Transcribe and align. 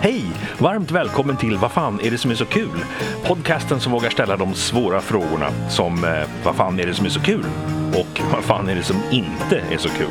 Hej! 0.00 0.24
Varmt 0.58 0.90
välkommen 0.90 1.36
till 1.36 1.56
Vad 1.56 1.72
fan 1.72 2.00
är 2.02 2.10
det 2.10 2.18
som 2.18 2.30
är 2.30 2.34
så 2.34 2.44
kul? 2.44 2.84
Podcasten 3.24 3.80
som 3.80 3.92
vågar 3.92 4.10
ställa 4.10 4.36
de 4.36 4.54
svåra 4.54 5.00
frågorna 5.00 5.50
som 5.68 6.04
eh, 6.04 6.10
Vad 6.44 6.56
fan 6.56 6.80
är 6.80 6.86
det 6.86 6.94
som 6.94 7.06
är 7.06 7.10
så 7.10 7.20
kul? 7.20 7.44
Och 7.94 8.20
Vad 8.32 8.44
fan 8.44 8.68
är 8.68 8.74
det 8.74 8.82
som 8.82 8.96
inte 9.10 9.62
är 9.70 9.78
så 9.78 9.88
kul? 9.88 10.08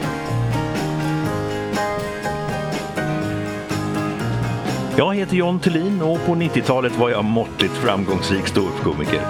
Jag 4.98 5.16
heter 5.16 5.36
John 5.36 5.60
Thulin 5.60 6.02
och 6.02 6.26
på 6.26 6.36
90-talet 6.36 6.98
var 6.98 7.10
jag 7.10 7.26
måttligt 7.26 7.74
framgångsrik 7.74 8.48
ståuppkomiker. 8.48 9.22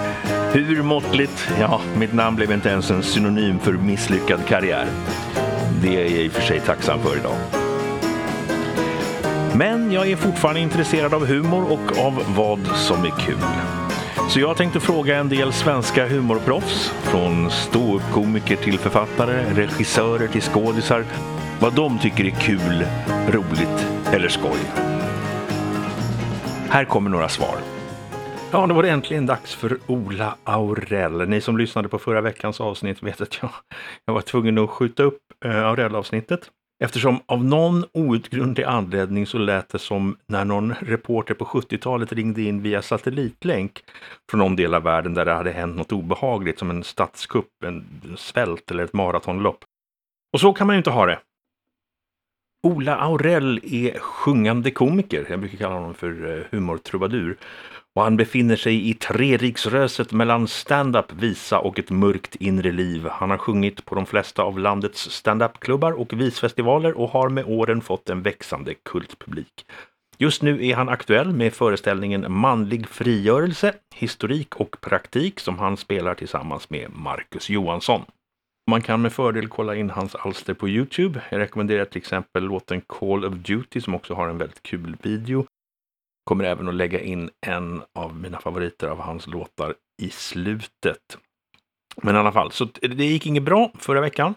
Hur 0.52 0.82
måttligt? 0.82 1.48
Ja, 1.60 1.80
mitt 1.98 2.12
namn 2.12 2.36
blev 2.36 2.52
inte 2.52 2.68
ens 2.68 2.90
en 2.90 3.02
synonym 3.02 3.58
för 3.58 3.72
misslyckad 3.72 4.46
karriär. 4.46 4.86
Det 5.82 5.96
är 5.96 6.00
jag 6.00 6.10
i 6.10 6.28
och 6.28 6.32
för 6.32 6.42
sig 6.42 6.60
tacksam 6.60 6.98
för 7.00 7.16
idag. 7.16 7.65
Men 9.58 9.92
jag 9.92 10.10
är 10.10 10.16
fortfarande 10.16 10.60
intresserad 10.60 11.14
av 11.14 11.26
humor 11.26 11.72
och 11.72 11.98
av 11.98 12.34
vad 12.36 12.66
som 12.66 13.04
är 13.04 13.10
kul. 13.10 13.38
Så 14.28 14.40
jag 14.40 14.56
tänkte 14.56 14.80
fråga 14.80 15.16
en 15.16 15.28
del 15.28 15.52
svenska 15.52 16.08
humorproffs, 16.08 16.88
från 16.88 17.50
ståuppkomiker 17.50 18.56
till 18.56 18.78
författare, 18.78 19.54
regissörer 19.54 20.28
till 20.28 20.42
skådisar, 20.42 21.04
vad 21.60 21.74
de 21.74 21.98
tycker 21.98 22.24
är 22.24 22.30
kul, 22.30 22.86
roligt 23.28 23.86
eller 24.12 24.28
skoj. 24.28 24.58
Här 26.68 26.84
kommer 26.84 27.10
några 27.10 27.28
svar. 27.28 27.56
Ja, 28.50 28.66
då 28.66 28.74
var 28.74 28.82
det 28.82 28.90
äntligen 28.90 29.26
dags 29.26 29.54
för 29.54 29.78
Ola 29.86 30.36
Aurell. 30.44 31.28
Ni 31.28 31.40
som 31.40 31.58
lyssnade 31.58 31.88
på 31.88 31.98
förra 31.98 32.20
veckans 32.20 32.60
avsnitt 32.60 33.02
vet 33.02 33.20
att 33.20 33.38
jag, 33.42 33.50
jag 34.04 34.14
var 34.14 34.20
tvungen 34.20 34.58
att 34.58 34.70
skjuta 34.70 35.02
upp 35.02 35.18
eh, 35.44 35.66
Aurell-avsnittet. 35.66 36.50
Eftersom 36.78 37.20
av 37.26 37.44
någon 37.44 37.84
outgrundlig 37.92 38.64
anledning 38.64 39.26
så 39.26 39.38
lät 39.38 39.68
det 39.68 39.78
som 39.78 40.16
när 40.26 40.44
någon 40.44 40.74
reporter 40.74 41.34
på 41.34 41.44
70-talet 41.44 42.12
ringde 42.12 42.42
in 42.42 42.62
via 42.62 42.82
satellitlänk 42.82 43.84
från 44.30 44.38
någon 44.38 44.56
del 44.56 44.74
av 44.74 44.82
världen 44.82 45.14
där 45.14 45.24
det 45.24 45.34
hade 45.34 45.50
hänt 45.50 45.76
något 45.76 45.92
obehagligt 45.92 46.58
som 46.58 46.70
en 46.70 46.84
statskupp, 46.84 47.64
en 47.64 47.84
svält 48.16 48.70
eller 48.70 48.84
ett 48.84 48.92
maratonlopp. 48.92 49.64
Och 50.32 50.40
så 50.40 50.52
kan 50.52 50.66
man 50.66 50.76
ju 50.76 50.78
inte 50.78 50.90
ha 50.90 51.06
det. 51.06 51.18
Ola 52.62 52.96
Aurell 52.96 53.60
är 53.62 53.98
sjungande 53.98 54.70
komiker. 54.70 55.26
Jag 55.28 55.40
brukar 55.40 55.58
kalla 55.58 55.74
honom 55.74 55.94
för 55.94 56.38
eh, 56.38 56.44
humortrubadur. 56.50 57.36
Och 57.96 58.02
han 58.02 58.16
befinner 58.16 58.56
sig 58.56 58.90
i 58.90 58.94
treriksröset 58.94 60.12
mellan 60.12 60.48
stand-up, 60.48 61.12
visa 61.12 61.58
och 61.58 61.78
ett 61.78 61.90
mörkt 61.90 62.34
inre 62.34 62.72
liv. 62.72 63.08
Han 63.10 63.30
har 63.30 63.38
sjungit 63.38 63.84
på 63.84 63.94
de 63.94 64.06
flesta 64.06 64.42
av 64.42 64.58
landets 64.58 65.10
stand-up-klubbar 65.10 65.92
och 65.92 66.20
visfestivaler 66.20 66.98
och 66.98 67.08
har 67.08 67.28
med 67.28 67.44
åren 67.46 67.80
fått 67.80 68.10
en 68.10 68.22
växande 68.22 68.74
kultpublik. 68.74 69.66
Just 70.18 70.42
nu 70.42 70.66
är 70.66 70.74
han 70.74 70.88
aktuell 70.88 71.32
med 71.32 71.52
föreställningen 71.52 72.26
Manlig 72.28 72.88
frigörelse, 72.88 73.74
historik 73.94 74.56
och 74.56 74.80
praktik 74.80 75.40
som 75.40 75.58
han 75.58 75.76
spelar 75.76 76.14
tillsammans 76.14 76.70
med 76.70 76.90
Marcus 76.94 77.50
Johansson. 77.50 78.02
Man 78.70 78.82
kan 78.82 79.02
med 79.02 79.12
fördel 79.12 79.48
kolla 79.48 79.74
in 79.74 79.90
hans 79.90 80.14
alster 80.14 80.54
på 80.54 80.68
Youtube. 80.68 81.22
Jag 81.30 81.38
rekommenderar 81.38 81.84
till 81.84 81.98
exempel 81.98 82.44
låten 82.44 82.80
Call 82.80 83.24
of 83.24 83.34
Duty 83.34 83.80
som 83.80 83.94
också 83.94 84.14
har 84.14 84.28
en 84.28 84.38
väldigt 84.38 84.62
kul 84.62 84.96
video. 85.02 85.46
Kommer 86.26 86.44
även 86.44 86.68
att 86.68 86.74
lägga 86.74 87.00
in 87.00 87.30
en 87.46 87.82
av 87.94 88.16
mina 88.16 88.40
favoriter 88.40 88.88
av 88.88 89.00
hans 89.00 89.26
låtar 89.26 89.74
i 90.02 90.10
slutet. 90.10 91.18
Men 92.02 92.16
i 92.16 92.18
alla 92.18 92.32
fall, 92.32 92.52
så 92.52 92.64
det 92.80 93.04
gick 93.04 93.26
inget 93.26 93.42
bra 93.42 93.72
förra 93.78 94.00
veckan. 94.00 94.34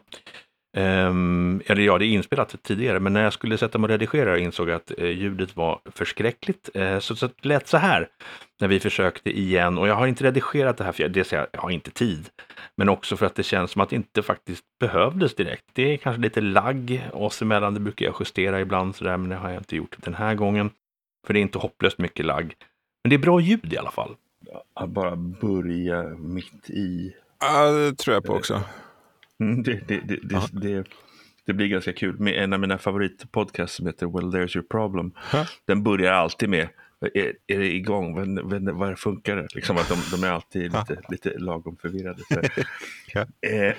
Um, 0.77 1.61
eller 1.65 1.81
ja, 1.81 1.97
det 1.97 2.05
är 2.05 2.07
inspelat 2.07 2.55
tidigare, 2.63 2.99
men 2.99 3.13
när 3.13 3.23
jag 3.23 3.33
skulle 3.33 3.57
sätta 3.57 3.77
mig 3.77 3.85
och 3.85 3.89
redigera 3.89 4.39
insåg 4.39 4.69
jag 4.69 4.75
att 4.75 4.91
uh, 4.99 5.05
ljudet 5.05 5.55
var 5.55 5.79
förskräckligt. 5.85 6.69
Uh, 6.75 6.99
så, 6.99 7.15
så 7.15 7.27
det 7.27 7.45
lät 7.45 7.67
så 7.67 7.77
här 7.77 8.07
när 8.59 8.67
vi 8.67 8.79
försökte 8.79 9.39
igen. 9.39 9.77
Och 9.77 9.87
jag 9.87 9.95
har 9.95 10.07
inte 10.07 10.23
redigerat 10.23 10.77
det 10.77 10.83
här, 10.83 10.91
för 10.91 11.03
jag, 11.03 11.11
dels 11.11 11.33
jag, 11.33 11.47
jag 11.51 11.61
har 11.61 11.69
inte 11.69 11.91
tid, 11.91 12.29
men 12.77 12.89
också 12.89 13.17
för 13.17 13.25
att 13.25 13.35
det 13.35 13.43
känns 13.43 13.71
som 13.71 13.81
att 13.81 13.89
det 13.89 13.95
inte 13.95 14.21
faktiskt 14.23 14.63
behövdes 14.79 15.35
direkt. 15.35 15.65
Det 15.73 15.93
är 15.93 15.97
kanske 15.97 16.21
lite 16.21 16.41
lagg 16.41 17.09
oss 17.13 17.41
emellan, 17.41 17.73
det 17.73 17.79
brukar 17.79 18.05
jag 18.05 18.15
justera 18.19 18.61
ibland 18.61 18.95
sådär, 18.95 19.17
men 19.17 19.29
det 19.29 19.35
har 19.35 19.49
jag 19.49 19.59
inte 19.59 19.75
gjort 19.75 19.95
den 19.97 20.13
här 20.13 20.35
gången. 20.35 20.69
För 21.29 21.33
det 21.33 21.39
är 21.39 21.41
inte 21.41 21.57
hopplöst 21.57 21.97
mycket 21.97 22.25
lagg. 22.25 22.55
Men 23.03 23.09
det 23.09 23.15
är 23.15 23.19
bra 23.19 23.39
ljud 23.39 23.73
i 23.73 23.77
alla 23.77 23.91
fall. 23.91 24.15
Att 24.73 24.89
bara 24.89 25.15
börja 25.15 26.03
mitt 26.03 26.69
i. 26.69 27.15
Ja, 27.39 27.71
det 27.71 27.97
tror 27.97 28.13
jag 28.13 28.23
på 28.23 28.33
också. 28.33 28.61
Mm, 29.41 29.63
det, 29.63 29.87
det, 29.87 29.99
det, 29.99 30.19
det, 30.23 30.47
det, 30.51 30.83
det 31.45 31.53
blir 31.53 31.67
ganska 31.67 31.93
kul. 31.93 32.19
Med 32.19 32.43
en 32.43 32.53
av 32.53 32.59
mina 32.59 32.77
favoritpodcasts 32.77 33.75
som 33.75 33.85
heter 33.85 34.05
Well 34.05 34.33
There's 34.33 34.57
Your 34.57 34.67
Problem. 34.67 35.11
Huh? 35.31 35.45
Den 35.65 35.83
börjar 35.83 36.13
alltid 36.13 36.49
med 36.49 36.69
är, 37.01 37.33
är 37.47 37.59
det 37.59 37.75
igång? 37.75 38.15
Vad, 38.49 38.69
vad 38.69 38.99
funkar 38.99 39.35
det? 39.35 39.47
Liksom 39.55 39.77
att 39.77 39.89
de, 39.89 40.17
de 40.17 40.23
är 40.27 40.31
alltid 40.31 40.61
lite, 40.61 41.01
lite 41.09 41.37
lagom 41.37 41.77
förvirrade. 41.77 42.21
Så, 42.29 42.41
ja. 43.13 43.21
eh, 43.21 43.27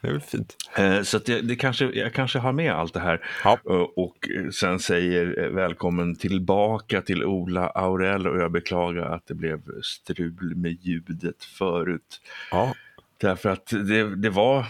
det 0.00 0.08
är 0.08 0.12
väl 0.12 0.20
fint. 0.20 0.56
Eh, 0.76 1.02
så 1.02 1.18
det, 1.18 1.40
det 1.40 1.56
kanske, 1.56 1.84
jag 1.84 2.12
kanske 2.12 2.38
har 2.38 2.52
med 2.52 2.72
allt 2.72 2.94
det 2.94 3.00
här. 3.00 3.24
Ja. 3.44 3.58
Och 3.96 4.28
sen 4.52 4.78
säger 4.78 5.48
välkommen 5.48 6.16
tillbaka 6.16 7.02
till 7.02 7.24
Ola 7.24 7.68
Aurell 7.68 8.26
och 8.26 8.38
jag 8.38 8.52
beklagar 8.52 9.02
att 9.02 9.26
det 9.26 9.34
blev 9.34 9.60
strul 9.82 10.56
med 10.56 10.72
ljudet 10.72 11.44
förut. 11.44 12.20
Ja. 12.50 12.74
Därför 13.20 13.48
att 13.48 13.66
det, 13.66 14.16
det, 14.16 14.30
var, 14.30 14.66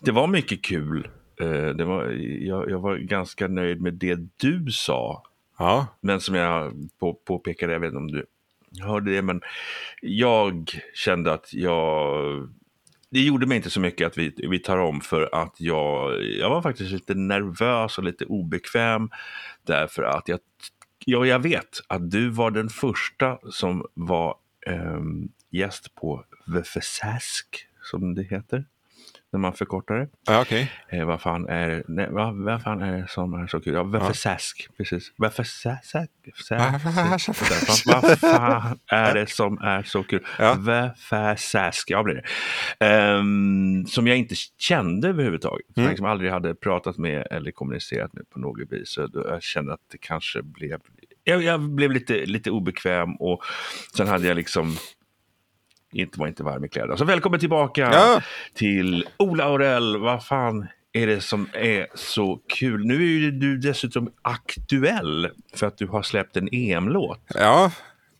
det 0.00 0.12
var 0.12 0.26
mycket 0.26 0.62
kul. 0.62 1.08
Eh, 1.40 1.68
det 1.68 1.84
var, 1.84 2.10
jag, 2.40 2.70
jag 2.70 2.78
var 2.78 2.96
ganska 2.96 3.48
nöjd 3.48 3.80
med 3.80 3.94
det 3.94 4.18
du 4.36 4.70
sa 4.70 5.22
Ja. 5.58 5.86
Men 6.00 6.20
som 6.20 6.34
jag 6.34 6.72
på, 6.98 7.14
påpekade, 7.14 7.72
jag 7.72 7.80
vet 7.80 7.88
inte 7.88 7.98
om 7.98 8.10
du 8.10 8.26
hörde 8.82 9.14
det, 9.14 9.22
men 9.22 9.40
jag 10.02 10.70
kände 10.94 11.32
att 11.32 11.52
jag... 11.52 12.48
Det 13.10 13.20
gjorde 13.20 13.46
mig 13.46 13.56
inte 13.56 13.70
så 13.70 13.80
mycket 13.80 14.06
att 14.06 14.18
vi, 14.18 14.34
vi 14.36 14.58
tar 14.58 14.78
om 14.78 15.00
för 15.00 15.34
att 15.34 15.54
jag, 15.58 16.24
jag 16.24 16.50
var 16.50 16.62
faktiskt 16.62 16.90
lite 16.92 17.14
nervös 17.14 17.98
och 17.98 18.04
lite 18.04 18.24
obekväm 18.24 19.10
därför 19.62 20.02
att 20.02 20.28
jag, 20.28 20.40
ja, 21.04 21.26
jag 21.26 21.38
vet 21.38 21.80
att 21.88 22.10
du 22.10 22.30
var 22.30 22.50
den 22.50 22.68
första 22.68 23.38
som 23.50 23.86
var 23.94 24.36
eh, 24.66 25.00
gäst 25.50 25.94
på 25.94 26.24
The 26.54 26.62
Fesask, 26.62 27.66
som 27.82 28.14
det 28.14 28.22
heter 28.22 28.64
när 29.34 29.40
man 29.40 29.52
förkortar 29.52 29.94
det. 29.94 30.08
Ja, 30.26 30.40
okay. 30.40 30.66
Eh, 30.88 31.04
vad, 31.04 31.20
fan 31.20 31.48
är, 31.48 31.84
nej, 31.88 32.06
vad, 32.10 32.36
vad 32.36 32.62
fan 32.62 32.82
är 32.82 32.92
det 33.00 33.08
som 33.08 33.34
är 33.34 33.46
så 33.46 33.60
kul? 33.60 33.74
Ja, 33.74 33.82
Väffersask, 33.82 34.66
ja. 34.68 34.74
precis. 34.76 35.12
Väffersask? 35.18 35.94
Vad 37.86 38.18
fan 38.18 38.78
är 38.86 39.14
det 39.14 39.26
som 39.30 39.58
är 39.58 39.82
så 39.82 40.02
kul? 40.02 40.26
Ja. 40.38 40.54
Väffersask, 40.60 41.90
ja 41.90 42.02
blir 42.02 42.14
det. 42.78 43.14
Um, 43.18 43.86
som 43.86 44.06
jag 44.06 44.16
inte 44.16 44.34
kände 44.58 45.08
överhuvudtaget. 45.08 45.66
Som 45.66 45.80
Mm. 45.80 45.84
jag 45.86 45.90
liksom 45.90 46.06
aldrig 46.06 46.30
hade 46.30 46.54
pratat 46.54 46.98
med 46.98 47.26
eller 47.30 47.50
kommunicerat 47.50 48.12
med 48.12 48.30
på 48.30 48.38
något 48.38 48.72
vis. 48.72 48.88
Så 48.90 49.06
då 49.06 49.24
jag 49.28 49.42
kände 49.42 49.72
att 49.74 49.80
det 49.92 49.98
kanske 49.98 50.42
blev... 50.42 50.80
Jag, 51.24 51.42
jag 51.42 51.60
blev 51.60 51.90
lite, 51.90 52.26
lite 52.26 52.50
obekväm 52.50 53.14
och 53.16 53.42
sen 53.96 54.08
hade 54.08 54.26
jag 54.28 54.36
liksom 54.36 54.76
inte 55.94 56.20
var 56.20 56.26
inte 56.28 56.42
varm 56.42 56.64
i 56.64 56.68
kläderna. 56.68 56.96
Så 56.96 57.04
välkommen 57.04 57.40
tillbaka 57.40 57.80
Ja. 57.92 58.22
till 58.54 59.06
Ola 59.16 59.44
Aurell. 59.44 59.96
Vad 59.96 60.24
fan 60.24 60.66
är 60.92 61.06
det 61.06 61.20
som 61.20 61.48
är 61.52 61.86
så 61.94 62.40
kul? 62.58 62.86
Nu 62.86 62.94
är 62.94 63.18
ju 63.18 63.30
du 63.30 63.56
dessutom 63.58 64.10
aktuell 64.22 65.28
för 65.54 65.66
att 65.66 65.78
du 65.78 65.86
har 65.86 66.02
släppt 66.02 66.36
en 66.36 66.48
EM-låt. 66.52 67.20
Ja. 67.34 67.72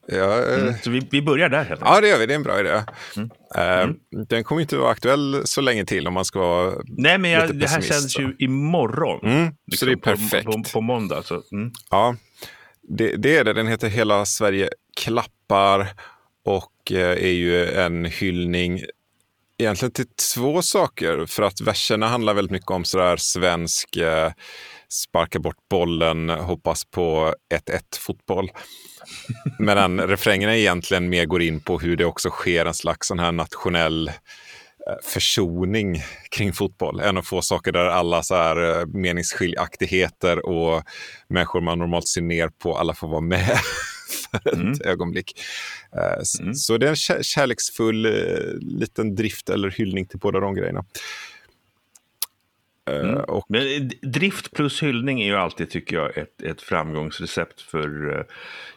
Ja, 0.07 0.39
eh, 0.43 0.61
Mm, 0.63 0.75
så 0.83 0.91
vi, 0.91 1.09
vi 1.11 1.23
börjar 1.23 1.49
där 1.49 1.65
helt 1.65 1.81
ja, 1.85 2.01
det 2.01 2.09
gör 2.09 2.19
vi. 2.19 2.27
Det 2.27 2.33
är 2.33 2.37
en 2.37 2.43
bra 2.43 2.61
idé. 2.61 2.83
Mm. 3.17 3.31
Eh, 3.57 3.81
Mm. 3.83 3.97
Den 4.29 4.45
kommer 4.45 4.61
inte 4.63 4.77
vara 4.77 4.91
aktuell 4.91 5.43
så 5.45 5.61
länge 5.61 5.85
till 5.85 6.07
om 6.09 6.15
man 6.15 6.25
ska 6.25 6.39
vara... 6.41 6.75
Nej, 6.85 7.19
men 7.19 7.31
jag, 7.31 7.43
Lite 7.43 7.55
det 7.55 7.69
här 7.69 7.81
sänds 7.81 8.13
så. 8.13 8.23
ju 8.23 8.35
imorgon. 8.39 9.21
Mm, 9.25 9.47
så 9.47 9.53
liksom, 9.67 9.89
det 9.89 9.93
är 9.93 9.97
på- 9.97 10.03
perfekt. 10.11 10.47
På, 10.47 10.63
på, 10.73 10.81
måndag. 10.81 11.23
Så, 11.23 11.43
mm. 11.53 11.71
Ja, 11.91 12.17
det, 12.89 13.17
det 13.17 13.37
är 13.37 13.45
det. 13.45 13.53
Den 13.53 13.67
heter 13.67 13.89
Hela 13.89 14.25
Sverige 14.27 14.69
klappar 15.01 15.87
och 16.45 16.93
eh, 16.93 17.25
är 17.25 17.33
ju 17.33 17.71
en 17.71 18.05
hyllning 18.05 18.81
egentligen 19.59 19.93
till 19.93 20.07
två 20.35 20.63
saker. 20.63 21.27
För 21.27 21.43
att 21.43 21.61
verserna 21.61 22.09
handlar 22.09 22.35
väldigt 22.35 22.53
mycket 22.53 22.71
om 22.71 22.85
sådär 22.85 23.17
svensk 23.17 23.97
eh, 23.97 24.33
sparka 24.89 25.39
bort 25.39 25.69
bollen, 25.71 26.29
hoppas 26.31 26.85
på 26.85 27.35
1-1 27.55 27.81
fotboll. 27.99 28.51
Medan 29.59 30.01
refrängerna 30.01 30.57
egentligen 30.57 31.09
mer 31.09 31.25
går 31.25 31.43
in 31.43 31.61
på 31.61 31.79
hur 31.79 31.97
det 31.97 32.05
också 32.05 32.31
sker 32.31 32.67
en 32.67 32.75
slags 32.75 33.09
sån 33.09 33.19
här 33.19 33.33
nationell 33.33 34.09
eh, 34.09 34.15
försoning 35.03 36.03
kring 36.31 36.53
fotboll. 36.53 37.01
En 37.01 37.17
av 37.17 37.23
få 37.23 37.43
saker 37.43 37.73
där 37.73 37.87
alla 37.87 38.23
så 38.23 38.35
här 38.35 38.81
eh, 38.81 38.87
meningsskiljaktigheter 38.87 40.47
och 40.47 40.83
människor 41.29 41.61
man 41.61 41.79
normalt 41.79 42.09
ser 42.09 42.23
ner 42.23 42.49
på, 42.49 42.77
alla 42.79 42.95
får 42.95 43.09
vara 43.09 43.21
med 43.21 43.59
för 44.43 44.51
ett 44.51 44.57
Mm. 44.57 44.75
ögonblick. 44.85 45.41
Eh, 45.93 46.23
Mm. 46.41 46.55
Så 46.55 46.79
det 46.79 46.87
är 46.87 46.91
en 46.91 46.97
kär- 46.97 47.23
kärleksfull 47.23 48.07
eh, 48.07 48.13
liten 48.61 49.15
drift 49.15 49.49
eller 49.51 49.71
hyllning 49.71 50.07
till 50.07 50.19
båda 50.19 50.41
de 50.41 50.55
grejerna. 50.55 50.85
Mm. 52.91 53.15
Och... 53.17 53.45
Men 53.49 53.91
drift 54.03 54.53
plus 54.53 54.83
hyllning 54.83 55.21
är 55.23 55.27
ju 55.27 55.37
alltid, 55.37 55.71
tycker 55.71 55.97
jag, 55.97 56.19
ett, 56.19 56.43
ett 56.43 56.63
framgångsrecept 56.63 57.61
för 57.61 58.27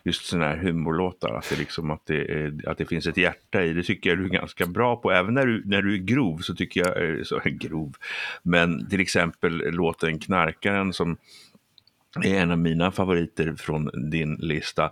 just 0.03 0.25
sådana 0.25 0.45
här 0.47 0.57
humorlåtar. 0.57 1.33
Att 1.33 1.49
det, 1.49 1.55
liksom, 1.59 1.91
att, 1.91 2.05
det, 2.05 2.51
att 2.67 2.77
det 2.77 2.85
finns 2.85 3.07
ett 3.07 3.17
hjärta 3.17 3.63
i. 3.63 3.73
Det 3.73 3.83
tycker 3.83 4.09
jag 4.09 4.19
du 4.19 4.25
är 4.25 4.29
ganska 4.29 4.65
bra 4.65 4.95
på. 4.95 5.11
Även 5.11 5.33
när 5.33 5.45
du, 5.45 5.63
när 5.65 5.81
du 5.81 5.93
är 5.93 5.97
grov 5.97 6.37
så 6.37 6.55
tycker 6.55 6.79
jag, 6.85 7.27
så 7.27 7.41
grov, 7.45 7.95
men 8.43 8.89
till 8.89 8.99
exempel 9.01 9.57
låten 9.57 10.19
Knarkaren 10.19 10.93
som 10.93 11.17
är 12.23 12.35
en 12.35 12.51
av 12.51 12.57
mina 12.57 12.91
favoriter 12.91 13.55
från 13.57 14.09
din 14.11 14.33
lista, 14.35 14.91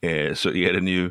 eh, 0.00 0.34
så 0.34 0.50
är 0.50 0.72
den 0.72 0.86
ju, 0.86 1.10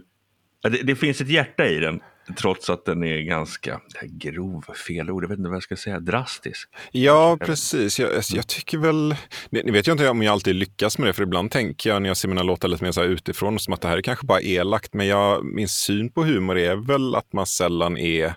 det, 0.63 0.83
det, 0.83 0.95
finns 0.95 1.21
ett 1.21 1.30
hjärta 1.30 1.68
i 1.68 1.80
den. 1.80 2.01
Trots 2.38 2.69
att 2.69 2.86
den 2.86 3.03
är 3.03 3.19
ganska 3.19 3.81
grov, 4.03 4.62
fel 4.88 5.09
ord, 5.09 5.24
jag 5.24 5.30
vet 5.30 5.38
inte 5.38 5.50
vad 5.50 5.56
jag 5.56 5.63
ska 5.63 5.75
säga, 5.75 6.00
drastisk. 6.00 6.69
Ja, 6.91 7.38
precis. 7.41 8.00
Jag, 8.00 8.09
jag 8.33 8.47
tycker 8.47 8.77
väl, 8.77 9.15
ni 9.50 9.71
vet 9.71 9.88
ju 9.88 9.91
inte 9.91 10.09
om 10.09 10.21
jag 10.21 10.31
alltid 10.31 10.56
lyckas 10.56 10.97
med 10.97 11.07
det, 11.07 11.13
för 11.13 11.24
ibland 11.24 11.51
tänker 11.51 11.89
jag 11.89 12.01
när 12.01 12.09
jag 12.09 12.18
ser 12.18 12.27
mina 12.27 12.44
låtar 12.44 12.68
lite 12.68 12.83
mer 12.83 12.91
så 12.91 13.01
här 13.01 13.07
utifrån, 13.07 13.59
som 13.59 13.74
att 13.74 13.81
det 13.81 13.88
här 13.88 13.97
är 13.97 14.01
kanske 14.01 14.25
bara 14.25 14.41
elakt, 14.41 14.94
men 14.94 15.07
jag, 15.07 15.45
min 15.45 15.68
syn 15.68 16.12
på 16.12 16.24
humor 16.24 16.57
är 16.57 16.75
väl 16.75 17.15
att 17.15 17.33
man 17.33 17.45
sällan 17.45 17.97
är 17.97 18.33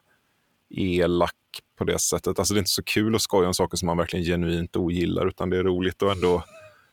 elak 0.70 1.34
på 1.78 1.84
det 1.84 1.99
sättet. 1.99 2.38
Alltså 2.38 2.54
det 2.54 2.58
är 2.58 2.62
inte 2.62 2.70
så 2.70 2.82
kul 2.82 3.14
att 3.14 3.22
skoja 3.22 3.49
om 3.49 3.54
saker 3.54 3.76
som 3.76 3.87
man 3.87 3.96
verkligen 3.96 4.25
genuint 4.25 4.76
ogillar, 4.76 5.26
utan 5.26 5.50
det 5.50 5.58
är 5.58 5.64
roligt 5.64 6.02
och 6.02 6.12
ändå 6.12 6.44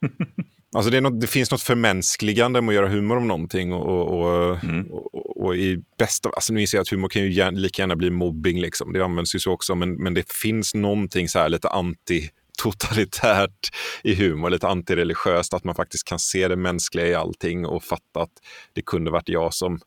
Alltså 0.75 0.91
det, 0.91 1.01
något, 1.01 1.21
det 1.21 1.27
finns 1.27 1.51
något 1.51 1.61
förmänskligande 1.61 2.61
med 2.61 2.69
att 2.69 2.75
göra 2.75 2.89
humor 2.89 3.17
om 3.17 3.27
någonting. 3.27 3.73
Och, 3.73 4.19
och, 4.19 4.63
mm. 4.63 4.87
och, 4.91 5.45
och, 5.45 5.55
i 5.55 5.77
bästa, 5.97 6.29
alltså 6.29 6.53
nu 6.53 6.61
inser 6.61 6.77
jag 6.77 6.81
att 6.81 6.89
humor 6.89 7.09
kan 7.09 7.21
ju 7.21 7.31
gärna, 7.31 7.59
lika 7.59 7.81
gärna 7.81 7.95
bli 7.95 8.09
mobbing, 8.09 8.61
liksom. 8.61 8.93
det 8.93 9.05
används 9.05 9.35
ju 9.35 9.39
så 9.39 9.51
också, 9.51 9.75
men, 9.75 9.93
men 9.93 10.13
det 10.13 10.31
finns 10.31 10.73
någonting 10.73 11.29
så 11.29 11.39
här 11.39 11.49
lite 11.49 11.69
anti 11.69 12.29
totalitärt 12.63 13.69
i 14.03 14.15
humor, 14.15 14.49
lite 14.49 14.67
antireligiöst, 14.67 15.53
att 15.53 15.63
man 15.63 15.75
faktiskt 15.75 16.07
kan 16.07 16.19
se 16.19 16.47
det 16.47 16.55
mänskliga 16.55 17.07
i 17.07 17.15
allting 17.15 17.65
och 17.65 17.83
fatta 17.83 18.21
att 18.21 18.33
det 18.73 18.81
kunde 18.81 19.11
varit 19.11 19.29
jag 19.29 19.53
som 19.53 19.79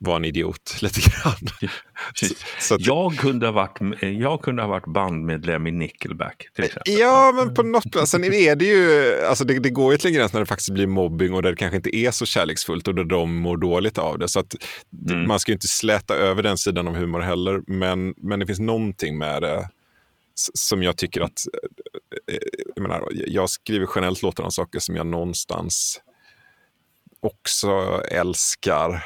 var 0.00 0.16
en 0.16 0.24
idiot 0.24 0.76
lite 0.82 1.00
grann. 1.00 1.70
så, 2.14 2.26
så 2.60 2.74
att, 2.74 2.86
jag, 2.86 3.16
kunde 3.16 3.46
ha 3.46 3.52
varit, 3.52 3.78
jag 4.02 4.42
kunde 4.42 4.62
ha 4.62 4.68
varit 4.68 4.86
bandmedlem 4.86 5.66
i 5.66 5.70
Nickelback 5.70 6.48
till 6.54 6.64
exempel. 6.64 6.92
Ja, 6.98 7.32
men 7.36 7.54
på 7.54 7.62
något 7.62 7.82
sätt. 7.94 8.08
Sen 8.08 8.24
är 8.24 8.56
det 8.56 8.64
ju, 8.64 9.14
alltså 9.24 9.44
det, 9.44 9.58
det 9.58 9.70
går 9.70 9.92
ju 9.92 9.98
till 9.98 10.08
en 10.08 10.14
gräns 10.14 10.32
när 10.32 10.40
det 10.40 10.46
faktiskt 10.46 10.70
blir 10.70 10.86
mobbing 10.86 11.34
och 11.34 11.42
där 11.42 11.50
det 11.50 11.56
kanske 11.56 11.76
inte 11.76 11.96
är 11.96 12.10
så 12.10 12.26
kärleksfullt 12.26 12.88
och 12.88 12.94
där 12.94 13.04
de 13.04 13.36
mår 13.36 13.56
dåligt 13.56 13.98
av 13.98 14.18
det. 14.18 14.28
Så 14.28 14.40
att 14.40 14.54
mm. 15.10 15.28
man 15.28 15.40
ska 15.40 15.52
ju 15.52 15.54
inte 15.54 15.68
släta 15.68 16.14
över 16.14 16.42
den 16.42 16.58
sidan 16.58 16.88
av 16.88 16.94
humor 16.94 17.20
heller. 17.20 17.62
Men, 17.66 18.14
men 18.16 18.40
det 18.40 18.46
finns 18.46 18.60
någonting 18.60 19.18
med 19.18 19.42
det 19.42 19.68
som 20.54 20.82
jag 20.82 20.96
tycker 20.96 21.20
att, 21.20 21.40
eh, 22.28 22.34
eh, 22.34 22.40
jag, 22.74 22.82
menar, 22.82 23.08
jag 23.10 23.50
skriver 23.50 23.88
generellt 23.94 24.22
låtar 24.22 24.44
om 24.44 24.50
saker 24.50 24.78
som 24.78 24.96
jag 24.96 25.06
någonstans 25.06 26.00
också 27.20 28.02
älskar 28.10 29.04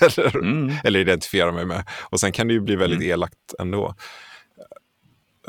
eller, 0.00 0.36
mm. 0.36 0.72
eller 0.84 1.00
identifierar 1.00 1.52
mig 1.52 1.66
med. 1.66 1.84
Och 2.00 2.20
sen 2.20 2.32
kan 2.32 2.48
det 2.48 2.54
ju 2.54 2.60
bli 2.60 2.76
väldigt 2.76 3.00
mm. 3.00 3.10
elakt 3.10 3.54
ändå. 3.58 3.94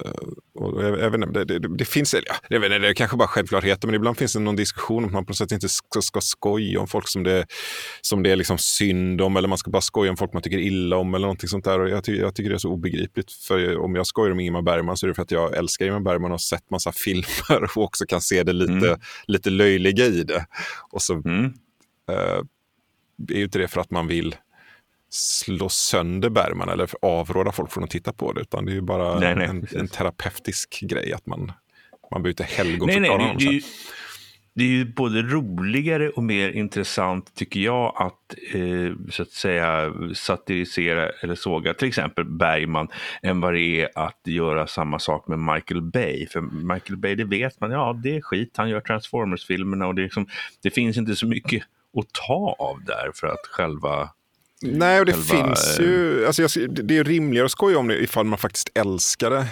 Uh, 0.06 0.64
och 0.64 0.84
jag, 0.84 1.00
jag 1.00 1.12
vet 1.12 1.22
inte, 1.22 1.44
det, 1.44 1.60
det, 1.60 1.78
det 1.78 1.86
finns, 1.86 2.14
ja, 2.14 2.36
jag 2.50 2.60
vet 2.60 2.72
inte, 2.72 2.80
det 2.80 2.88
är 2.88 2.94
kanske 2.94 3.18
bara 3.18 3.28
självklarheter, 3.28 3.88
men 3.88 3.96
ibland 3.96 4.18
finns 4.18 4.34
det 4.34 4.40
någon 4.40 4.56
diskussion 4.56 5.04
om 5.04 5.08
att 5.08 5.14
man 5.14 5.26
på 5.26 5.30
något 5.30 5.38
sätt 5.38 5.52
inte 5.52 5.70
ska, 5.70 6.02
ska 6.02 6.22
skoja 6.22 6.80
om 6.80 6.88
folk 6.88 7.08
som 7.08 7.24
det, 7.24 7.46
som 8.02 8.24
det 8.24 8.32
är 8.32 8.36
liksom 8.36 8.58
synd 8.58 9.22
om, 9.22 9.38
eller 9.38 9.48
man 9.48 9.58
ska 9.58 9.72
bara 9.72 9.82
skoja 9.82 10.12
om 10.12 10.18
folk 10.18 10.34
man 10.34 10.42
tycker 10.42 10.58
illa 10.58 10.98
om 10.98 11.14
eller 11.14 11.28
någonting 11.28 11.50
sånt 11.50 11.66
där. 11.66 11.80
Och 11.80 11.90
jag, 11.90 12.04
ty, 12.04 12.18
jag 12.18 12.36
tycker 12.36 12.50
det 12.50 12.56
är 12.56 12.58
så 12.58 12.70
obegripligt, 12.70 13.32
för 13.32 13.78
om 13.78 13.96
jag 13.96 14.08
skojar 14.08 14.32
om 14.32 14.40
Ingmar 14.40 14.62
Bergman 14.62 14.98
så 14.98 15.06
är 15.06 15.08
det 15.08 15.14
för 15.14 15.24
att 15.24 15.32
jag 15.32 15.58
älskar 15.58 15.86
Ingmar 15.86 16.00
Bergman 16.00 16.32
och 16.32 16.34
har 16.34 16.38
sett 16.38 16.70
massa 16.72 16.92
filmer 16.96 17.64
och 17.64 17.84
också 17.84 18.06
kan 18.06 18.22
se 18.22 18.44
det 18.44 18.54
lite, 18.54 18.88
mm. 18.88 19.00
lite 19.28 19.50
löjliga 19.50 20.06
i 20.06 20.24
det. 20.24 20.46
Och 20.92 21.02
så 21.02 21.14
mm 21.14 21.46
eh, 21.46 21.52
är 22.12 23.38
ju 23.38 23.44
inte 23.44 23.60
det 23.60 23.68
för 23.68 23.82
att 23.82 23.92
man 23.92 24.08
vill 24.08 24.36
slå 25.10 25.70
sönder 25.70 26.30
Bergman 26.30 26.70
eller 26.70 26.90
avråda 27.02 27.52
folk 27.52 27.72
från 27.72 27.84
att 27.84 27.90
titta 27.90 28.14
på 28.14 28.34
det, 28.34 28.42
utan 28.42 28.66
det 28.66 28.72
är 28.72 28.74
ju 28.74 28.82
bara 28.82 29.20
nej, 29.20 29.36
nej, 29.36 29.48
en, 29.48 29.68
en, 29.76 29.88
terapeutisk 29.88 30.80
grej 30.82 31.14
att 31.14 31.26
man, 31.26 31.52
man 32.12 32.24
behöver 32.24 32.30
inte 32.30 32.44
helgonförklara 32.44 33.22
honom. 33.22 33.38
Det, 33.40 33.62
det 34.54 34.64
är 34.64 34.68
ju 34.68 34.86
både 34.86 35.22
roligare 35.22 36.10
och 36.10 36.24
mer 36.24 36.50
intressant, 36.50 37.36
tycker 37.36 37.60
jag, 37.60 37.94
att 37.98 38.36
eh, 38.54 39.10
så 39.10 39.22
att 39.22 39.32
säga 39.32 39.94
satirisera 40.14 41.10
eller 41.10 41.36
såga 41.36 41.74
till 41.74 41.88
exempel 41.88 42.26
Bergman 42.26 42.88
än 43.22 43.42
vad 43.42 43.54
det 43.54 43.82
är 43.82 43.90
att 43.96 44.22
göra 44.26 44.68
samma 44.68 45.00
sak 45.00 45.28
med 45.28 45.40
Michael 45.40 45.82
Bay. 45.82 46.28
För 46.28 46.42
Michael 46.42 46.98
Bay, 46.98 47.16
det 47.16 47.24
vet 47.24 47.62
man, 47.62 47.72
ja 47.72 48.00
det 48.04 48.18
är 48.18 48.22
skit, 48.22 48.54
han 48.58 48.70
gör 48.70 48.82
Transformers-filmerna 48.82 49.88
och 49.88 49.96
det, 49.96 50.02
är 50.02 50.04
liksom, 50.04 50.28
det 50.62 50.70
finns 50.70 50.98
inte 50.98 51.16
så 51.16 51.28
mycket 51.28 51.64
att 52.00 52.14
ta 52.28 52.56
av 52.60 52.84
där 52.84 53.12
för 53.16 53.28
att 53.28 53.48
själva 53.52 54.10
Nej, 54.62 55.00
och 55.00 55.06
det 55.06 55.14
själva, 55.14 55.56
finns 55.56 55.80
ju, 55.80 56.26
alltså 56.26 56.60
det 56.68 56.98
är 56.98 57.04
rimligare 57.04 57.46
att 57.46 57.52
skoja 57.52 57.80
om 57.80 57.88
det 57.88 58.04
ifall 58.04 58.26
man 58.26 58.40
faktiskt 58.40 58.70
älskar 58.76 59.30
det. 59.30 59.48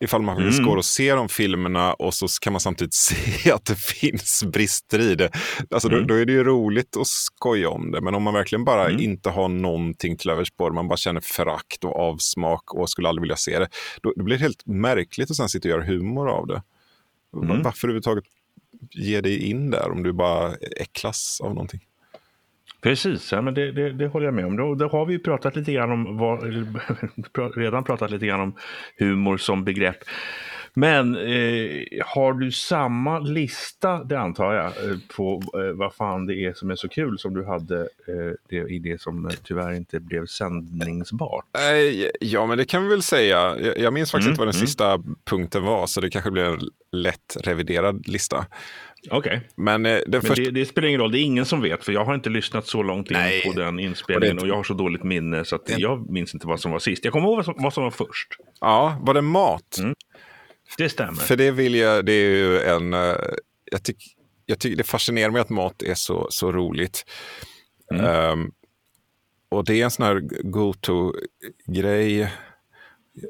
Ifall 0.00 0.22
man 0.22 0.36
faktiskt 0.36 0.58
mm. 0.58 0.70
går 0.70 0.76
och 0.76 0.84
ser 0.84 1.16
de 1.16 1.28
filmerna 1.28 1.94
och 1.94 2.14
så 2.14 2.26
kan 2.40 2.52
man 2.52 2.60
samtidigt 2.60 2.94
se 2.94 3.52
att 3.52 3.64
det 3.64 3.76
finns 3.76 4.44
brister 4.44 5.00
i 5.00 5.14
det. 5.14 5.30
Alltså 5.70 5.88
mm. 5.88 6.00
då, 6.00 6.06
då, 6.06 6.20
är 6.20 6.24
det 6.24 6.32
ju 6.32 6.44
roligt 6.44 6.96
att 6.96 7.06
skoja 7.06 7.68
om 7.68 7.90
det. 7.90 8.00
Men 8.00 8.14
om 8.14 8.22
man 8.22 8.34
verkligen 8.34 8.64
bara 8.64 8.88
mm. 8.88 9.00
inte 9.00 9.30
har 9.30 9.48
någonting 9.48 10.16
till 10.16 10.30
övers 10.30 10.50
på 10.50 10.68
det, 10.68 10.74
man 10.74 10.88
bara 10.88 10.96
känner 10.96 11.20
förakt 11.20 11.84
och 11.84 11.96
avsmak 11.96 12.74
och 12.74 12.90
skulle 12.90 13.08
aldrig 13.08 13.22
vilja 13.22 13.36
se 13.36 13.58
det. 13.58 13.68
Då, 14.02 14.12
då 14.16 14.24
blir 14.24 14.36
det 14.36 14.42
helt 14.42 14.66
märkligt 14.66 15.30
att 15.30 15.36
sen 15.36 15.48
sitta 15.48 15.68
och 15.68 15.70
göra 15.70 15.84
humor 15.84 16.30
av 16.30 16.46
det. 16.46 16.62
Mm. 17.36 17.62
Varför 17.62 17.88
överhuvudtaget 17.88 18.24
ge 18.90 19.20
dig 19.20 19.50
in 19.50 19.70
där 19.70 19.90
om 19.90 20.02
du 20.02 20.12
bara 20.12 20.54
äcklas 20.80 21.40
av 21.44 21.54
någonting. 21.54 21.80
Precis, 22.84 23.32
ja, 23.32 23.42
men 23.42 23.54
det, 23.54 23.72
det, 23.72 23.92
det, 23.92 24.06
håller 24.06 24.26
jag 24.26 24.34
med 24.34 24.46
om. 24.46 24.56
Då, 24.56 24.74
då 24.74 24.88
har 24.88 25.06
vi 25.06 25.18
pratat 25.18 25.56
lite 25.56 25.72
grann 25.72 25.92
om 25.92 26.16
vad, 26.16 26.42
redan 27.56 27.84
pratat 27.84 28.10
lite 28.10 28.26
grann 28.26 28.40
om 28.40 28.56
humor 28.98 29.36
som 29.36 29.64
begrepp. 29.64 29.96
Men 30.76 31.16
eh, 31.16 31.82
har 32.06 32.32
du 32.32 32.52
samma 32.52 33.18
lista, 33.18 34.04
det 34.04 34.18
antar 34.18 34.54
jag, 34.54 34.66
eh, 34.66 34.96
på 35.16 35.42
eh, 35.54 35.76
vad 35.76 35.94
fan 35.94 36.26
det 36.26 36.34
är 36.34 36.52
som 36.52 36.70
är 36.70 36.76
så 36.76 36.88
kul 36.88 37.18
som 37.18 37.34
du 37.34 37.44
hade 37.44 37.80
eh, 37.80 38.32
det, 38.48 38.56
i 38.56 38.78
det 38.78 39.00
som 39.00 39.30
tyvärr 39.44 39.72
inte 39.72 40.00
blev 40.00 40.26
sändningsbart? 40.26 41.44
Ja, 42.20 42.46
men 42.46 42.58
det 42.58 42.64
kan 42.64 42.82
vi 42.82 42.88
väl 42.88 43.02
säga. 43.02 43.56
Jag, 43.60 43.78
jag 43.78 43.92
minns 43.92 44.10
faktiskt 44.10 44.26
mm, 44.26 44.32
inte 44.32 44.38
vad 44.38 44.48
den 44.48 44.56
mm. 44.56 44.66
sista 44.66 45.02
punkten 45.24 45.62
var, 45.62 45.86
så 45.86 46.00
det 46.00 46.10
kanske 46.10 46.30
blir 46.30 46.44
en 46.44 46.60
lätt 46.92 47.36
reviderad 47.44 48.08
lista. 48.08 48.46
Okej. 49.10 49.18
Okay. 49.18 49.40
Men, 49.56 49.86
eh, 49.86 49.98
Men 50.06 50.20
första... 50.20 50.42
det, 50.42 50.50
det, 50.50 50.66
spelar 50.66 50.88
ingen 50.88 51.00
roll, 51.00 51.12
det 51.12 51.18
är 51.18 51.24
ingen 51.24 51.44
som 51.44 51.60
vet, 51.60 51.84
för 51.84 51.92
jag 51.92 52.04
har 52.04 52.14
inte 52.14 52.30
lyssnat 52.30 52.66
så 52.66 52.82
långt 52.82 53.10
in 53.10 53.16
Nej. 53.16 53.42
på 53.42 53.60
den 53.60 53.80
inspelningen 53.80 54.36
och, 54.38 54.42
det... 54.42 54.48
och, 54.48 54.48
jag 54.48 54.56
har 54.56 54.64
så 54.64 54.74
dåligt 54.74 55.02
minne 55.02 55.44
så 55.44 55.56
att 55.56 55.66
det... 55.66 55.74
jag 55.78 56.10
minns 56.10 56.34
inte 56.34 56.46
vad 56.46 56.60
som 56.60 56.72
var 56.72 56.78
sist. 56.78 57.04
Jag 57.04 57.12
kommer 57.12 57.26
ihåg 57.26 57.36
vad 57.36 57.44
som, 57.44 57.54
vad 57.58 57.72
som 57.72 57.84
var 57.84 57.90
först. 57.90 58.28
Ja, 58.60 58.98
var 59.00 59.14
det 59.14 59.22
mat? 59.22 59.78
Mm. 59.78 59.94
Det 60.78 60.88
stämmer. 60.88 61.22
För 61.22 61.36
det 61.36 61.50
vill 61.50 61.74
jag, 61.74 62.06
det 62.06 62.12
är 62.12 62.30
ju 62.30 62.60
en, 62.60 62.94
eh, 62.94 63.16
jag 63.70 63.82
tycker 63.82 64.06
jag 64.46 64.58
tycker 64.58 64.76
det 64.76 64.84
fascinerar 64.84 65.30
mig 65.30 65.40
att 65.40 65.50
mat 65.50 65.82
är 65.82 65.94
så, 65.94 66.26
så 66.30 66.52
roligt. 66.52 67.04
Mm. 67.92 68.30
Um, 68.32 68.52
och 69.48 69.64
det 69.64 69.80
är 69.80 69.84
en 69.84 69.90
sån 69.90 70.06
här 70.06 70.20
go-to-grej. 70.50 72.32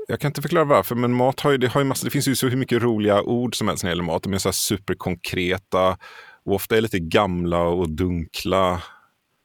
Jag 0.09 0.21
kan 0.21 0.29
inte 0.29 0.43
förklara 0.43 0.65
varför, 0.65 0.95
men 0.95 1.13
mat 1.13 1.41
har 1.41 1.51
ju, 1.51 1.59
det, 1.59 1.69
har 1.69 1.81
ju 1.81 1.85
massa, 1.85 2.05
det 2.05 2.11
finns 2.11 2.29
ju 2.29 2.37
så 2.37 2.47
mycket 2.47 2.83
roliga 2.83 3.23
ord 3.23 3.57
som 3.57 3.69
helst 3.69 3.85
när 3.85 3.91
det 3.91 3.93
gäller 3.93 4.05
mat. 4.05 4.23
De 4.23 4.35
är 4.35 4.39
så 4.39 4.53
superkonkreta 4.53 5.99
och 6.45 6.55
ofta 6.55 6.77
är 6.77 6.81
lite 6.81 6.99
gamla 6.99 7.61
och 7.61 7.91
dunkla. 7.91 8.83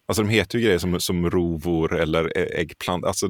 Alltså 0.08 0.24
de 0.24 0.30
heter 0.30 0.58
ju 0.58 0.64
grejer 0.66 0.80
som, 0.80 1.00
som 1.00 1.30
rovor 1.30 2.00
eller 2.00 2.38
äggplant. 2.38 3.06
Alltså 3.06 3.28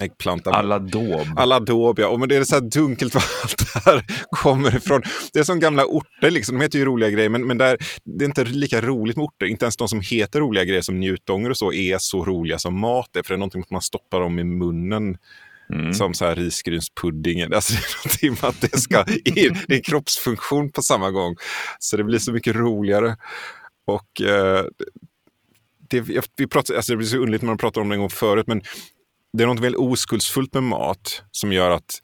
äggplanta. 0.00 0.50
Aladåb. 0.50 1.26
Aladåb, 1.36 1.98
ja. 1.98 2.08
Och 2.08 2.20
men 2.20 2.28
det 2.28 2.36
är 2.36 2.44
så 2.44 2.54
här 2.54 2.62
dunkelt 2.62 3.14
var 3.14 3.22
allt 3.42 3.58
det 3.58 3.90
här 3.90 4.04
kommer 4.30 4.76
ifrån. 4.76 5.02
Det 5.32 5.38
är 5.38 5.44
som 5.44 5.60
gamla 5.60 5.84
orter, 5.84 6.30
liksom. 6.30 6.58
de 6.58 6.62
heter 6.62 6.78
ju 6.78 6.84
roliga 6.84 7.10
grejer, 7.10 7.28
men, 7.28 7.46
men 7.46 7.58
där, 7.58 7.78
det 8.04 8.24
är 8.24 8.26
inte 8.26 8.44
lika 8.44 8.80
roligt 8.80 9.16
med 9.16 9.24
orter. 9.24 9.46
Inte 9.46 9.64
ens 9.64 9.76
de 9.76 9.88
som 9.88 10.00
heter 10.00 10.40
roliga 10.40 10.64
grejer 10.64 10.82
som 10.82 11.00
njutånger 11.00 11.50
och 11.50 11.56
så 11.56 11.72
är 11.72 11.98
så 11.98 12.24
roliga 12.24 12.58
som 12.58 12.80
mat 12.80 13.16
är. 13.16 13.22
För 13.22 13.34
det 13.34 13.36
är 13.36 13.38
någonting 13.38 13.64
man 13.70 13.82
stoppar 13.82 14.20
dem 14.20 14.38
i 14.38 14.44
munnen. 14.44 15.16
Mm. 15.72 15.94
Som 15.94 16.14
så 16.14 16.24
här 16.24 16.36
risgrynspuddingen. 16.36 17.52
Alltså 17.54 17.72
det 17.72 17.78
är 17.78 18.28
någonting 18.28 18.42
med 18.42 18.50
att 18.50 18.60
det 18.60 18.78
ska 18.78 19.04
in. 19.24 19.58
Det 19.68 19.74
är 19.74 19.76
en 19.76 19.82
kroppsfunktion 19.82 20.72
på 20.72 20.82
samma 20.82 21.10
gång. 21.10 21.36
Så 21.78 21.96
det 21.96 22.04
blir 22.04 22.18
så 22.18 22.32
mycket 22.32 22.56
roligare. 22.56 23.16
Och 23.86 24.20
eh, 24.22 24.64
det, 25.90 26.00
vi 26.36 26.46
pratar, 26.46 26.74
alltså 26.74 26.92
det 26.92 26.96
blir 26.96 27.06
så 27.06 27.16
underligt 27.16 27.42
när 27.42 27.46
man 27.46 27.58
pratar 27.58 27.80
om 27.80 27.88
det 27.88 27.94
en 27.94 28.00
gång 28.00 28.10
förut, 28.10 28.46
men 28.46 28.62
det 29.32 29.42
är 29.42 29.46
något 29.46 29.60
väldigt 29.60 29.80
oskuldsfullt 29.80 30.54
med 30.54 30.62
mat 30.62 31.22
som 31.30 31.52
gör 31.52 31.70
att 31.70 32.00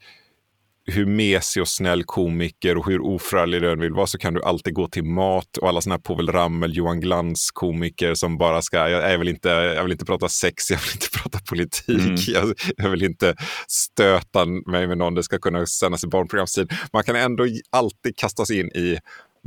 hur 0.91 1.05
mesig 1.05 1.61
och 1.61 1.67
snäll 1.67 2.03
komiker 2.03 2.77
och 2.77 2.85
hur 2.85 3.01
oförarglig 3.01 3.61
du 3.61 3.71
än 3.71 3.79
vill 3.79 3.93
vara 3.93 4.07
så 4.07 4.17
kan 4.17 4.33
du 4.33 4.43
alltid 4.43 4.73
gå 4.73 4.87
till 4.87 5.03
mat 5.03 5.57
och 5.57 5.69
alla 5.69 5.81
sådana 5.81 5.95
här 5.95 6.01
Povel 6.01 6.31
Ramel, 6.31 6.75
Johan 6.77 6.99
Glans 6.99 7.51
komiker 7.51 8.13
som 8.13 8.37
bara 8.37 8.61
ska, 8.61 8.89
jag, 8.89 9.13
jag, 9.13 9.17
vill 9.17 9.27
inte, 9.27 9.49
jag 9.49 9.83
vill 9.83 9.91
inte 9.91 10.05
prata 10.05 10.29
sex, 10.29 10.69
jag 10.71 10.77
vill 10.77 10.91
inte 10.93 11.09
prata 11.17 11.39
politik, 11.49 11.89
mm. 11.89 12.15
jag, 12.27 12.53
jag, 12.77 12.89
vill 12.89 13.03
inte 13.03 13.35
stöta 13.67 14.45
mig 14.45 14.87
med 14.87 14.97
någon, 14.97 15.15
det 15.15 15.23
ska 15.23 15.39
kunna 15.39 15.65
sändas 15.65 16.03
i 16.03 16.07
barnprogramstid. 16.07 16.71
Man 16.93 17.03
kan 17.03 17.15
ändå 17.15 17.45
alltid 17.69 18.17
kasta 18.17 18.45
sig 18.45 18.59
in 18.59 18.67
i 18.67 18.97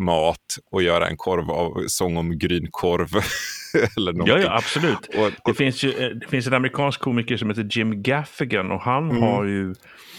mat 0.00 0.59
och 0.71 0.83
göra 0.83 1.09
en 1.09 1.16
korv 1.16 1.50
av 1.50 1.85
sång 1.87 2.16
om 2.16 2.38
grynkorv. 2.38 3.09
eller 3.97 4.28
ja, 4.28 4.38
ja, 4.38 4.57
absolut. 4.57 5.07
Och, 5.14 5.25
och, 5.25 5.33
det, 5.45 5.54
finns 5.54 5.83
ju, 5.83 5.90
eh, 5.90 6.09
det 6.09 6.26
finns 6.28 6.47
en 6.47 6.54
amerikansk 6.54 7.00
komiker 7.00 7.37
som 7.37 7.49
heter 7.49 7.69
Jim 7.71 8.02
Gaffigan 8.02 8.71
och 8.71 8.80
han 8.80 9.11
mm. 9.11 9.23
har 9.23 9.45
ju 9.45 9.75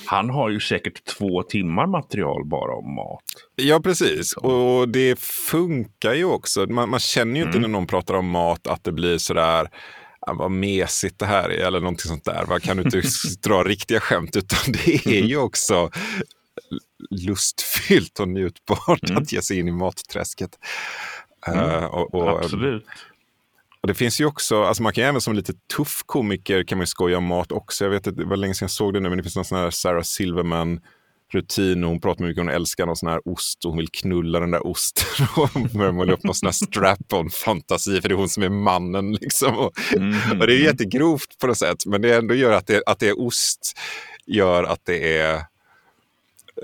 han 0.05 0.29
har 0.29 0.49
ju 0.49 0.59
säkert 0.59 1.05
två 1.05 1.43
timmar 1.43 1.87
material 1.87 2.45
bara 2.45 2.75
om 2.75 2.95
mat. 2.95 3.23
Ja, 3.55 3.79
precis. 3.79 4.33
Och 4.33 4.89
det 4.89 5.19
funkar 5.19 6.13
ju 6.13 6.25
också. 6.25 6.65
Man, 6.69 6.89
man 6.89 6.99
känner 6.99 7.35
ju 7.35 7.41
inte 7.41 7.57
mm. 7.57 7.61
när 7.61 7.69
någon 7.69 7.87
pratar 7.87 8.13
om 8.13 8.29
mat 8.29 8.67
att 8.67 8.83
det 8.83 8.91
blir 8.91 9.17
sådär 9.17 9.67
vad 10.27 10.51
mesigt 10.51 11.19
det 11.19 11.25
här 11.25 11.49
är 11.49 11.67
eller 11.67 11.79
någonting 11.79 12.09
sånt 12.09 12.25
där. 12.25 12.45
Man 12.47 12.61
kan 12.61 12.77
du 12.77 12.83
inte 12.83 13.01
dra 13.49 13.63
riktiga 13.63 13.99
skämt 13.99 14.35
utan 14.35 14.59
det 14.71 15.07
är 15.07 15.23
ju 15.23 15.37
också 15.37 15.89
lustfyllt 17.09 18.19
och 18.19 18.27
njutbart 18.27 19.09
mm. 19.09 19.21
att 19.21 19.31
ge 19.31 19.41
sig 19.41 19.59
in 19.59 19.67
i 19.67 19.71
matträsket. 19.71 20.59
Mm. 21.47 21.65
Uh, 21.65 21.85
och, 21.85 22.13
och, 22.13 22.29
Absolut. 22.29 22.85
Och 23.81 23.87
det 23.87 23.93
finns 23.93 24.21
ju 24.21 24.25
också, 24.25 24.63
alltså 24.63 24.83
man 24.83 24.93
kan 24.93 25.03
ju 25.03 25.07
även 25.07 25.21
som 25.21 25.33
lite 25.33 25.53
tuff 25.75 26.03
komiker 26.05 26.63
kan 26.63 26.77
man 26.77 26.87
skoja 26.87 27.17
om 27.17 27.25
mat 27.25 27.51
också. 27.51 27.83
Jag 27.83 27.91
vet 27.91 28.07
att 28.07 28.17
det 28.17 28.25
var 28.25 28.37
länge 28.37 28.53
sedan 28.53 28.65
jag 28.65 28.71
såg 28.71 28.93
det 28.93 28.99
nu, 28.99 29.09
men 29.09 29.17
det 29.17 29.23
finns 29.23 29.35
någon 29.35 29.45
sån 29.45 29.57
här 29.57 29.69
Sarah 29.69 30.03
Silverman 30.03 30.79
rutin 31.33 31.83
och 31.83 31.89
hon 31.89 32.01
pratar 32.01 32.25
mycket 32.25 32.41
om 32.41 32.47
hon 32.47 32.55
älskar 32.55 32.85
någon 32.85 32.95
sån 32.95 33.09
här 33.09 33.27
ost 33.27 33.65
och 33.65 33.71
hon 33.71 33.77
vill 33.77 33.89
knulla 33.91 34.39
den 34.39 34.51
där 34.51 34.67
osten 34.67 35.27
och 35.35 35.49
börjar 35.77 35.91
måla 35.91 36.13
upp 36.13 36.23
någon 36.23 36.35
sån 36.35 36.47
här 36.47 36.53
strap-on 36.53 37.29
fantasi 37.29 38.01
för 38.01 38.09
det 38.09 38.15
är 38.15 38.17
hon 38.17 38.29
som 38.29 38.43
är 38.43 38.49
mannen. 38.49 39.13
Liksom. 39.21 39.57
Och, 39.57 39.93
mm. 39.95 40.39
och 40.41 40.47
det 40.47 40.53
är 40.53 40.63
jättegrovt 40.63 41.37
på 41.41 41.47
något 41.47 41.57
sätt, 41.57 41.85
men 41.85 42.01
det 42.01 42.15
ändå 42.15 42.35
gör 42.35 42.51
att 42.51 42.67
det, 42.67 42.83
att 42.85 42.99
det 42.99 43.07
är 43.07 43.19
ost 43.19 43.77
gör 44.25 44.63
att 44.63 44.81
det 44.85 45.17
är 45.17 45.43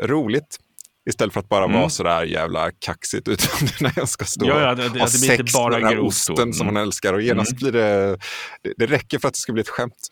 roligt. 0.02 0.60
Istället 1.10 1.34
för 1.34 1.40
att 1.40 1.50
bara 1.50 1.66
mm. 1.66 1.80
vara 1.80 1.90
sådär 1.90 2.24
jävla 2.24 2.72
kaxigt. 2.80 3.28
Utan 3.28 3.68
när 3.80 3.94
jag 3.96 4.10
ska 4.10 4.26
stå 4.26 4.48
ja, 4.48 4.62
ja, 4.62 4.76
det, 4.76 4.86
och 4.86 4.98
ha 4.98 5.08
sex 5.08 5.54
bara 5.54 5.70
med 5.72 5.82
den 5.82 5.88
här 5.88 6.00
osten 6.00 6.38
mm. 6.38 6.54
som 6.54 6.66
man 6.66 6.78
älskar. 6.78 7.14
Och 7.14 7.22
genast 7.22 7.52
mm. 7.52 7.60
blir 7.60 7.72
det, 7.72 8.18
det, 8.62 8.74
det 8.78 8.86
räcker 8.86 9.20
för 9.20 9.28
att 9.28 9.34
det 9.34 9.40
ska 9.40 9.54
bli 9.54 9.62
ett 9.62 9.70
skämt. 9.70 10.10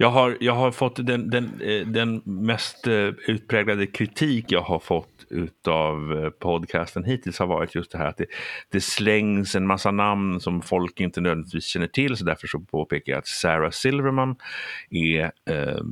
Jag 0.00 0.10
har, 0.10 0.36
jag 0.40 0.54
har 0.54 0.70
fått 0.70 1.06
den, 1.06 1.30
den, 1.30 1.60
eh, 1.60 1.86
den 1.86 2.22
mest 2.24 2.86
eh, 2.86 3.08
utpräglade 3.26 3.86
kritik 3.86 4.44
jag 4.48 4.60
har 4.60 4.78
fått 4.78 5.26
utav 5.30 6.24
eh, 6.24 6.30
podcasten 6.30 7.04
hittills 7.04 7.38
har 7.38 7.46
varit 7.46 7.74
just 7.74 7.92
det 7.92 7.98
här 7.98 8.06
att 8.06 8.16
det, 8.16 8.26
det 8.68 8.80
slängs 8.80 9.54
en 9.54 9.66
massa 9.66 9.90
namn 9.90 10.40
som 10.40 10.62
folk 10.62 11.00
inte 11.00 11.20
nödvändigtvis 11.20 11.64
känner 11.64 11.86
till. 11.86 12.16
Så 12.16 12.24
därför 12.24 12.46
så 12.46 12.60
påpekar 12.60 13.12
jag 13.12 13.18
att 13.18 13.26
Sarah 13.26 13.70
Silverman 13.70 14.36
är 14.90 15.22
ehm, 15.22 15.32
eh, 15.46 15.82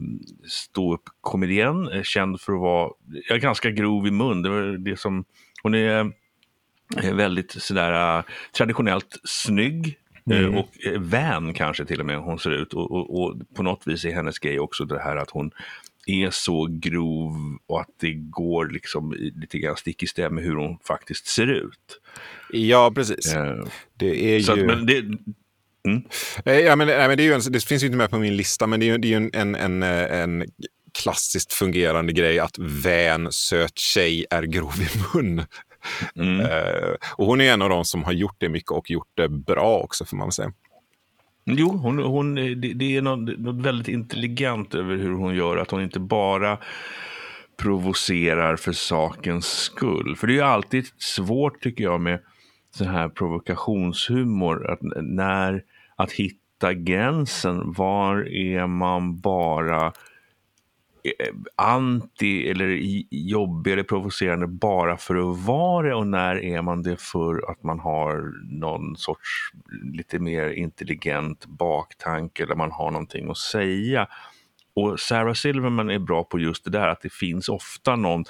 ståuppkomedian, 0.46 2.04
känd 2.04 2.40
för 2.40 2.52
att 2.52 2.60
vara 2.60 2.90
ja, 3.28 3.36
ganska 3.36 3.70
grov 3.70 4.06
i 4.06 4.10
mun. 4.10 4.42
Det, 4.42 4.78
det 4.78 4.98
som, 4.98 5.24
hon 5.62 5.74
är 5.74 6.12
väldigt 7.12 7.50
sådär 7.50 8.22
traditionellt 8.52 9.20
snygg, 9.24 9.98
Mm. 10.30 10.54
Och 10.54 10.68
vän 10.98 11.54
kanske 11.54 11.84
till 11.84 12.00
och 12.00 12.06
med 12.06 12.18
hon 12.18 12.38
ser 12.38 12.50
ut. 12.50 12.74
Och, 12.74 12.90
och, 12.90 13.22
och, 13.22 13.36
på 13.54 13.62
något 13.62 13.86
vis 13.86 14.04
är 14.04 14.12
hennes 14.12 14.38
grej 14.38 14.60
också 14.60 14.84
det 14.84 15.00
här 15.00 15.16
att 15.16 15.30
hon 15.30 15.50
är 16.06 16.30
så 16.30 16.68
grov 16.70 17.58
och 17.66 17.80
att 17.80 17.90
det 18.00 18.12
går 18.12 18.66
liksom 18.66 19.14
lite 19.18 19.58
grann 19.58 19.76
stick 19.76 20.02
i 20.02 20.06
stäv 20.06 20.32
med 20.32 20.44
hur 20.44 20.56
hon 20.56 20.78
faktiskt 20.84 21.26
ser 21.26 21.46
ut. 21.46 22.00
Ja, 22.52 22.92
precis. 22.94 23.34
Uh, 23.34 23.66
det 23.96 24.34
är 24.34 24.38
ju... 24.38 24.70
Att, 24.70 24.86
det, 24.86 24.98
mm. 24.98 26.02
ja, 26.44 26.76
men, 26.76 26.86
nej, 26.86 27.08
men 27.08 27.16
det, 27.16 27.28
en, 27.28 27.40
det 27.52 27.64
finns 27.64 27.82
ju 27.82 27.86
inte 27.86 27.96
med 27.98 28.10
på 28.10 28.18
min 28.18 28.36
lista, 28.36 28.66
men 28.66 28.80
det 28.80 28.86
är 28.86 28.92
ju, 28.92 28.98
det 28.98 29.08
är 29.08 29.20
ju 29.20 29.30
en, 29.32 29.54
en, 29.54 29.82
en, 29.82 29.82
en 29.82 30.50
klassiskt 31.02 31.52
fungerande 31.52 32.12
grej 32.12 32.38
att 32.38 32.58
vän, 32.58 33.28
söt 33.30 33.78
tjej 33.78 34.26
är 34.30 34.42
grov 34.42 34.74
i 34.80 34.88
mun. 35.14 35.42
Mm. 36.14 36.40
Uh, 36.40 36.94
och 37.16 37.26
hon 37.26 37.40
är 37.40 37.52
en 37.52 37.62
av 37.62 37.68
de 37.68 37.84
som 37.84 38.04
har 38.04 38.12
gjort 38.12 38.36
det 38.38 38.48
mycket 38.48 38.70
och 38.70 38.90
gjort 38.90 39.10
det 39.14 39.28
bra 39.28 39.78
också, 39.78 40.04
får 40.04 40.16
man 40.16 40.32
säga. 40.32 40.52
Jo, 41.44 41.68
hon, 41.68 41.98
hon, 41.98 42.34
det, 42.34 42.54
det 42.54 42.96
är 42.96 43.02
något, 43.02 43.38
något, 43.38 43.66
väldigt 43.66 43.88
intelligent 43.88 44.74
över 44.74 44.96
hur 44.96 45.12
hon 45.12 45.34
gör. 45.34 45.56
Att 45.56 45.70
hon 45.70 45.82
inte 45.82 46.00
bara 46.00 46.58
provocerar 47.56 48.56
för 48.56 48.72
sakens 48.72 49.46
skull. 49.46 50.16
För 50.16 50.26
det 50.26 50.32
är 50.32 50.34
ju 50.34 50.42
alltid 50.42 50.86
svårt 50.98 51.62
tycker 51.62 51.84
jag 51.84 52.00
med 52.00 52.20
sån 52.74 52.86
här 52.86 53.08
provokationshumor. 53.08 54.70
Att, 54.70 54.78
när, 55.02 55.62
att 55.96 56.12
hitta 56.12 56.74
gränsen. 56.74 57.72
Var 57.72 58.28
är 58.28 58.66
man 58.66 59.20
bara 59.20 59.86
Eh, 59.86 59.92
Eh, 61.04 61.34
anti 61.56 62.50
eller 62.50 62.66
jobbig 63.10 63.72
eller 63.72 63.82
provocerande 63.82 64.46
bara 64.46 64.96
för 64.96 65.30
att 65.30 65.38
vara 65.38 65.88
det 65.88 65.94
och 65.94 66.06
när 66.06 66.44
är 66.44 66.62
man 66.62 66.82
det 66.82 67.00
för 67.00 67.50
att 67.50 67.62
man 67.62 67.80
har 67.80 68.32
någon 68.60 68.96
sorts 68.96 69.52
lite 69.92 70.18
mer 70.18 70.50
intelligent 70.50 71.46
baktanke 71.46 72.42
eller 72.42 72.54
man 72.54 72.72
har 72.72 72.90
någonting 72.90 73.30
att 73.30 73.38
säga. 73.38 74.08
Och 74.78 75.00
Sarah 75.00 75.34
Silverman 75.34 75.90
är 75.90 75.98
bra 75.98 76.24
på 76.24 76.38
just 76.38 76.64
det 76.64 76.70
där 76.70 76.88
att 76.88 77.00
det 77.00 77.12
finns 77.12 77.48
ofta 77.48 77.96
någon, 77.96 78.24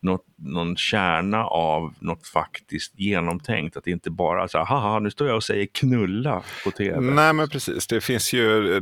någon, 0.00 0.18
någon 0.36 0.76
kärna 0.76 1.44
av 1.44 1.94
något 1.98 2.26
faktiskt 2.26 2.98
genomtänkt. 2.98 3.76
Att 3.76 3.84
det 3.84 3.90
inte 3.90 4.10
bara 4.10 4.48
så 4.48 4.58
haha 4.58 4.98
nu 4.98 5.10
står 5.10 5.26
jag 5.26 5.36
och 5.36 5.44
säger 5.44 5.66
knulla 5.66 6.42
på 6.64 6.70
tv. 6.70 7.00
Nej 7.00 7.32
men 7.32 7.48
precis, 7.48 7.86
det 7.86 8.00
finns 8.00 8.32
ju, 8.32 8.80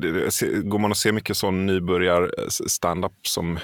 går 0.64 0.78
man 0.78 0.90
och 0.90 0.96
ser 0.96 1.12
mycket 1.12 1.36
sån 1.36 1.66
nybörjar 1.66 2.34
standup 2.48 3.26
som 3.26 3.58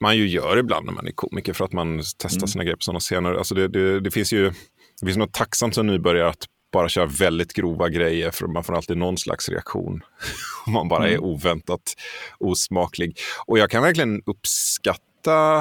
man 0.00 0.16
ju 0.16 0.28
gör 0.28 0.58
ibland 0.58 0.86
när 0.86 0.92
man 0.92 1.06
är 1.06 1.12
komiker 1.12 1.52
för 1.52 1.64
att 1.64 1.72
man 1.72 1.98
testar 1.98 2.38
mm. 2.38 2.48
sina 2.48 2.64
grepp 2.64 2.78
på 2.78 2.82
sådana 2.82 3.00
scener. 3.00 3.34
Alltså 3.34 3.54
det, 3.54 3.68
det, 3.68 4.00
det 4.00 4.10
finns 4.10 4.32
ju 4.32 4.52
det 5.00 5.06
finns 5.06 5.16
något 5.16 5.32
tacksamt 5.32 5.74
som 5.74 5.86
nybörjare 5.86 6.28
att 6.28 6.46
bara 6.74 6.88
kör 6.88 7.06
väldigt 7.06 7.52
grova 7.52 7.88
grejer 7.88 8.30
för 8.30 8.46
man 8.46 8.64
får 8.64 8.76
alltid 8.76 8.96
någon 8.96 9.18
slags 9.18 9.48
reaktion. 9.48 10.00
Om 10.66 10.72
man 10.72 10.88
bara 10.88 11.06
mm. 11.06 11.14
är 11.14 11.24
oväntat 11.24 11.94
osmaklig. 12.38 13.18
Och 13.46 13.58
jag 13.58 13.70
kan 13.70 13.82
verkligen 13.82 14.22
uppskatta 14.26 15.58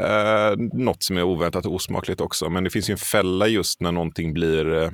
eh, 0.00 0.56
något 0.72 1.02
som 1.02 1.16
är 1.16 1.22
oväntat 1.22 1.66
osmakligt 1.66 2.20
också. 2.20 2.50
Men 2.50 2.64
det 2.64 2.70
finns 2.70 2.90
ju 2.90 2.92
en 2.92 2.98
fälla 2.98 3.46
just 3.46 3.80
när 3.80 3.92
någonting 3.92 4.32
blir 4.32 4.74
eh, 4.74 4.90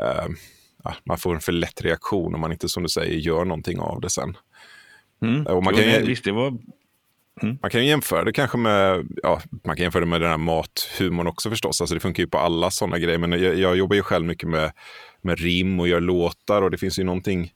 eh, 0.00 0.28
man 1.04 1.18
får 1.18 1.34
en 1.34 1.40
för 1.40 1.52
lätt 1.52 1.82
reaktion 1.82 2.34
om 2.34 2.40
man 2.40 2.52
inte 2.52 2.68
som 2.68 2.82
du 2.82 2.88
säger 2.88 3.14
gör 3.14 3.44
någonting 3.44 3.78
av 3.78 4.00
det 4.00 4.10
sen. 4.10 4.36
Mm. 5.22 5.46
Och 5.46 5.64
man 5.64 5.74
kan 5.74 5.84
ju, 5.84 6.06
visst, 6.06 6.24
det 6.24 6.32
var 6.32 6.58
Mm. 7.42 7.58
Man 7.62 7.70
kan 7.70 7.86
jämföra 7.86 8.24
det 8.24 8.32
kanske 8.32 8.58
med, 8.58 9.06
ja, 9.22 9.40
man 9.64 9.76
kan 9.76 9.82
jämföra 9.82 10.00
det 10.00 10.06
med 10.06 10.20
den 10.20 10.30
här 10.30 10.38
mathumorn 10.38 11.26
också 11.26 11.50
förstås. 11.50 11.80
Alltså 11.80 11.94
det 11.94 12.00
funkar 12.00 12.22
ju 12.22 12.28
på 12.28 12.38
alla 12.38 12.70
sådana 12.70 12.98
grejer. 12.98 13.18
Men 13.18 13.32
jag, 13.32 13.58
jag, 13.58 13.76
jobbar 13.76 13.96
ju 13.96 14.02
själv 14.02 14.26
mycket 14.26 14.48
med, 14.48 14.72
med 15.22 15.40
rim 15.40 15.80
och 15.80 15.88
gör 15.88 16.00
låtar 16.00 16.62
och 16.62 16.70
det 16.70 16.78
finns 16.78 16.98
ju 16.98 17.04
någonting 17.04 17.52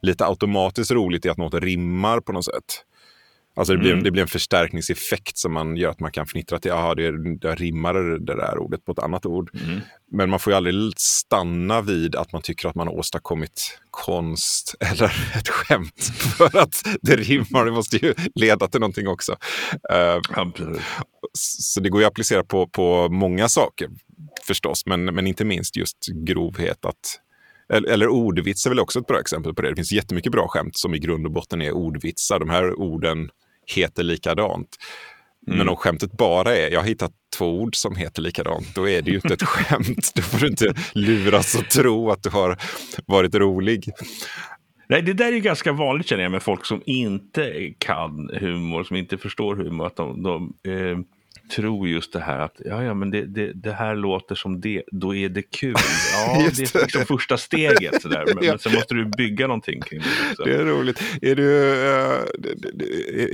lite 0.00 0.26
automatiskt 0.26 0.90
roligt 0.90 1.26
i 1.26 1.28
att 1.28 1.38
något 1.38 1.54
rimmar 1.54 2.20
på 2.20 2.32
något 2.32 2.44
sätt. 2.44 2.84
Alltså 3.54 3.72
det 3.72 3.78
blir, 3.78 3.92
mm. 3.92 4.04
det 4.04 4.10
blir 4.10 4.22
en 4.22 4.28
förstärkningseffekt 4.28 5.38
som 5.38 5.52
man 5.52 5.76
gör 5.76 5.90
att 5.90 6.00
man 6.00 6.12
kan 6.12 6.26
fnittra 6.26 6.58
till, 6.58 6.68
jaha, 6.68 6.94
det, 6.94 7.38
det 7.38 7.54
rimmar 7.54 7.94
det 7.94 8.36
där 8.36 8.58
ordet 8.58 8.84
på 8.84 8.92
ett 8.92 8.98
annat 8.98 9.26
ord. 9.26 9.50
Mm. 9.54 9.80
Men 10.12 10.30
man 10.30 10.38
får 10.38 10.52
ju 10.52 10.56
aldrig 10.56 10.92
stanna 10.96 11.80
vid 11.80 12.16
att 12.16 12.32
man 12.32 12.42
tycker 12.42 12.68
att 12.68 12.74
man 12.74 12.86
har 12.86 12.94
åstadkommit 12.94 13.78
konst 13.90 14.74
eller 14.80 15.36
ett 15.36 15.48
skämt 15.48 16.02
för 16.38 16.58
att 16.58 16.82
det 17.02 17.16
rimmar. 17.16 17.64
Det 17.64 17.72
måste 17.72 17.96
ju 17.96 18.14
leda 18.34 18.68
till 18.68 18.80
någonting 18.80 19.08
också. 19.08 19.32
Uh, 19.92 20.50
så 21.38 21.80
det 21.80 21.88
går 21.88 22.00
ju 22.00 22.06
att 22.06 22.12
applicera 22.12 22.44
på, 22.44 22.68
på 22.68 23.08
många 23.08 23.48
saker 23.48 23.88
förstås, 24.46 24.86
men, 24.86 25.04
men 25.04 25.26
inte 25.26 25.44
minst 25.44 25.76
just 25.76 26.06
grovhet. 26.06 26.84
att 26.84 27.20
eller, 27.72 27.88
eller 27.88 28.08
ordvits 28.08 28.66
är 28.66 28.70
väl 28.70 28.80
också 28.80 28.98
ett 28.98 29.06
bra 29.06 29.20
exempel 29.20 29.54
på 29.54 29.62
det. 29.62 29.68
Det 29.70 29.76
finns 29.76 29.92
jättemycket 29.92 30.32
bra 30.32 30.48
skämt 30.48 30.76
som 30.76 30.94
i 30.94 30.98
grund 30.98 31.26
och 31.26 31.32
botten 31.32 31.62
är 31.62 31.72
ordvitsar. 31.72 32.38
De 32.38 32.50
här 32.50 32.74
orden 32.74 33.30
heter 33.66 34.02
likadant. 34.02 34.76
Mm. 35.46 35.58
Men 35.58 35.68
om 35.68 35.76
skämtet 35.76 36.12
bara 36.12 36.56
är, 36.56 36.70
jag 36.70 36.80
har 36.80 36.86
hittat 36.86 37.12
två 37.38 37.60
ord 37.60 37.76
som 37.76 37.96
heter 37.96 38.22
likadant, 38.22 38.74
då 38.74 38.88
är 38.88 39.02
det 39.02 39.10
ju 39.10 39.16
inte 39.16 39.34
ett 39.34 39.42
skämt. 39.48 40.12
Då 40.14 40.22
får 40.22 40.38
du 40.38 40.46
inte 40.46 40.74
luras 40.92 41.54
och 41.54 41.68
tro 41.68 42.10
att 42.10 42.22
du 42.22 42.30
har 42.30 42.56
varit 43.06 43.34
rolig. 43.34 43.90
Nej, 44.88 45.02
det 45.02 45.12
där 45.12 45.32
är 45.32 45.38
ganska 45.38 45.72
vanligt 45.72 46.06
känner 46.06 46.22
jag 46.22 46.32
med 46.32 46.42
folk 46.42 46.66
som 46.66 46.82
inte 46.86 47.72
kan 47.78 48.30
humor, 48.40 48.84
som 48.84 48.96
inte 48.96 49.18
förstår 49.18 49.56
humor. 49.56 49.86
Att 49.86 49.96
de, 49.96 50.22
de 50.22 50.54
eh, 50.68 50.98
tror 51.50 51.88
just 51.88 52.12
det 52.12 52.20
här 52.20 52.38
att 52.38 52.60
ja, 52.64 52.84
ja, 52.84 52.94
men 52.94 53.10
det, 53.10 53.26
det, 53.26 53.52
det 53.52 53.72
här 53.72 53.94
låter 53.96 54.34
som 54.34 54.60
det, 54.60 54.82
då 54.92 55.14
är 55.14 55.28
det 55.28 55.42
kul. 55.42 55.74
Ja, 56.14 56.38
det 56.38 56.62
är 56.62 56.72
det. 56.72 56.82
liksom 56.82 57.06
första 57.06 57.36
steget. 57.36 58.02
Sådär. 58.02 58.24
Men, 58.26 58.38
Ja. 58.44 58.50
men 58.52 58.58
sen 58.58 58.72
måste 58.74 58.94
du 58.94 59.04
bygga 59.04 59.46
någonting 59.46 59.80
kring 59.80 60.00
det. 60.00 60.30
Också. 60.30 60.44
Det 60.44 60.54
är 60.54 60.64
roligt. 60.64 61.02
Är 61.22 61.34
du, 61.36 61.44
d- 62.38 62.48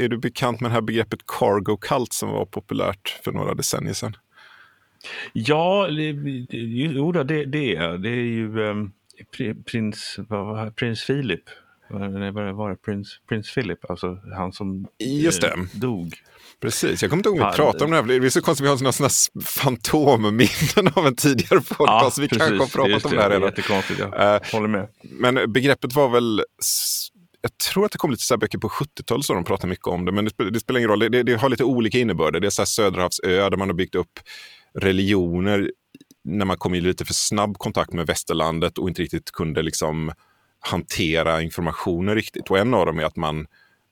är, 0.05 0.09
du 0.09 0.19
bekant 0.19 0.61
med 0.61 0.71
det 0.71 0.75
här 0.75 0.81
begreppet 0.81 1.21
cargo 1.27 1.77
cult 1.77 2.13
som 2.13 2.29
var 2.29 2.45
populärt 2.47 3.21
för 3.25 3.33
några 3.33 3.55
decennier 3.55 3.95
sedan? 3.95 4.17
Ja, 5.33 5.89
jo, 5.91 7.13
det, 7.13 7.23
det 7.23 7.77
är 7.77 7.99
det. 7.99 8.09
är 8.09 8.15
ju 8.15 8.59
um, 8.61 8.93
prins, 9.67 10.17
vad, 10.29 10.77
prins 10.77 11.07
Philip. 11.07 11.43
Vad- 11.91 12.13
Nej, 12.13 12.31
vad 12.33 12.55
var 12.55 12.71
det? 12.71 12.77
Prins, 12.77 13.09
prins 13.29 13.55
Philip, 13.55 13.91
alltså 13.91 14.19
han 14.37 14.53
som 14.53 14.87
Just 14.99 15.41
det. 15.41 15.49
eh, 15.49 15.55
dog. 15.81 16.15
Precis, 16.61 17.03
jag 17.03 17.11
kommer 17.11 17.19
inte 17.21 17.29
ihåg 17.29 17.35
om 17.37 17.39
vi 17.39 17.45
Ja, 17.45 17.53
pratade 17.57 17.85
om 17.85 17.91
det 17.91 17.97
här. 17.97 18.21
Det 18.21 18.27
är 18.27 18.31
så 18.31 18.41
konstigt, 18.41 18.65
vi 18.65 18.69
har 18.69 18.77
sådana 18.77 18.93
sådana 18.93 19.43
fantomminnen 19.45 20.93
av 20.95 21.07
en 21.07 21.17
tidigare 21.17 21.61
podcast. 21.61 22.19
vi 22.19 22.29
kanske 22.29 22.57
har 22.57 22.67
pratat 22.67 23.05
om 23.05 23.11
det 23.11 23.23
här 23.23 23.31
är 23.31 23.35
redan. 23.35 23.49
Jättekonstigt, 23.49 24.01
jag 24.01 24.35
Eh, 24.35 24.41
håller 24.53 24.69
med. 24.69 24.89
Men 25.03 25.53
begreppet 25.53 25.95
var 25.95 26.09
väl, 26.09 26.45
jag 27.41 27.59
tror 27.59 27.85
att 27.85 27.93
det 27.93 27.99
kom 27.99 28.11
lite 28.11 28.23
så 28.23 28.35
här 28.35 28.39
böcker 28.39 28.59
på 28.59 28.69
70-talet 28.69 29.25
så 29.27 29.35
de 29.35 29.45
pratar 29.45 29.69
mycket 29.69 29.87
om 29.87 30.05
det, 30.05 30.13
men 30.13 30.25
det, 30.25 30.51
det 30.51 30.61
spelar 30.61 30.79
ingen 30.79 30.91
roll. 30.91 30.99
Det, 30.99 31.09
det, 31.09 31.23
det 31.23 31.35
har 31.37 31.49
lite 31.49 31.65
olika 31.65 31.99
innebörder. 31.99 32.41
Det 32.41 32.47
är 32.47 32.51
så 32.51 32.63
här 32.63 32.67
Söderhavsö 32.67 33.51
där 33.51 33.57
man 33.57 33.69
har 33.69 33.75
byggt 33.75 33.95
upp 33.95 34.21
religioner 34.79 35.71
när 36.25 36.45
man 36.45 36.57
kom 36.57 36.75
i 36.75 36.81
lite 36.81 37.05
för 37.05 37.15
snabb 37.15 37.59
kontakt 37.59 37.93
med 37.93 38.07
västerlandet 38.07 38.79
och 38.79 38.89
inte 38.89 39.03
riktigt 39.03 39.31
kunde 39.31 39.63
liksom 39.63 40.13
hantera 40.61 41.43
informationen 41.43 42.15
riktigt. 42.15 42.51
Och 42.51 42.59
en 42.59 42.75
av 42.75 42.87
dem 42.87 42.99
är 42.99 43.05
att 43.05 43.17
man 43.17 43.47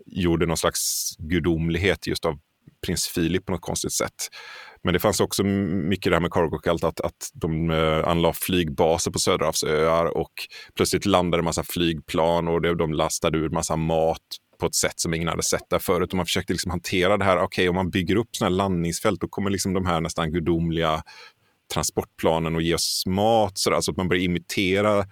gjorde 0.07 0.47
någon 0.47 0.57
slags 0.57 1.13
gudomlighet 1.19 2.07
just 2.07 2.25
av 2.25 2.39
prins 2.87 3.09
Filip 3.09 3.47
på 3.47 3.53
något 3.53 3.61
konstigt 3.61 3.93
sätt. 3.93 4.31
Men 4.83 4.93
det 4.93 5.01
fanns 5.01 5.21
också 5.21 5.45
mycket 5.45 6.11
det 6.11 6.17
här 6.17 6.21
med 6.21 6.33
cargo 6.33 6.59
cult, 6.59 6.85
att, 6.85 7.01
att 7.01 7.31
de 7.35 7.71
eh, 7.71 8.09
anlade 8.09 8.35
flygbaser 8.35 9.11
på 9.11 9.19
Söderhavsöar 9.19 10.17
och 10.17 10.33
plötsligt 10.75 11.07
landade 11.07 11.41
en 11.41 11.45
massa 11.45 11.65
flygplan 11.65 12.49
och 12.49 12.77
de 12.77 12.93
lastade 12.93 13.39
ur 13.39 13.49
massa 13.49 13.77
mat 13.77 14.23
på 14.61 14.67
ett 14.67 14.75
sätt 14.75 15.01
som 15.01 15.15
ingen 15.15 15.29
hade 15.29 15.43
sett 15.43 15.71
där 15.71 15.79
förut. 15.79 16.11
Och 16.11 16.17
man 16.17 16.27
försökte 16.27 16.53
liksom 16.53 16.71
hantera 16.71 17.17
det 17.17 17.25
här, 17.25 17.39
okej 17.39 17.69
om 17.69 17.75
man 17.75 17.91
bygger 17.91 18.17
upp 18.17 18.29
sådana 18.37 18.51
här 18.51 18.57
landningsfält 18.57 19.21
då 19.21 19.29
kommer 19.29 19.51
liksom 19.51 19.73
de 19.73 19.87
här 19.87 20.01
nästan 20.01 20.33
gudomliga 20.33 21.03
transportplanen 21.75 22.55
och 22.55 22.63
ge 22.63 22.75
oss 22.75 23.05
mat. 23.07 23.59
Så, 23.59 23.71
där, 23.71 23.81
så 23.81 23.91
att 23.91 23.97
man 23.97 24.09
börjar 24.09 24.23
imitera 24.23 25.07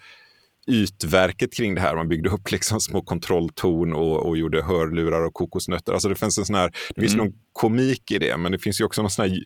ytverket 0.66 1.54
kring 1.54 1.74
det 1.74 1.80
här. 1.80 1.96
Man 1.96 2.08
byggde 2.08 2.30
upp 2.30 2.50
liksom 2.50 2.80
små 2.80 3.02
kontrolltorn 3.02 3.92
och, 3.92 4.26
och 4.26 4.36
gjorde 4.36 4.62
hörlurar 4.62 5.24
och 5.24 5.34
kokosnötter. 5.34 5.92
Alltså 5.92 6.08
det 6.08 6.14
finns 6.14 6.38
en 6.38 6.44
sån 6.44 6.56
här, 6.56 6.70
det 6.94 7.00
finns 7.00 7.14
Mm. 7.14 7.26
någon 7.26 7.34
komik 7.52 8.10
i 8.10 8.18
det, 8.18 8.36
men 8.36 8.52
det 8.52 8.58
finns 8.58 8.80
ju 8.80 8.84
också 8.84 9.02
någon 9.02 9.10
sån 9.10 9.28
här 9.30 9.38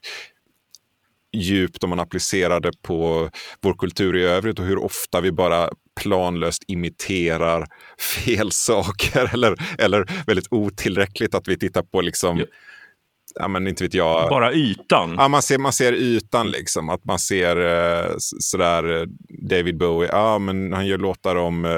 djupt 1.33 1.85
om 1.85 1.91
man 1.91 2.01
applicerar 2.01 2.61
det 2.61 2.83
på 2.83 3.31
vår 3.61 3.75
kultur 3.75 4.17
i 4.17 4.23
övrigt 4.23 4.59
och 4.59 4.65
hur 4.65 4.79
ofta 4.79 5.21
vi 5.21 5.33
bara 5.33 5.71
planlöst 6.01 6.63
imiterar 6.69 7.67
fel 8.25 8.53
saker 8.53 9.31
eller, 9.35 9.55
eller 9.79 10.25
väldigt 10.27 10.47
otillräckligt 10.51 11.35
att 11.35 11.49
vi 11.49 11.59
tittar 11.59 11.83
på 11.83 12.01
liksom, 12.01 12.39
Ja. 12.39 12.45
Ja, 13.39 13.49
men 13.49 13.67
inte 13.67 13.85
vet 13.85 13.95
jag, 13.95 14.29
Bara 14.31 14.53
ytan. 14.53 15.15
Ja, 15.19 15.29
man, 15.29 15.43
ser, 15.43 15.59
man 15.59 15.73
ser 15.73 15.93
ytan, 15.93 16.51
liksom. 16.51 16.89
Att 16.89 17.05
man 17.05 17.19
ser 17.19 17.57
eh, 17.57 18.15
sådär 18.19 19.01
eh, 19.01 19.07
David 19.49 19.79
Bowie, 19.79 20.09
ja 20.13 20.39
men 20.39 20.73
han 20.73 20.87
gör 20.87 20.99
låtar 20.99 21.37
om 21.37 21.65
eh, 21.65 21.71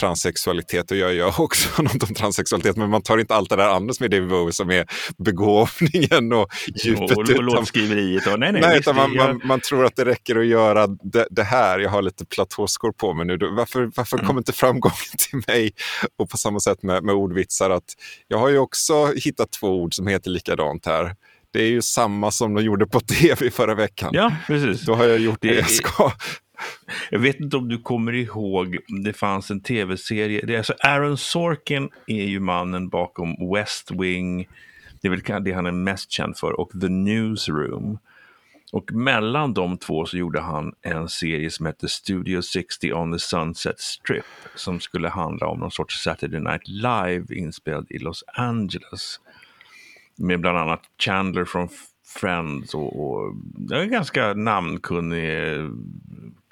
transsexualitet 0.00 0.90
och 0.90 0.96
jag 0.96 1.14
gör 1.14 1.40
också 1.40 1.82
något 1.82 2.02
om 2.02 2.14
transsexualitet. 2.14 2.76
Men 2.76 2.90
man 2.90 3.02
tar 3.02 3.18
inte 3.18 3.34
allt 3.34 3.50
det 3.50 3.56
där 3.56 3.68
andra 3.68 3.94
som 3.94 4.04
är 4.04 4.08
David 4.08 4.28
Bowie 4.28 4.52
som 4.52 4.70
är 4.70 4.84
begåvningen 5.18 6.32
och 6.32 6.40
och, 6.42 6.48
djupet. 6.84 7.16
och, 7.16 7.24
utan- 7.28 7.44
låtskriveriet. 7.44 8.26
Och, 8.26 8.40
nej, 8.40 8.52
nej, 8.52 8.60
Nej, 8.62 8.78
utan 8.78 8.96
man, 8.96 9.16
man, 9.16 9.40
man 9.44 9.60
tror 9.60 9.84
att 9.84 9.96
det 9.96 10.04
räcker 10.04 10.36
att 10.36 10.46
göra 10.46 10.86
det, 10.86 11.26
det 11.30 11.42
här. 11.42 11.78
Jag 11.78 11.90
har 11.90 12.02
lite 12.02 12.24
platåskor 12.26 12.92
på 12.92 13.14
mig 13.14 13.26
nu. 13.26 13.38
Varför, 13.56 13.90
varför 13.96 14.16
Mm. 14.16 14.26
kommer 14.26 14.40
inte 14.40 14.52
framgången 14.52 14.96
till 15.18 15.42
mig? 15.46 15.72
Och 16.18 16.30
på 16.30 16.36
samma 16.36 16.60
sätt 16.60 16.82
med, 16.82 17.04
med 17.04 17.14
ordvitsar. 17.14 17.70
att 17.70 17.84
Jag 18.28 18.38
har 18.38 18.48
ju 18.48 18.58
också 18.58 19.06
hittat 19.24 19.52
två 19.52 19.82
ord 19.82 19.94
som 19.94 20.06
heter 20.06 20.30
likadant 20.30 20.86
här. 20.86 21.14
Det 21.52 21.62
är 21.62 21.68
ju 21.68 21.82
samma 21.82 22.30
som 22.30 22.54
de 22.54 22.64
gjorde 22.64 22.86
på 22.86 23.00
tv 23.20 23.50
förra 23.50 23.74
veckan. 23.74 24.10
Ja, 24.12 24.32
precis. 24.46 24.80
Då 24.86 24.94
har 24.94 25.04
jag 25.04 25.18
gjort 25.18 25.38
det, 25.40 25.48
Det 25.48 25.54
jag 25.54 25.64
är- 25.64 25.74
ska. 25.74 26.12
Jag 27.10 27.18
vet 27.18 27.40
inte 27.40 27.56
om 27.56 27.68
du 27.68 27.78
kommer 27.78 28.12
ihåg, 28.12 28.78
det 29.04 29.12
fanns 29.12 29.50
en 29.50 29.60
tv-serie. 29.60 30.46
Det 30.46 30.54
är 30.54 30.58
alltså 30.58 30.74
Aaron 30.80 31.16
Sorkin 31.16 31.90
är 32.06 32.24
ju 32.24 32.40
mannen 32.40 32.88
bakom 32.88 33.52
West 33.54 33.90
Wing. 33.90 34.48
Det 35.00 35.08
är 35.08 35.10
väl 35.10 35.44
det 35.44 35.52
han 35.52 35.66
är 35.66 35.72
mest 35.72 36.10
känd 36.10 36.36
för. 36.36 36.60
Och 36.60 36.70
The 36.80 36.88
Newsroom. 36.88 37.98
Och 38.72 38.92
mellan 38.92 39.54
de 39.54 39.78
två 39.78 40.06
så 40.06 40.16
gjorde 40.16 40.40
han 40.40 40.72
en 40.82 41.08
serie 41.08 41.50
som 41.50 41.66
hette 41.66 41.88
Studio 41.88 42.42
60 42.42 42.92
on 42.92 43.12
the 43.12 43.18
Sunset 43.18 43.80
Strip. 43.80 44.24
Som 44.54 44.80
skulle 44.80 45.08
handla 45.08 45.46
om 45.46 45.58
någon 45.58 45.70
sorts 45.70 46.02
Saturday 46.02 46.40
Night 46.40 46.68
Live 46.68 47.34
inspelad 47.34 47.86
i 47.90 47.98
Los 47.98 48.24
Angeles. 48.26 49.20
Med 50.16 50.40
bland 50.40 50.58
annat 50.58 50.82
Chandler 50.98 51.44
från 51.44 51.68
Friends 52.06 52.74
och, 52.74 53.10
och 53.10 53.34
en 53.72 53.90
ganska 53.90 54.34
namnkunnig 54.34 55.54
eh, 55.54 55.68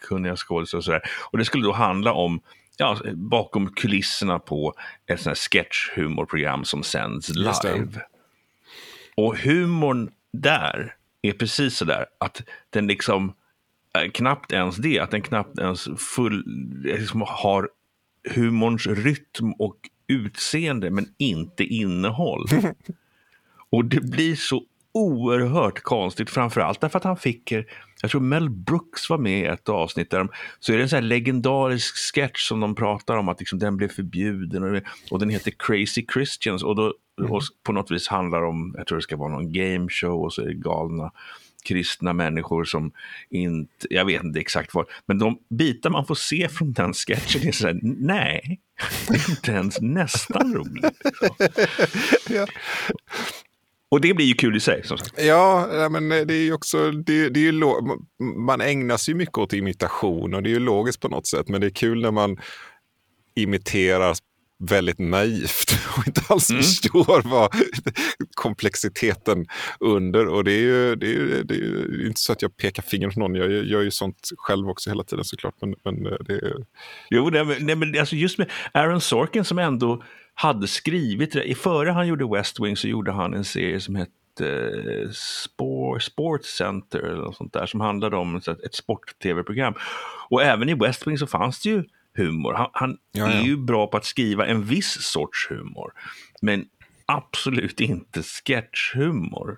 kunniga 0.02 0.37
skådespelare 0.37 0.78
och 0.78 0.84
sådär. 0.84 1.02
Och 1.30 1.38
det 1.38 1.44
skulle 1.44 1.64
då 1.64 1.72
handla 1.72 2.12
om 2.12 2.40
ja, 2.76 2.98
bakom 3.14 3.72
kulisserna 3.72 4.38
på 4.38 4.74
ett 5.06 5.20
sånt 5.20 5.26
här 5.26 5.34
sketchhumorprogram 5.34 6.64
som 6.64 6.82
sänds 6.82 7.28
live. 7.28 8.02
Och 9.16 9.38
humorn 9.38 10.11
där 10.32 10.94
är 11.22 11.32
precis 11.32 11.76
sådär 11.76 12.06
att 12.20 12.42
den 12.70 12.87
liksom 12.87 13.32
eh, 13.98 14.11
knappt 14.11 14.52
ens 14.52 14.76
det, 14.76 14.98
att 14.98 15.11
den 15.11 15.22
knappt 15.22 15.58
ens 15.58 15.88
full, 15.98 16.44
liksom 16.84 17.24
har 17.26 17.68
humorns 18.34 18.87
rytm 18.87 19.52
och 19.52 19.76
utseende 20.06 20.90
men 20.90 21.06
inte 21.18 21.64
innehåll. 21.64 22.46
Och 23.70 23.84
det 23.84 24.00
blir 24.00 24.37
så 24.37 24.62
oerhört 24.92 25.80
konstigt, 25.80 26.30
framförallt 26.30 26.80
därför 26.80 26.98
att 26.98 27.04
han 27.04 27.16
fick, 27.16 27.52
jag 28.02 28.11
tror 28.11 28.20
Mel 28.20 28.50
Brooks 28.50 29.11
var 29.11 29.18
med 29.18 29.40
i 29.40 29.44
ett 29.44 29.68
avsnitt 29.68 30.11
där 30.11 30.18
de, 30.18 30.28
så 30.61 30.72
är 30.72 30.76
det 30.76 30.82
en 30.82 30.88
sån 30.88 31.08
legendarisk 31.08 32.14
sketch 32.14 32.48
som 32.48 32.61
de 32.61 32.74
pratar 32.74 33.16
om 33.16 33.28
att 33.28 33.40
liksom 33.40 33.58
den 33.58 33.76
blev 33.76 33.88
förbjuden 33.88 34.62
och, 34.62 34.82
och 35.11 35.18
den 35.18 35.30
heter 35.30 35.52
Crazy 35.58 36.06
Christians 36.12 36.62
och, 36.62 36.76
då, 36.76 36.94
och 37.28 37.42
på 37.62 37.72
något 37.72 37.90
vis 37.90 38.08
handlar 38.08 38.42
om, 38.42 38.74
jag 38.76 38.87
tror 38.87 38.98
det 38.98 39.02
ska 39.02 39.16
vara 39.16 39.32
någon 39.32 39.52
gameshow 39.52 40.24
och 40.24 40.32
så 40.32 40.42
är 40.42 40.46
det 40.46 40.54
galna 40.54 41.12
kristna 41.64 42.12
människor 42.12 42.64
som 42.64 42.92
inte, 43.30 43.87
jag 43.90 44.04
vet 44.04 44.24
inte 44.24 44.40
exakt 44.40 44.74
vad, 44.74 44.87
men 45.06 45.18
de 45.18 45.38
bitar 45.50 45.90
man 45.90 46.06
får 46.06 46.14
se 46.14 46.48
från 46.48 46.72
den 46.72 46.92
sketchen 46.92 47.48
är 47.48 47.52
så 47.52 47.66
här, 47.66 47.80
nej, 47.82 48.61
det 49.08 49.14
är 49.14 49.30
inte 49.30 49.52
ens 49.52 49.80
nästan 49.80 50.54
roligt. 50.54 50.84
Ja. 52.30 52.46
Och 53.90 54.01
det 54.01 54.14
blir 54.14 54.27
ju 54.27 54.35
kul 54.35 54.57
i 54.57 54.61
sig, 54.61 54.85
som 54.85 54.98
sagt. 54.98 55.14
Ja, 55.24 55.88
men 55.90 56.09
det 56.09 56.35
är 56.35 56.44
ju 56.44 56.53
också, 56.53 56.90
det, 56.90 57.29
det 57.29 57.40
är 57.40 57.53
ju, 57.53 57.53
man 58.37 58.61
ägnar 58.61 58.96
sig 58.96 59.12
ju 59.14 59.18
mycket 59.18 59.38
åt 59.38 59.53
imitation 59.53 60.35
och 60.35 60.42
det 60.42 60.48
är 60.48 60.53
ju 60.53 60.59
logiskt 60.59 61.01
på 61.01 61.09
något 61.09 61.27
sätt. 61.27 61.48
Men 61.48 61.61
det 61.61 61.66
är 61.66 61.70
kul 61.70 62.03
när 62.03 62.11
man 62.11 62.38
imiterar 63.37 64.16
väldigt 64.61 64.98
naivt 64.98 65.79
och 65.98 66.07
inte 66.07 66.20
alls 66.29 66.51
Mm. 66.51 66.62
förstår 66.62 67.22
vad 67.31 67.51
komplexiteten 68.35 69.46
under. 69.81 70.27
Och 70.27 70.44
det 70.44 70.53
är 70.53 70.61
ju, 70.61 70.94
det 70.96 71.07
är 71.07 71.11
ju, 71.11 71.42
det 71.42 71.55
är 71.55 71.59
ju 72.01 72.07
inte 72.07 72.20
så 72.20 72.33
att 72.33 72.42
jag 72.42 72.57
pekar 72.57 72.83
finger 72.83 73.09
åt 73.09 73.16
någon, 73.16 73.35
jag 73.35 73.51
gör, 73.53 73.62
gör 73.62 73.83
ju 73.83 73.90
sånt 73.90 74.29
själv 74.38 74.68
också 74.68 74.90
hela 74.90 75.05
tiden 75.05 75.24
såklart. 75.24 75.55
Men, 75.61 75.74
men 75.85 76.03
det 76.03 76.33
är, 76.35 76.64
Jo, 77.11 77.31
nej, 77.31 77.44
men- 77.44 77.66
nej, 77.66 77.77
men 77.77 77.98
alltså 77.98 78.16
just 78.16 78.38
med 78.38 78.51
Aaron 78.74 79.01
Sorkin 79.01 79.44
som 79.44 79.59
ändå 79.59 80.03
hade 80.40 80.66
skrivit, 80.68 81.33
det- 81.33 81.59
före 81.59 81.90
han 81.90 82.07
gjorde 82.09 82.29
West 82.37 82.61
Wing 82.61 82.77
så 82.77 82.88
gjorde 82.88 83.12
han 83.12 83.35
en 83.35 83.44
serie 83.44 83.81
som 83.81 83.94
hette 83.94 84.12
eh, 84.40 85.11
Sport, 85.12 86.03
Sports 86.03 86.57
Center 86.57 86.98
eller 86.98 87.16
något 87.22 87.37
sånt 87.37 87.53
där 87.53 87.66
som 87.66 87.81
handlade 87.81 88.16
om 88.16 88.37
ett 88.37 88.74
sport-tv-program. 88.74 89.74
Och 90.31 90.42
även 90.42 90.68
i 90.68 90.74
West 90.74 91.07
Wing 91.07 91.18
så 91.18 91.27
fanns 91.27 91.62
det 91.62 91.68
ju 91.68 91.85
humor. 92.16 92.53
Han, 92.55 92.68
han 92.72 92.98
Ja, 93.12 93.31
ja. 93.31 93.33
är 93.33 93.42
ju 93.42 93.57
bra 93.57 93.87
på 93.87 93.96
att 93.96 94.05
skriva 94.05 94.46
en 94.46 94.64
viss 94.64 95.03
sorts 95.03 95.46
humor, 95.51 95.92
men 96.42 96.64
absolut 97.07 97.81
inte 97.81 98.22
sketchhumor. 98.22 99.57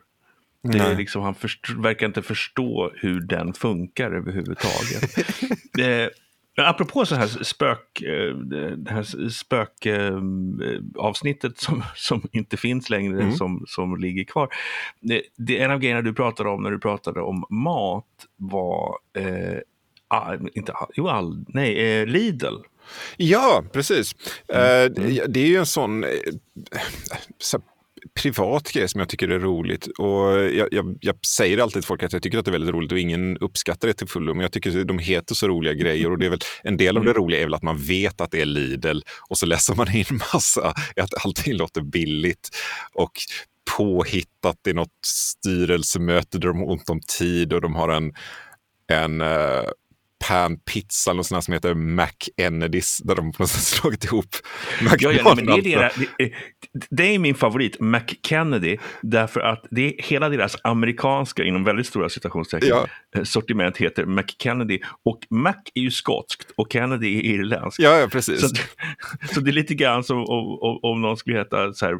Det 0.62 0.78
är 0.78 0.96
liksom, 0.96 1.22
han 1.22 1.34
först, 1.34 1.70
verkar 1.70 2.06
inte 2.06 2.22
förstå 2.22 2.92
hur 2.94 3.20
den 3.20 3.52
funkar 3.52 4.10
överhuvudtaget. 4.10 5.18
eh, 5.78 6.08
apropå 6.56 7.06
så 7.06 7.14
här 7.14 7.26
spök, 7.26 8.02
eh, 8.02 8.34
det 8.76 8.90
här 8.90 9.28
spökavsnittet 9.28 11.52
eh, 11.52 11.56
som, 11.58 11.82
som 11.94 12.22
inte 12.32 12.56
finns 12.56 12.90
längre, 12.90 13.22
Mm. 13.22 13.36
som, 13.36 13.64
som 13.66 13.96
ligger 13.96 14.24
kvar. 14.24 14.48
Det, 15.00 15.22
det, 15.36 15.58
en 15.62 15.70
av 15.70 15.78
grejerna 15.78 16.02
du 16.02 16.12
pratade 16.14 16.48
om 16.50 16.62
när 16.62 16.70
du 16.70 16.78
pratade 16.78 17.20
om 17.20 17.44
mat 17.50 18.06
var, 18.36 18.96
eh, 19.16 19.58
ah, 20.08 20.34
inte, 20.54 20.74
jo, 20.94 21.08
all, 21.08 21.44
nej, 21.48 22.00
eh, 22.00 22.06
Lidl. 22.06 22.56
Ja, 23.16 23.64
precis. 23.72 24.12
Eh, 24.48 24.84
det- 24.90 25.24
det 25.28 25.40
är 25.40 25.46
ju 25.46 25.56
en 25.56 25.66
sån... 25.66 26.04
eh, 26.04 26.10
så 27.38 27.60
privat 28.22 28.72
grej 28.72 28.88
som 28.88 28.98
jag 28.98 29.08
tycker 29.08 29.28
är 29.28 29.38
roligt. 29.38 29.86
Och 29.86 30.38
jag, 30.38 30.68
jag, 30.70 30.98
jag, 31.00 31.16
säger 31.26 31.58
alltid 31.58 31.82
till 31.82 31.86
folk 31.86 32.02
att 32.02 32.12
jag 32.12 32.22
tycker 32.22 32.38
att 32.38 32.44
det 32.44 32.48
är 32.48 32.52
väldigt 32.52 32.74
roligt 32.74 32.92
och 32.92 32.98
ingen 32.98 33.38
uppskattar 33.38 33.88
det 33.88 33.94
till 33.94 34.08
fullo. 34.08 34.34
Men 34.34 34.42
jag 34.42 34.52
tycker 34.52 34.80
att 34.80 34.88
de 34.88 34.98
heter 34.98 35.34
så 35.34 35.48
roliga 35.48 35.74
grejer 35.74 36.10
och 36.10 36.18
det 36.18 36.26
är 36.26 36.30
väl, 36.30 36.40
en 36.62 36.76
del 36.76 36.96
av 36.96 37.04
det 37.04 37.10
mm. 37.10 37.22
roliga 37.22 37.40
är 37.40 37.44
väl 37.44 37.54
att 37.54 37.62
man 37.62 37.78
vet 37.78 38.20
att 38.20 38.30
det 38.30 38.40
är 38.40 38.46
Lidl 38.46 39.00
och 39.28 39.38
så 39.38 39.46
läser 39.46 39.74
man 39.74 39.96
in 39.96 40.20
massa, 40.32 40.74
att 40.96 41.24
allting 41.24 41.54
låter 41.54 41.82
billigt 41.82 42.48
och 42.92 43.12
påhittat 43.76 44.66
i 44.68 44.72
något 44.72 44.98
styrelsemöte 45.06 46.38
där 46.38 46.48
de 46.48 46.58
har 46.58 46.70
ont 46.70 46.90
om 46.90 47.00
tid 47.18 47.52
och 47.52 47.60
de 47.60 47.74
har 47.74 47.88
en, 47.88 48.12
en 48.92 49.20
uh, 49.20 49.64
pan 50.28 50.58
pizza 50.58 51.10
eller 51.10 51.22
sånt 51.22 51.44
som 51.44 51.54
heter 51.54 51.74
McEnedys 51.74 52.98
där 53.04 53.14
de 53.14 53.32
på 53.32 53.42
något 53.42 53.50
sätt 53.50 53.62
slagit 53.80 54.04
ihop 54.04 54.36
ja, 54.98 55.12
ja, 55.12 55.34
men 55.34 55.46
det, 55.46 55.74
är 55.74 55.92
det, 56.18 56.32
det 56.90 57.14
är 57.14 57.18
min 57.18 57.34
favorit, 57.34 57.80
McKennedy, 57.80 58.76
därför 59.02 59.40
att 59.40 59.66
det 59.70 59.82
är 59.82 60.02
hela 60.02 60.28
deras 60.28 60.56
amerikanska, 60.64 61.44
inom 61.44 61.64
väldigt 61.64 61.86
stora 61.86 62.08
citationstecken, 62.08 62.68
ja. 62.68 62.86
Eh, 63.16 63.22
sortiment 63.22 63.76
heter 63.76 64.06
McKennedy. 64.06 64.80
Och 65.04 65.18
Mac 65.30 65.54
är 65.74 65.80
ju 65.80 65.90
skotskt 65.90 66.50
och 66.56 66.72
Kennedy 66.72 67.18
är 67.18 67.22
irländsk. 67.22 67.80
Ja, 67.80 67.98
ja 67.98 68.08
precis. 68.08 68.40
Så, 68.40 68.48
så 69.34 69.40
det 69.40 69.50
är 69.50 69.52
lite 69.52 69.74
grann 69.74 70.04
som 70.04 70.18
om, 70.18 70.58
om, 70.60 70.78
om 70.82 71.02
någon 71.02 71.16
skulle 71.16 71.38
heta 71.38 71.72
så 71.72 71.86
här, 71.86 71.94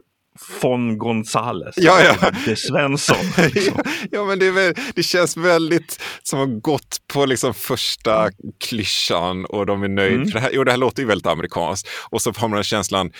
von 0.62 0.98
Gonzales. 0.98 1.74
Ja, 1.76 2.02
ja. 2.04 2.30
Det 2.46 2.56
Svensson. 2.56 3.16
ja, 3.54 3.82
ja, 4.10 4.24
men 4.24 4.38
det, 4.38 4.50
väl, 4.50 4.74
det, 4.94 5.02
känns 5.02 5.36
väldigt 5.36 6.02
som 6.22 6.40
att 6.40 6.62
gått 6.62 6.98
på 7.12 7.26
liksom 7.26 7.54
första 7.54 8.30
klyschan 8.60 9.44
och 9.44 9.66
de 9.66 9.82
är 9.82 9.88
nöjda. 9.88 10.14
Mm. 10.14 10.30
det, 10.30 10.40
här, 10.40 10.50
jo, 10.52 10.64
det 10.64 10.70
här 10.70 10.78
låter 10.78 11.02
ju 11.02 11.08
väldigt 11.08 11.26
amerikanskt. 11.26 11.88
Och 12.10 12.22
så 12.22 12.32
har 12.36 12.48
man 12.48 12.56
den 12.56 12.64
känslan, 12.64 13.12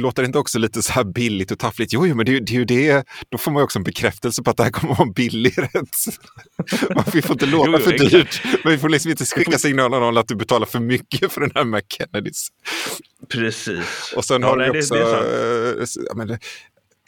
låter 0.00 0.22
det 0.22 0.26
inte 0.26 0.38
också 0.38 0.58
lite 0.58 0.82
så 0.82 0.92
här 0.92 1.04
billigt 1.04 1.50
och 1.50 1.58
taffligt? 1.58 1.92
Jo, 1.92 2.06
jo 2.06 2.14
men 2.14 2.26
det, 2.26 2.40
det 2.40 2.52
är 2.52 2.58
ju 2.58 2.64
det. 2.64 3.04
Då 3.28 3.38
får 3.38 3.50
man 3.50 3.60
ju 3.60 3.64
också 3.64 3.78
en 3.78 3.82
bekräftelse 3.82 4.42
på 4.42 4.50
att 4.50 4.56
det 4.56 4.62
här 4.62 4.70
kommer 4.70 4.92
att 4.92 4.98
vara 4.98 5.06
en 5.06 5.12
billig 5.12 5.58
rätt. 5.58 5.96
vi 7.12 7.22
får 7.22 7.32
inte 7.32 7.46
jo, 7.52 7.78
för 7.78 7.98
dyrt, 7.98 8.42
men 8.64 8.72
vi 8.72 8.78
får 8.78 8.88
liksom 8.88 9.10
inte 9.10 9.24
skicka 9.24 9.58
signaler 9.58 10.00
om 10.00 10.16
att 10.16 10.28
du 10.28 10.34
betalar 10.34 10.66
för 10.66 10.80
mycket 10.80 11.32
för 11.32 11.40
den 11.40 11.50
här 11.54 11.64
McKennedys. 11.64 12.48
Precis. 13.28 14.12
Och 14.16 14.24
sen 14.24 14.42
ja, 14.42 14.48
har 14.48 14.56
nej, 14.56 14.70
vi 14.72 14.80
också, 14.80 14.94
det, 14.94 15.74
det, 15.74 15.86
ja, 16.08 16.14
men 16.14 16.38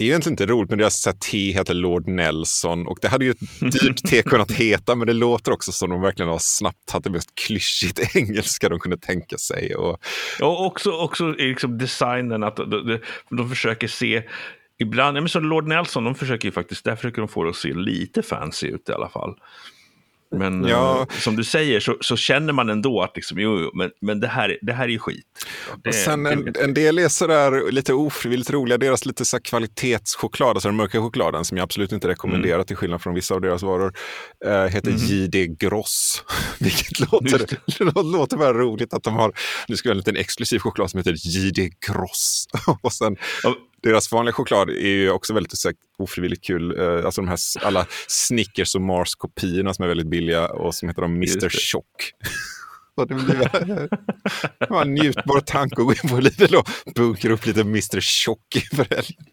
det, 0.01 0.05
är 0.05 0.07
egentligen 0.07 0.33
inte 0.33 0.47
roligt, 0.47 0.71
men 0.71 0.79
deras 0.79 1.09
te 1.21 1.53
heter 1.53 1.75
Lord 1.75 2.09
Nelson 2.09 2.87
och 2.87 2.99
det 3.03 3.09
hade 3.09 3.25
ju 3.25 3.31
ett 3.31 3.61
dyrt 3.61 4.03
te 4.11 4.23
kunnat 4.23 4.51
heta, 4.51 4.95
men 4.95 5.07
det 5.07 5.13
låter 5.13 5.53
också 5.53 5.73
som 5.73 5.91
de 5.91 6.01
verkligen 6.01 6.31
har 6.31 6.39
snabbt 6.39 6.87
tagit 6.87 7.05
det 7.05 7.11
mest 7.11 7.35
klyschigt 7.35 8.17
engelska 8.17 8.69
de 8.69 8.79
kunde 8.79 8.97
tänka 8.97 9.39
sig. 9.39 9.75
Och, 9.75 10.01
och 10.41 10.67
också, 10.67 10.93
också 10.93 11.29
liksom 11.29 11.79
designen, 11.79 12.43
att 12.43 12.57
de, 12.57 12.71
de, 12.71 12.99
de 13.31 13.49
försöker 13.49 13.89
se 13.89 14.23
Ibland, 14.79 15.17
ja, 15.17 15.21
men 15.21 15.29
så 15.29 15.41
Lord 15.41 15.69
Nelson, 15.69 16.05
de 16.05 16.15
försöker 16.15 16.49
ju 16.49 16.53
faktiskt, 16.53 16.85
där 16.85 16.97
försöker 16.97 17.23
de 17.23 17.29
få 17.29 17.45
det 17.45 17.51
att 17.51 17.57
se 17.57 17.73
lite 17.73 18.23
fancy 18.23 18.67
ut 18.67 18.89
i 18.89 18.93
alla 18.93 19.09
fall. 19.09 19.35
Men 20.37 20.64
ja. 20.64 21.01
eh, 21.01 21.19
som 21.19 21.37
du 21.37 21.45
säger 21.45 21.81
så, 21.81 21.97
så, 22.01 22.16
känner 22.16 22.53
man 22.53 22.71
ändå 22.71 23.03
att 23.03 23.16
liksom, 23.16 23.38
jo, 23.38 23.61
jo, 23.61 23.71
men, 23.75 23.90
men 24.01 24.21
det, 24.21 24.29
här, 24.29 24.59
det 24.62 24.73
här 24.73 24.88
är 24.88 24.99
skit. 24.99 25.25
Det, 25.83 25.88
och 25.88 25.95
sen 25.95 26.27
en, 26.27 26.55
en, 26.61 26.75
del 26.75 26.99
är 26.99 27.09
sådär 27.09 27.73
lite 27.73 27.95
ofrivilligt 27.95 28.51
roliga, 28.51 28.79
deras 28.79 29.07
lite 29.07 29.25
så 29.25 29.40
kvalitetschoklad, 29.40 30.49
alltså 30.49 30.69
den 30.69 30.77
mörka 30.77 31.01
chokladen 31.01 31.45
som 31.45 31.57
jag 31.57 31.64
absolut 31.64 31.93
inte 31.93 32.09
rekommenderar 32.09 32.55
mm. 32.55 32.66
till 32.66 32.77
skillnad 32.77 33.03
från 33.03 33.14
vissa 33.14 33.35
av 33.35 33.40
deras 33.40 33.62
varor, 33.62 33.93
äh, 34.47 34.64
heter 34.64 34.90
mm. 34.90 35.01
JD 35.01 35.47
Gross. 35.47 36.25
Vilket 36.59 37.01
låter, 37.01 37.38
det 37.38 38.03
låter 38.03 38.37
bara 38.37 38.53
roligt 38.53 38.95
att 38.95 39.03
de 39.03 39.14
har, 39.14 39.33
nu 39.69 39.77
ska 39.77 39.88
vi 39.88 39.90
ha 39.90 39.95
en 39.95 39.99
liten 39.99 40.16
exklusiv 40.16 40.59
choklad 40.59 40.90
som 40.90 40.99
heter 40.99 41.14
JD 41.16 41.71
Gross. 41.87 42.47
och 42.83 42.93
sen, 42.93 43.16
och, 43.45 43.57
deras 43.83 44.12
vanliga 44.12 44.33
choklad 44.33 44.71
är 44.71 44.88
ju 44.88 45.11
också 45.11 45.35
väldigt 45.35 45.59
så, 45.59 45.73
ofrivilligt 45.99 46.45
kul. 46.45 46.73
Uh, 46.73 47.05
alltså 47.05 47.21
de 47.21 47.29
här 47.29 47.38
alla 47.62 47.87
Snickers 48.09 48.75
och 48.75 48.83
Mars-kopiorna 48.83 49.75
som 49.75 49.85
är 49.85 49.88
väldigt 49.88 50.11
billiga 50.11 50.49
och 50.49 50.75
som 50.75 50.88
heter 50.88 51.03
de 51.09 51.14
Mr 51.14 51.49
Chock. 51.49 52.12
det 53.09 53.14
blir 53.14 54.83
en 54.83 54.95
njutbar 54.95 55.40
tanke 55.40 55.81
att 55.81 55.87
gå 55.87 55.93
in 55.93 56.11
på 56.11 56.21
Lidl 56.21 56.57
och 56.57 56.69
bunkra 56.95 57.33
upp 57.33 57.47
lite 57.47 57.61
Mr 57.61 58.01
Chock 58.01 58.57
inför 58.57 58.87
helgen. 58.95 59.27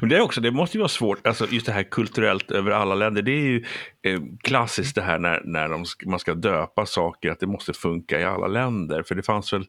Men 0.00 0.08
det, 0.08 0.16
är 0.16 0.20
också, 0.20 0.40
det 0.40 0.50
måste 0.50 0.76
ju 0.76 0.80
vara 0.80 0.88
svårt, 0.88 1.26
alltså 1.26 1.46
just 1.50 1.66
det 1.66 1.72
här 1.72 1.82
kulturellt 1.82 2.50
över 2.50 2.70
alla 2.70 2.94
länder. 2.94 3.22
Det 3.22 3.30
är 3.30 3.40
ju 3.40 3.64
eh, 4.02 4.20
klassiskt 4.42 4.94
det 4.94 5.02
här 5.02 5.18
när, 5.18 5.42
när 5.44 5.68
de, 5.68 5.84
man 6.06 6.18
ska 6.18 6.34
döpa 6.34 6.86
saker, 6.86 7.30
att 7.30 7.40
det 7.40 7.46
måste 7.46 7.72
funka 7.72 8.20
i 8.20 8.24
alla 8.24 8.46
länder. 8.46 9.02
För 9.02 9.14
det 9.14 9.22
fanns 9.22 9.52
väl, 9.52 9.66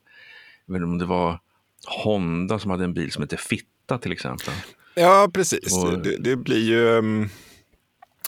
jag 0.65 0.73
vet 0.73 0.79
inte 0.79 0.85
om 0.85 0.97
det 0.97 1.05
var 1.05 1.39
Honda 1.85 2.59
som 2.59 2.71
hade 2.71 2.83
en 2.83 2.93
bil 2.93 3.11
som 3.11 3.23
heter 3.23 3.37
Fitta 3.37 3.97
till 3.97 4.11
exempel. 4.11 4.53
Ja, 4.95 5.29
precis. 5.33 5.73
Och... 5.83 5.99
Det, 5.99 6.17
det, 6.17 6.35
blir 6.35 6.63
ju... 6.63 6.87
Um... 6.87 7.29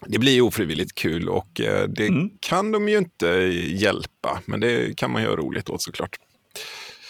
Det 0.05 0.19
blir 0.19 0.41
ofrivilligt 0.41 0.95
kul 0.95 1.29
och 1.29 1.61
eh, 1.61 1.87
det 1.87 2.07
mm. 2.07 2.29
kan 2.39 2.71
de 2.71 2.89
ju 2.89 2.97
inte 2.97 3.27
hjälpa, 3.67 4.41
men 4.45 4.59
det 4.59 4.97
kan 4.97 5.11
man 5.11 5.23
göra 5.23 5.35
roligt 5.35 5.69
åt 5.69 5.81
såklart. 5.81 6.15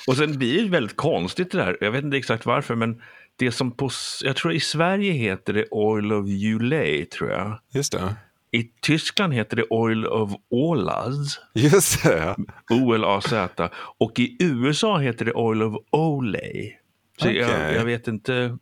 Och 0.08 0.18
sen 0.18 0.38
blir 0.38 0.64
det 0.64 0.70
väldigt 0.70 0.98
konstigt 0.98 1.52
det 1.52 1.58
där, 1.58 1.78
jag 1.82 1.92
vet 1.92 2.04
inte 2.04 2.18
exakt 2.18 2.46
varför, 2.46 2.76
men 2.76 3.02
det 3.36 3.52
som 3.52 3.72
på, 3.72 3.90
jag 4.24 4.36
tror 4.36 4.54
i 4.54 4.60
Sverige 4.60 5.12
heter 5.12 5.54
det 5.54 5.66
Oil 5.72 6.14
of 6.14 6.26
Ulay, 6.28 7.06
tror 7.06 7.32
jag. 7.32 7.60
Just 7.74 7.92
det. 7.92 8.16
I 8.58 8.72
Tyskland 8.82 9.34
heter 9.34 9.58
det 9.58 9.66
Oil 9.70 10.06
of 10.06 10.32
Olaz. 10.50 11.40
Just 11.54 12.04
det. 12.04 12.36
O-L-A-Z. 12.70 13.70
Och 13.98 14.20
i 14.20 14.38
USA 14.40 14.98
heter 14.98 15.26
det 15.26 15.34
Oil 15.34 15.64
of 15.64 15.76
Olay. 15.92 16.74
Så 17.18 17.30
okay. 17.30 17.38
jag, 17.38 17.74
jag, 17.74 17.86
vet 17.86 18.08
inte. 18.08 18.58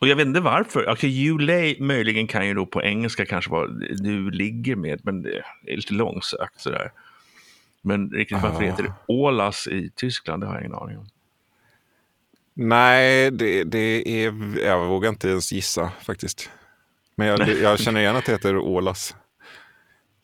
Och 0.00 0.08
jag 0.08 0.16
vet 0.16 0.26
inte 0.26 0.40
varför. 0.40 0.90
Okay, 0.90 1.30
Ulay 1.30 1.80
möjligen 1.80 2.26
kan 2.26 2.46
ju 2.46 2.54
då 2.54 2.66
på 2.66 2.82
engelska 2.82 3.26
kanske 3.26 3.50
vara 3.50 3.66
du 3.98 4.30
ligger 4.30 4.76
med, 4.76 5.00
men 5.04 5.22
det 5.22 5.42
är 5.66 5.76
lite 5.76 5.94
långsökt 5.94 6.60
sådär. 6.60 6.92
Men 7.82 8.10
riktigt 8.10 8.42
varför 8.42 8.60
det 8.60 8.66
heter 8.66 8.82
det 8.82 8.94
Ålas 9.06 9.66
i 9.66 9.90
Tyskland, 9.94 10.42
det 10.42 10.46
har 10.46 10.54
jag 10.54 10.62
ingen 10.62 10.74
aning 10.74 10.98
om. 10.98 11.06
Nej, 12.54 13.30
det, 13.30 13.64
det 13.64 14.24
är, 14.24 14.58
jag 14.64 14.86
vågar 14.86 15.08
inte 15.08 15.28
ens 15.28 15.52
gissa 15.52 15.92
faktiskt. 16.02 16.50
Men 17.14 17.26
jag, 17.26 17.48
jag 17.48 17.78
känner 17.78 18.00
igen 18.00 18.16
att 18.16 18.24
det 18.24 18.32
heter 18.32 18.56
Ålas. 18.56 19.14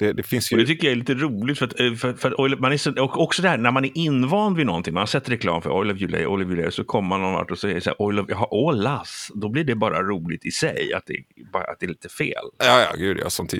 Det, 0.03 0.13
det, 0.13 0.23
finns 0.23 0.53
ju... 0.53 0.57
Det 0.57 0.67
tycker 0.67 0.87
jag 0.87 0.93
är 0.93 0.97
lite 0.97 1.15
roligt. 1.15 1.59
För 1.59 1.67
att, 1.67 1.81
eh, 1.81 1.95
för, 1.95 2.13
för 2.13 2.53
att 2.53 2.61
man 2.61 2.73
är 2.73 2.77
så, 2.77 3.03
och 3.03 3.21
också 3.21 3.43
det 3.43 3.49
här 3.49 3.59
när 3.59 3.71
man 3.71 3.85
är 3.85 3.99
invand 3.99 4.57
vid 4.57 4.67
någonting. 4.67 4.95
Man 4.95 5.01
har 5.01 5.07
sett 5.07 5.29
reklam 5.29 5.63
för 5.63 5.71
Oil 5.71 5.91
of 5.91 5.99
Julia, 5.99 6.29
Oil 6.29 6.45
of 6.45 6.51
Julia, 6.51 6.71
så 6.71 6.85
kommer 6.85 7.09
man 7.09 7.21
någon 7.21 7.33
vart 7.33 7.51
och 7.51 7.59
säger 7.59 7.81
så 7.81 7.91
här, 7.91 8.03
Oil 8.03 8.19
of, 8.19 8.27
jaha, 8.29 8.47
Ålas. 8.51 9.31
Då 9.35 9.49
blir 9.49 9.65
det 9.65 9.75
bara 9.75 10.03
roligt 10.03 10.45
i 10.47 10.51
sig, 10.51 10.93
att 10.95 11.07
det, 11.07 11.17
bara, 11.53 11.65
att 11.65 11.81
det 11.81 11.87
är 11.87 11.89
lite 11.89 12.09
fel. 12.09 12.45
Ja, 12.59 12.81
ja, 12.81 12.93
gud 12.97 13.19
ja, 13.21 13.31
sånt 13.31 13.53
är 13.53 13.59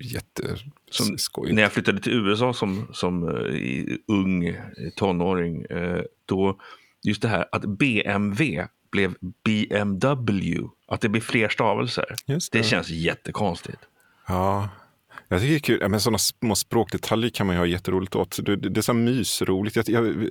jätteskojigt. 0.00 1.54
När 1.54 1.62
jag 1.62 1.72
flyttade 1.72 2.00
till 2.00 2.12
USA 2.12 2.52
som, 2.52 2.88
som 2.92 3.28
uh, 3.28 3.96
ung 4.08 4.56
tonåring, 4.96 5.66
uh, 5.70 6.00
då 6.26 6.58
just 7.02 7.22
det 7.22 7.28
här 7.28 7.44
att 7.52 7.64
BMW 7.64 8.66
blev 8.90 9.14
BMW, 9.44 10.58
att 10.88 11.00
det 11.00 11.08
blir 11.08 11.22
fler 11.22 11.48
stavelser. 11.48 12.16
Det. 12.26 12.38
det. 12.52 12.62
känns 12.62 12.88
jättekonstigt. 12.88 13.78
Ja, 14.26 14.68
jag 15.32 15.40
tycker 15.40 15.52
det 15.52 15.56
är 15.56 15.60
kul. 15.60 15.78
Ja, 15.80 15.88
men 15.88 16.00
sådana 16.00 16.18
små 16.18 16.54
språkdetaljer 16.54 17.30
kan 17.30 17.46
man 17.46 17.56
ju 17.56 17.60
ha 17.60 17.66
jätteroligt 17.66 18.14
åt. 18.14 18.36
Det, 18.44 18.56
det, 18.56 18.68
det 18.68 18.80
är 18.80 18.82
så 18.82 18.94
mysroligt. 18.94 19.76
Jag, 19.76 19.88
jag, 19.88 20.28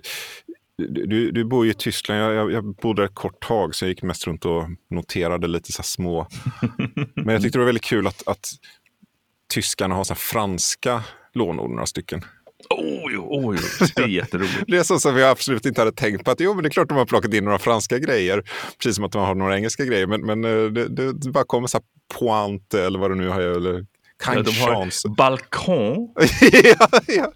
du, 0.89 1.31
du 1.31 1.43
bor 1.43 1.65
ju 1.65 1.71
i 1.71 1.73
Tyskland. 1.73 2.21
Jag, 2.21 2.33
jag, 2.33 2.51
jag 2.51 2.75
bodde 2.75 3.03
ett 3.03 3.15
kort 3.15 3.39
tag, 3.47 3.75
så 3.75 3.85
jag 3.85 3.89
gick 3.89 4.03
mest 4.03 4.27
runt 4.27 4.45
och 4.45 4.63
noterade 4.89 5.47
lite 5.47 5.71
så 5.71 5.83
små. 5.83 6.27
Men 7.15 7.33
jag 7.33 7.41
tyckte 7.41 7.57
det 7.57 7.61
var 7.61 7.65
väldigt 7.65 7.83
kul 7.83 8.07
att, 8.07 8.27
att 8.27 8.49
tyskarna 9.53 9.95
har 9.95 10.03
så 10.03 10.15
franska 10.15 11.03
lånord, 11.33 11.69
några 11.69 11.85
stycken. 11.85 12.21
Oj, 12.69 13.17
oj, 13.19 13.57
det 13.95 14.01
är 14.01 14.07
jätteroligt. 14.07 14.63
det 14.67 14.77
är 14.77 14.83
så 14.83 14.99
som 14.99 15.15
vi 15.15 15.23
absolut 15.23 15.65
inte 15.65 15.81
hade 15.81 15.91
tänkt 15.91 16.25
på. 16.25 16.31
att 16.31 16.39
jo, 16.39 16.53
men 16.53 16.63
Det 16.63 16.67
är 16.67 16.71
klart 16.71 16.89
de 16.89 16.97
har 16.97 17.05
plockat 17.05 17.33
in 17.33 17.45
några 17.45 17.59
franska 17.59 17.99
grejer, 17.99 18.43
precis 18.77 18.95
som 18.95 19.05
att 19.05 19.11
de 19.11 19.25
har 19.25 19.35
några 19.35 19.55
engelska 19.55 19.85
grejer. 19.85 20.07
Men, 20.07 20.21
men 20.21 20.45
eh, 20.45 20.71
det, 20.71 20.87
det, 20.87 21.13
det 21.13 21.31
bara 21.31 21.43
kommer 21.43 21.67
så 21.67 21.77
här 21.77 21.85
pointe 22.19 22.83
eller 22.83 22.99
vad 22.99 23.11
det 23.11 23.15
nu 23.15 23.27
har, 23.27 23.41
eller 23.41 23.85
Ja, 24.25 24.41
de 24.41 24.51
har 24.51 25.15
balkong. 25.15 26.13
ja, 26.63 26.87
ja. 27.07 27.31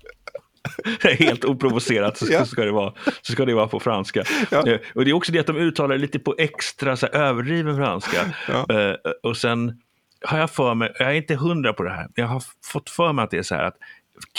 Helt 1.01 1.45
oprovocerat 1.45 2.17
så, 2.17 2.25
ja. 2.31 2.45
ska 2.45 2.65
det 2.65 2.71
vara, 2.71 2.93
så 3.21 3.31
ska 3.31 3.45
det 3.45 3.53
vara 3.53 3.67
på 3.67 3.79
franska. 3.79 4.23
Ja. 4.51 4.67
Eh, 4.67 4.79
och 4.95 5.05
Det 5.05 5.11
är 5.11 5.13
också 5.13 5.31
det 5.31 5.39
att 5.39 5.47
de 5.47 5.57
uttalar 5.57 5.97
lite 5.97 6.19
på 6.19 6.35
extra 6.37 6.97
så 6.97 7.05
här, 7.05 7.13
överdriven 7.13 7.77
franska. 7.77 8.35
Ja. 8.47 8.65
Uh, 8.71 8.95
och 9.23 9.37
sen 9.37 9.81
har 10.21 10.39
jag 10.39 10.51
för 10.51 10.73
mig, 10.73 10.93
jag 10.99 11.09
är 11.09 11.13
inte 11.13 11.35
hundra 11.35 11.73
på 11.73 11.83
det 11.83 11.89
här, 11.89 12.07
jag 12.15 12.27
har 12.27 12.43
fått 12.63 12.89
för 12.89 13.13
mig 13.13 13.23
att 13.23 13.31
det 13.31 13.37
är 13.37 13.43
så 13.43 13.55
här 13.55 13.63
att 13.63 13.77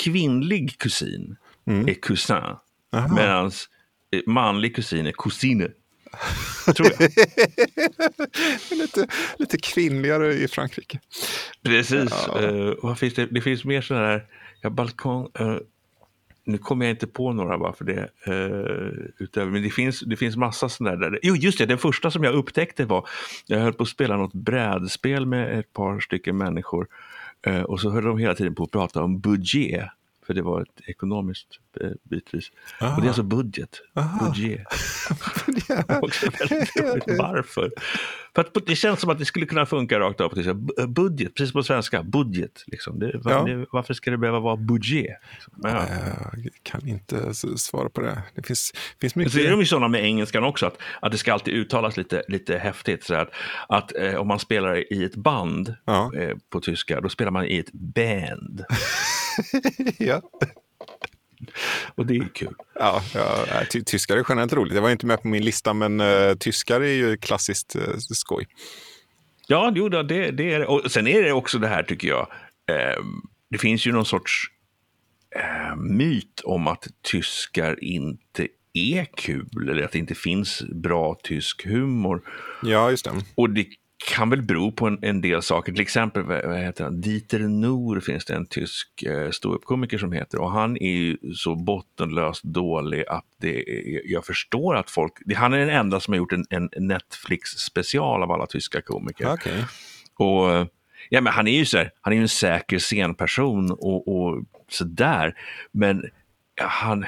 kvinnlig 0.04 0.78
kusin 0.78 1.37
mm. 1.66 1.88
är 1.88 1.94
cousin, 1.94 2.56
medan 3.16 3.50
manlig 4.26 4.76
kusin 4.76 5.06
är 5.06 5.12
kusine. 5.12 5.68
Tror 6.74 6.88
jag. 6.98 7.11
lite, 8.79 9.07
lite 9.38 9.59
kvinnligare 9.59 10.35
i 10.35 10.48
Frankrike. 10.48 11.00
Precis. 11.62 12.11
Ja. 12.29 12.40
Uh, 12.40 12.74
vad 12.83 12.98
finns 12.98 13.14
det? 13.14 13.26
det 13.26 13.40
finns 13.40 13.64
mer 13.64 13.81
sådana 13.81 14.07
här, 14.07 14.24
ja, 14.61 14.70
balkong. 14.70 15.29
Uh, 15.40 15.59
nu 16.44 16.59
kommer 16.59 16.85
jag 16.87 16.92
inte 16.92 17.07
på 17.07 17.33
några 17.33 17.59
bara 17.59 17.72
för 17.72 17.85
det. 17.85 18.09
Uh, 18.29 18.92
utöver, 19.18 19.50
men 19.50 19.62
det 19.62 19.70
finns, 19.70 20.00
det 20.00 20.16
finns 20.16 20.37
massa 20.37 20.68
sådana 20.68 20.96
där. 20.96 21.18
Jo, 21.22 21.37
just 21.37 21.59
det, 21.59 21.66
den 21.66 21.79
första 21.79 22.11
som 22.11 22.24
jag 22.24 22.35
upptäckte 22.35 22.85
var, 22.85 23.09
jag 23.46 23.59
höll 23.59 23.72
på 23.72 23.83
att 23.83 23.88
spela 23.88 24.16
något 24.16 24.35
brädspel 24.35 25.26
med 25.26 25.59
ett 25.59 25.72
par 25.72 26.00
stycken 26.00 26.37
människor. 26.37 26.87
Och 27.64 27.81
så 27.81 27.90
höll 27.90 28.05
de 28.05 28.18
hela 28.18 28.35
tiden 28.35 28.55
på 28.55 28.62
att 28.62 28.70
prata 28.70 29.02
om 29.02 29.20
budget. 29.20 29.90
För 30.27 30.35
det 30.35 30.43
var 30.43 30.62
ett 30.62 30.81
ekonomiskt 30.87 31.49
eh. 31.81 31.91
Aha. 32.81 32.97
Och 32.97 33.03
det 33.03 33.07
är 33.07 33.09
alltså 33.09 33.23
budget. 33.23 33.81
Aha. 33.95 34.27
Budget. 34.27 34.61
Varför? 37.19 37.71
För 38.35 38.41
att 38.41 38.67
det 38.67 38.77
känns 38.77 39.01
som 39.01 39.11
att 39.11 39.19
det 39.19 39.25
skulle 39.25 39.47
kunna 39.47 39.67
funka 39.67 40.01
rakt 40.01 40.21
av. 40.21 40.35
Budget, 40.89 41.35
precis 41.35 41.53
på 41.53 41.62
svenska. 41.62 42.03
Budget. 42.03 42.65
Liksom. 42.67 42.99
Det, 42.99 43.19
var, 43.19 43.33
ja. 43.33 43.45
det, 43.45 43.67
varför 43.73 43.95
ska 43.95 44.11
det 44.11 44.19
behöva 44.19 44.41
vara 44.41 44.57
budget? 44.57 45.17
Liksom. 45.33 45.53
Ja. 45.62 45.85
Jag 46.37 46.53
kan 46.62 46.89
inte 46.89 47.35
svara 47.35 47.89
på 47.89 48.01
det. 48.01 48.23
Det 48.35 48.47
finns, 48.47 48.73
finns 49.01 49.15
mycket. 49.15 49.33
Så 49.33 49.39
är 49.39 49.51
de 49.51 49.61
ju 49.61 49.67
sådana 49.67 49.89
med 49.89 50.05
engelskan 50.05 50.45
också. 50.45 50.67
Att, 50.67 50.79
att 51.01 51.12
det 51.12 51.19
ska 51.19 51.33
alltid 51.33 51.55
uttalas 51.55 51.97
lite, 51.97 52.23
lite 52.29 52.59
häftigt. 52.59 53.05
Så 53.05 53.15
att, 53.15 53.31
att 53.69 53.97
eh, 53.97 54.15
om 54.15 54.29
man 54.29 54.39
spelar 54.39 54.93
i 54.93 55.05
ett 55.05 55.17
band 55.17 55.75
ja. 55.85 56.12
eh, 56.15 56.37
på 56.51 56.61
tyska, 56.61 57.01
då 57.01 57.09
spelar 57.09 57.31
man 57.31 57.45
i 57.45 57.59
ett 57.59 57.73
band. 57.73 58.65
ja. 59.99 60.22
Och 61.94 62.07
det 62.07 62.16
är 62.16 62.29
kul. 62.35 62.55
Ja, 62.75 63.03
ja 63.14 63.64
ty 63.70 63.83
tyskar 63.83 64.16
är 64.16 64.25
generellt 64.29 64.53
roligt. 64.53 64.75
Det 64.75 64.81
var 64.81 64.90
inte 64.90 65.07
med 65.07 65.22
på 65.22 65.29
min 65.29 65.44
lista, 65.44 65.75
men 65.75 66.01
uh, 66.01 66.35
tyskar 66.35 66.81
är 66.81 66.94
ju 66.94 67.16
klassiskt 67.16 67.77
uh, 67.77 67.99
skoj. 67.99 68.46
Ja, 69.49 69.72
jo, 69.75 69.88
det, 69.88 70.03
det 70.03 70.53
är 70.53 70.59
det. 70.59 70.66
Och 70.66 70.90
sen 70.90 71.07
är 71.07 71.22
det 71.22 71.33
också 71.33 71.59
det 71.59 71.68
här, 71.68 71.83
tycker 71.83 72.09
jag. 72.09 72.29
Eh, 72.70 73.05
det 73.51 73.59
finns 73.59 73.87
ju 73.87 73.92
någon 73.92 74.07
sorts 74.07 74.51
eh, 75.37 75.77
myt 75.77 76.40
om 76.44 76.66
att 76.66 76.87
tyskar 77.03 77.85
inte 77.85 78.49
är 78.72 79.05
kul 79.16 79.68
eller 79.70 79.83
att 79.83 79.92
det 79.92 79.99
inte 79.99 80.14
finns 80.14 80.62
bra 80.62 81.16
tysk 81.22 81.66
humor. 81.66 82.22
Ja, 82.62 82.90
just 82.90 83.05
det. 83.05 83.12
Och 83.35 83.51
det 83.51 83.66
kan 83.98 84.30
väl 84.30 84.42
bero 84.42 84.72
på 84.72 84.87
en, 84.87 84.98
en 85.02 85.20
del 85.20 85.42
saker. 85.42 85.72
Till 85.72 85.80
exempel 85.80 86.22
vad 86.22 86.59
heter 86.59 86.85
han? 86.85 87.00
Dieter 87.00 87.38
Nor 87.38 88.00
finns 88.00 88.24
det 88.24 88.35
en 88.35 88.46
tysk 88.46 89.02
eh, 89.02 89.30
ståuppkomiker 89.30 89.98
som 89.98 90.12
heter 90.12 90.40
och 90.40 90.50
han 90.50 90.76
är 90.76 90.90
ju 90.90 91.16
så 91.35 91.54
bottenlöst 91.54 92.42
dålig 92.42 93.04
att 93.09 93.24
det, 93.40 93.64
jag 94.04 94.24
förstår 94.24 94.76
att 94.76 94.90
folk, 94.90 95.12
det, 95.24 95.35
han 95.35 95.52
är 95.52 95.59
den 95.59 95.70
enda 95.70 96.00
som 96.00 96.12
har 96.12 96.18
gjort 96.18 96.32
en, 96.32 96.46
en 96.50 96.68
Netflix 96.76 97.50
special 97.50 98.22
av 98.22 98.32
alla 98.32 98.46
tyska 98.46 98.80
komiker. 98.80 99.32
Okay. 99.32 99.62
Och 100.16 100.68
ja, 101.09 101.20
men 101.20 101.32
han 101.32 101.46
är 101.46 101.59
ju 101.59 101.64
så 101.64 101.78
här, 101.78 101.90
han 102.00 102.12
är 102.12 102.20
en 102.20 102.28
säker 102.28 102.78
scenperson 102.78 103.70
och, 103.70 104.09
och 104.09 104.44
sådär. 104.68 105.35
Men 105.72 106.04
han, 106.61 107.06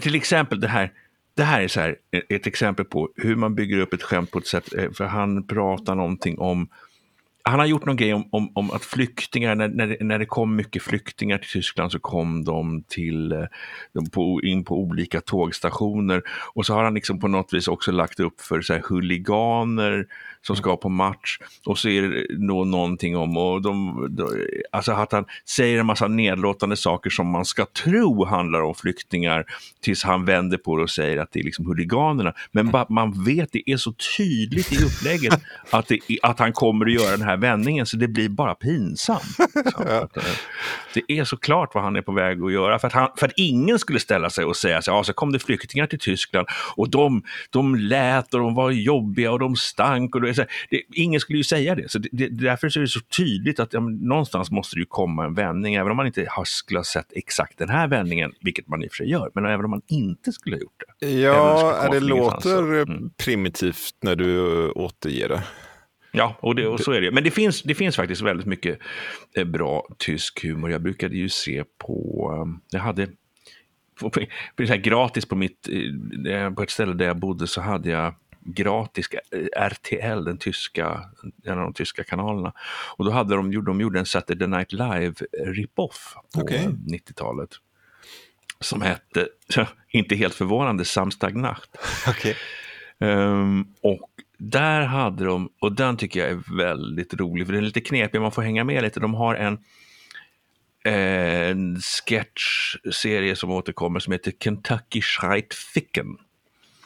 till 0.00 0.14
exempel 0.14 0.60
det 0.60 0.68
här 0.68 0.92
det 1.34 1.42
här 1.42 1.60
är 1.62 1.68
så 1.68 1.80
här, 1.80 1.96
ett 2.28 2.46
exempel 2.46 2.84
på 2.84 3.10
hur 3.16 3.36
man 3.36 3.54
bygger 3.54 3.78
upp 3.78 3.92
ett 3.92 4.02
skämt 4.02 4.30
på 4.30 4.38
ett 4.38 4.46
sätt, 4.46 4.74
eh, 4.74 4.90
för 4.90 5.04
han 5.04 5.46
pratar 5.46 5.94
någonting 5.94 6.38
om 6.38 6.68
han 7.44 7.58
har 7.58 7.66
gjort 7.66 7.86
någon 7.86 7.96
grej 7.96 8.14
om, 8.14 8.28
om, 8.32 8.52
om 8.54 8.70
att 8.70 8.84
flyktingar, 8.84 9.54
när, 9.54 9.68
när, 9.68 9.86
det, 9.86 9.96
när 10.00 10.18
det 10.18 10.26
kom 10.26 10.56
mycket 10.56 10.82
flyktingar 10.82 11.38
till 11.38 11.50
Tyskland 11.50 11.92
så 11.92 11.98
kom 11.98 12.44
de 12.44 12.84
till, 12.88 13.32
eh, 13.32 13.44
de 13.94 14.10
på, 14.10 14.40
in 14.42 14.64
på 14.64 14.76
olika 14.76 15.20
tågstationer 15.20 16.22
och 16.54 16.66
så 16.66 16.74
har 16.74 16.84
han 16.84 16.94
liksom 16.94 17.20
på 17.20 17.28
något 17.28 17.52
vis 17.52 17.68
också 17.68 17.92
lagt 17.92 18.20
upp 18.20 18.40
för 18.40 18.60
så 18.60 18.72
här, 18.72 18.82
huliganer 18.88 20.06
som 20.46 20.56
ska 20.56 20.76
på 20.76 20.88
match 20.88 21.38
och 21.66 21.78
så 21.78 21.88
är 21.88 22.02
det 22.02 22.26
nå 22.38 22.64
någonting 22.64 23.16
om, 23.16 23.36
och 23.36 23.62
de, 23.62 24.06
de, 24.10 24.46
alltså 24.72 24.92
att 24.92 25.12
han 25.12 25.24
säger 25.48 25.78
en 25.78 25.86
massa 25.86 26.08
nedlåtande 26.08 26.76
saker 26.76 27.10
som 27.10 27.30
man 27.30 27.44
ska 27.44 27.66
tro 27.84 28.24
handlar 28.24 28.60
om 28.60 28.74
flyktingar 28.74 29.44
tills 29.80 30.04
han 30.04 30.24
vänder 30.24 30.58
på 30.58 30.76
det 30.76 30.82
och 30.82 30.90
säger 30.90 31.18
att 31.18 31.32
det 31.32 31.40
är 31.40 31.44
liksom 31.44 31.66
huliganerna. 31.66 32.34
Men 32.52 32.70
ba, 32.70 32.86
man 32.88 33.24
vet, 33.24 33.52
det 33.52 33.70
är 33.70 33.76
så 33.76 33.92
tydligt 34.16 34.72
i 34.72 34.84
upplägget 34.84 35.40
att, 35.70 35.88
det, 35.88 35.98
att 36.22 36.38
han 36.38 36.52
kommer 36.52 36.86
att 36.86 36.92
göra 36.92 37.16
den 37.16 37.26
här 37.26 37.31
vändningen 37.36 37.86
så 37.86 37.96
det 37.96 38.08
blir 38.08 38.28
bara 38.28 38.54
pinsamt. 38.54 39.22
ja. 39.78 40.08
Eh, 40.16 40.22
det 40.94 41.18
är 41.18 41.24
så 41.24 41.36
klart 41.36 41.74
vad 41.74 41.84
han 41.84 41.96
är 41.96 42.02
på 42.02 42.12
väg 42.12 42.42
att 42.42 42.52
göra 42.52 42.78
för 42.78 42.86
att, 42.86 42.92
han, 42.92 43.08
för 43.16 43.26
att 43.26 43.32
ingen 43.36 43.78
skulle 43.78 44.00
ställa 44.00 44.30
sig 44.30 44.44
och 44.44 44.56
säga 44.56 44.82
så, 44.82 44.90
ja, 44.90 45.04
så 45.04 45.12
kom 45.12 45.32
det 45.32 45.38
flyktingar 45.38 45.86
till 45.86 45.98
Tyskland 45.98 46.46
och 46.76 46.90
de, 46.90 47.22
de 47.50 47.74
lät 47.74 48.34
och 48.34 48.40
de 48.40 48.54
var 48.54 48.70
jobbiga 48.70 49.32
och 49.32 49.38
de 49.38 49.56
stank 49.56 50.14
och 50.14 50.20
det, 50.20 50.34
så, 50.34 50.44
det, 50.70 50.82
ingen 50.92 51.20
skulle 51.20 51.38
ju 51.38 51.44
säga 51.44 51.74
det. 51.74 51.90
Så 51.90 51.98
det, 51.98 52.08
det, 52.12 52.28
därför 52.28 52.78
är 52.78 52.80
det 52.80 52.88
så 52.88 53.00
tydligt 53.00 53.60
att 53.60 53.72
ja, 53.72 53.80
någonstans 53.80 54.50
måste 54.50 54.76
det 54.76 54.80
ju 54.80 54.86
komma 54.86 55.24
en 55.24 55.34
vändning, 55.34 55.74
även 55.74 55.90
om 55.90 55.96
man 55.96 56.06
inte 56.06 56.26
har, 56.30 56.44
skulle 56.44 56.78
ha 56.78 56.84
sett 56.84 57.12
exakt 57.12 57.58
den 57.58 57.68
här 57.68 57.88
vändningen, 57.88 58.32
vilket 58.40 58.68
man 58.68 58.82
i 58.82 58.86
och 58.86 58.90
för 58.90 58.96
sig 58.96 59.10
gör, 59.10 59.30
men 59.34 59.44
även 59.44 59.64
om 59.64 59.70
man 59.70 59.82
inte 59.86 60.32
skulle 60.32 60.56
ha 60.56 60.60
gjort 60.60 60.82
det. 60.98 61.10
Ja, 61.10 61.88
det, 61.90 62.00
det 62.00 62.06
låter 62.06 62.82
mm. 62.82 63.10
primitivt 63.16 63.94
när 64.02 64.16
du 64.16 64.70
återger 64.70 65.28
det. 65.28 65.42
Ja, 66.12 66.36
och, 66.40 66.54
det, 66.54 66.66
och 66.66 66.80
så 66.80 66.92
är 66.92 67.00
det. 67.00 67.10
Men 67.10 67.24
det 67.24 67.30
finns, 67.30 67.62
det 67.62 67.74
finns 67.74 67.96
faktiskt 67.96 68.22
väldigt 68.22 68.46
mycket 68.46 68.78
eh, 69.36 69.44
bra 69.44 69.88
tysk 69.98 70.42
humor. 70.42 70.70
Jag 70.70 70.82
brukade 70.82 71.16
ju 71.16 71.28
se 71.28 71.64
på, 71.78 72.30
um, 72.42 72.60
jag 72.70 72.80
hade 72.80 73.08
på, 74.00 74.10
på, 74.10 74.20
gratis 74.82 75.26
på, 75.26 75.36
mitt, 75.36 75.68
eh, 76.28 76.50
på 76.50 76.62
ett 76.62 76.70
ställe 76.70 76.94
där 76.94 77.06
jag 77.06 77.16
bodde 77.16 77.46
så 77.46 77.60
hade 77.60 77.90
jag 77.90 78.14
gratis 78.40 79.08
eh, 79.30 79.66
RTL, 79.66 80.24
den 80.24 80.38
tyska, 80.38 81.04
en 81.44 81.58
av 81.58 81.64
de 81.64 81.74
tyska 81.74 82.04
kanalerna. 82.04 82.52
Och 82.96 83.04
då 83.04 83.10
hade 83.10 83.36
de, 83.36 83.64
de 83.64 83.80
gjorde 83.80 83.98
en 83.98 84.06
Saturday 84.06 84.48
Night 84.48 84.72
Live 84.72 85.14
rip-off 85.44 86.14
på 86.34 86.40
okay. 86.40 86.66
90-talet. 86.66 87.50
Som 88.60 88.82
hette, 88.82 89.28
inte 89.88 90.14
helt 90.14 90.34
förvånande, 90.34 90.84
Samstagnacht. 90.84 91.70
Okay. 92.08 92.34
Um, 92.98 93.74
och 93.82 94.10
där 94.50 94.80
hade 94.80 95.24
de, 95.24 95.48
och 95.60 95.72
den 95.72 95.96
tycker 95.96 96.20
jag 96.20 96.30
är 96.30 96.56
väldigt 96.56 97.14
rolig, 97.14 97.46
för 97.46 97.52
den 97.52 97.62
är 97.62 97.66
lite 97.66 97.80
knepig, 97.80 98.20
man 98.20 98.32
får 98.32 98.42
hänga 98.42 98.64
med 98.64 98.82
lite. 98.82 99.00
De 99.00 99.14
har 99.14 99.34
en, 99.34 99.58
en 100.84 101.80
sketchserie 101.80 103.36
som 103.36 103.50
återkommer 103.50 104.00
som 104.00 104.12
heter 104.12 104.32
Kentucky 104.40 105.02
Schreit 105.02 105.54
Ficken. 105.54 106.06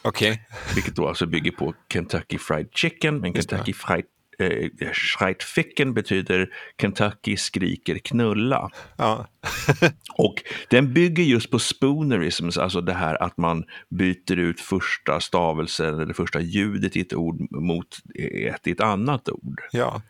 Okej. 0.01 0.31
Okay. 0.31 0.43
Vilket 0.75 0.95
då 0.95 1.07
alltså 1.07 1.25
bygger 1.25 1.51
på 1.51 1.73
Kentucky 1.93 2.37
Fried 2.37 2.69
Chicken, 2.71 3.17
men 3.17 3.33
Kentucky 3.33 3.73
Fried 3.73 4.05
eh, 4.37 4.91
Schreitficken 4.93 5.93
betyder 5.93 6.49
Kentucky 6.81 7.37
skriker 7.37 7.97
knulla. 7.97 8.69
Ja. 8.97 9.27
och 10.17 10.43
den 10.69 10.93
bygger 10.93 11.23
just 11.23 11.51
på 11.51 11.59
spoonerisms, 11.59 12.57
alltså 12.57 12.81
det 12.81 12.93
här 12.93 13.23
att 13.23 13.37
man 13.37 13.65
byter 13.89 14.39
ut 14.39 14.61
första 14.61 15.19
stavelsen 15.19 15.99
eller 15.99 16.13
första 16.13 16.39
ljudet 16.39 16.95
i 16.95 17.01
ett 17.01 17.13
ord 17.13 17.51
mot 17.51 17.97
ett 18.15 18.67
i 18.67 18.71
ett 18.71 18.81
annat 18.81 19.29
ord. 19.29 19.61
Ja. 19.71 20.01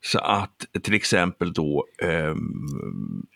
Så 0.00 0.18
att 0.18 0.66
till 0.82 0.94
exempel 0.94 1.52
då, 1.52 1.86
eh, 2.02 2.34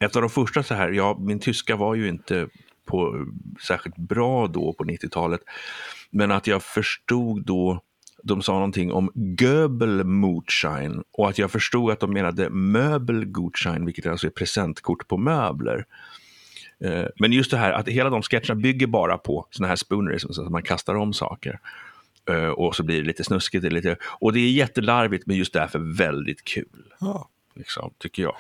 ett 0.05 0.17
av 0.17 0.23
de 0.23 0.31
första 0.31 0.63
så 0.63 0.75
här, 0.75 0.91
ja 0.91 1.19
min 1.21 1.41
tyska 1.41 1.77
var 1.77 1.95
ju 1.95 2.09
inte 2.09 2.49
på, 2.87 3.27
särskilt 3.67 3.97
bra 3.97 4.47
då 4.47 4.73
på 4.73 4.85
90-talet. 4.85 5.41
Men 6.11 6.31
att 6.31 6.47
jag 6.47 6.63
förstod 6.63 7.45
då, 7.47 7.83
de 8.23 8.43
sa 8.43 8.53
någonting 8.53 8.93
om 8.93 9.37
Göbelmutschein 9.41 11.03
och 11.13 11.29
att 11.29 11.39
jag 11.39 11.51
förstod 11.51 11.91
att 11.91 12.01
de 12.01 12.13
menade 12.13 12.51
möbelgutschein, 12.51 13.87
vilket 13.87 14.07
alltså 14.07 14.27
är 14.27 14.31
presentkort 14.31 15.09
på 15.09 15.17
möbler. 15.17 15.87
Eh, 16.85 17.05
men 17.17 17.33
just 17.33 17.51
det 17.51 17.57
här 17.57 17.73
att 17.73 17.89
hela 17.89 18.11
de 18.11 18.23
sketcherna 18.23 18.55
bygger 18.55 18.87
bara 18.87 19.19
på 19.19 19.47
såna 19.51 19.69
här 19.69 19.77
spoonerism, 19.77 20.33
så 20.33 20.45
att 20.45 20.51
man 20.51 20.63
kastar 20.63 20.95
om 20.95 21.13
saker. 21.13 21.61
Eh, 22.29 22.49
och 22.49 22.77
så 22.77 22.83
blir 22.83 22.97
det 22.97 23.07
lite 23.07 23.25
snuskigt. 23.25 23.73
Lite, 23.73 23.97
och 24.03 24.33
det 24.33 24.41
är 24.41 24.51
jättelarvigt 24.51 25.27
men 25.27 25.37
just 25.37 25.53
därför 25.53 25.79
väldigt 25.79 26.45
kul. 26.45 26.95
Ja. 27.01 27.29
Liksom, 27.55 27.93
tycker 27.99 28.23
jag. 28.23 28.37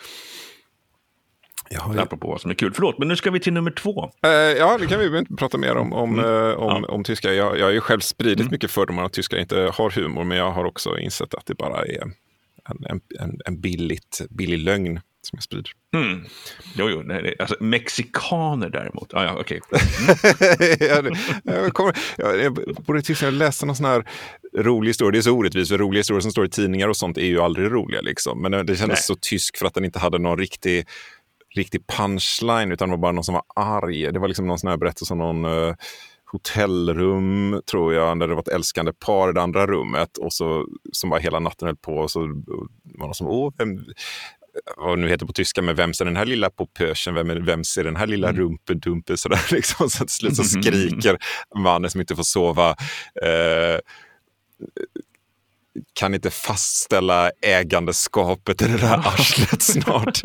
Ja, 1.75 1.93
ja. 1.97 2.03
Apropå 2.03 2.29
vad 2.29 2.41
som 2.41 2.51
är 2.51 2.55
kul. 2.55 2.73
Förlåt, 2.75 2.99
men 2.99 3.09
nu 3.09 3.17
ska 3.17 3.31
vi 3.31 3.41
till 3.41 3.53
nummer 3.53 3.71
två. 3.71 4.11
Uh, 4.27 4.31
ja, 4.33 4.79
det 4.79 4.87
kan 4.87 4.99
vi 5.01 5.19
inte 5.19 5.35
prata 5.35 5.59
mer 5.59 5.77
om, 5.77 5.93
om, 5.93 6.19
mm. 6.19 6.25
uh, 6.25 6.55
om, 6.55 6.85
ja. 6.89 6.95
om 6.95 7.05
tyska. 7.05 7.33
Jag, 7.33 7.59
jag 7.59 7.65
har 7.65 7.73
ju 7.73 7.81
själv 7.81 8.01
spridit 8.01 8.41
mm. 8.41 8.51
mycket 8.51 8.71
fördomar 8.71 9.05
att 9.05 9.13
tyskar 9.13 9.39
inte 9.39 9.71
har 9.75 9.91
humor, 9.91 10.25
men 10.25 10.39
jag 10.39 10.51
har 10.51 10.65
också 10.65 10.99
insett 10.99 11.35
att 11.35 11.47
det 11.47 11.55
bara 11.55 11.85
är 11.85 12.03
en, 12.69 13.01
en, 13.21 13.39
en 13.45 13.61
billigt, 13.61 14.21
billig 14.31 14.59
lögn 14.59 15.01
som 15.23 15.37
jag 15.37 15.43
sprider. 15.43 15.71
Mm. 15.95 16.25
Jo, 16.75 16.89
jo, 16.91 17.03
nej, 17.03 17.35
alltså 17.39 17.57
mexikaner 17.61 18.71
däremot. 18.71 19.15
Ah, 19.15 19.25
ja, 19.25 19.41
okay. 19.41 19.61
Mm. 20.99 21.15
jag, 21.45 21.75
kommer, 21.75 21.99
jag, 22.17 22.41
jag 22.41 22.55
borde 22.87 23.03
jag 23.23 23.35
läste 23.35 23.67
någon 23.67 23.77
sån 23.77 23.87
här 23.87 24.05
rolig 24.57 24.91
historia. 24.91 25.13
Det 25.13 25.19
är 25.19 25.23
så 25.23 25.33
orättvist, 25.33 25.71
för 25.71 25.79
roliga 25.79 26.01
historier 26.01 26.21
som 26.21 26.31
står 26.31 26.45
i 26.45 26.49
tidningar 26.49 26.89
och 26.89 26.97
sånt 26.97 27.19
är 27.19 27.27
ju 27.27 27.41
aldrig 27.41 27.73
roliga. 27.73 28.01
Liksom. 28.01 28.43
Men 28.43 28.51
det 28.53 28.77
kändes 28.77 28.89
nej. 28.89 28.97
så 28.97 29.15
tysk 29.15 29.57
för 29.57 29.67
att 29.67 29.75
den 29.75 29.85
inte 29.85 29.99
hade 29.99 30.19
någon 30.19 30.39
riktig 30.39 30.87
riktig 31.57 31.87
punchline, 31.87 32.73
utan 32.73 32.89
det 32.89 32.93
var 32.97 33.01
bara 33.03 33.13
någon 33.13 33.25
som 33.25 33.35
var 33.35 33.45
arg. 33.57 34.13
Det 34.13 34.19
var 34.19 34.29
liksom 34.29 34.47
någon 34.47 34.59
sån 34.59 34.71
här 34.71 34.77
berättelse 34.77 35.13
om 35.15 35.19
någon 35.19 35.45
uh, 35.45 35.75
hotellrum, 36.33 37.61
tror 37.71 37.95
jag, 37.95 38.19
där 38.21 38.29
det 38.29 38.35
var 38.35 38.43
ett 38.43 38.49
älskande 38.49 38.93
par 38.93 39.31
i 39.31 39.33
det 39.33 39.43
andra 39.43 39.67
rummet 39.67 40.17
och 40.19 40.33
så 40.33 40.67
som 40.93 41.11
bara 41.11 41.21
hela 41.21 41.39
natten 41.39 41.67
höll 41.69 41.77
på. 41.77 41.95
Och 41.97 42.11
så 42.11 42.21
var 42.85 43.07
någon 43.07 43.15
som, 43.15 43.27
åh, 43.27 43.53
vem, 43.59 43.85
vad 44.77 44.99
nu 44.99 45.09
heter 45.09 45.27
på 45.27 45.33
tyska, 45.33 45.63
men 45.63 45.77
vem 45.77 45.91
är 45.91 46.05
den 46.05 46.17
här 46.17 46.27
lilla 46.27 46.51
popösen, 46.51 47.15
vem 47.15 47.31
är, 47.31 47.37
vems 47.37 47.77
är 47.79 47.85
den 47.85 47.97
här 47.97 48.07
lilla 48.07 48.29
Mm. 48.29 48.41
rumpedumpen? 48.41 49.17
Sådär, 49.19 49.41
liksom. 49.53 49.91
Så 49.91 49.99
till 50.05 50.15
slut 50.15 50.37
så 50.37 50.43
Mhm. 50.57 50.63
skriker 50.63 51.19
mannen 51.57 51.91
som 51.91 52.01
inte 52.01 52.17
får 52.17 52.23
sova. 52.23 52.69
Eh, 53.23 53.79
kan 55.95 56.15
inte 56.15 56.31
fastställa 56.31 57.31
ägandeskapet 57.43 58.63
i 58.63 58.65
det 58.65 58.77
där 58.77 58.99
arslet 58.99 59.63
snart. 59.63 60.21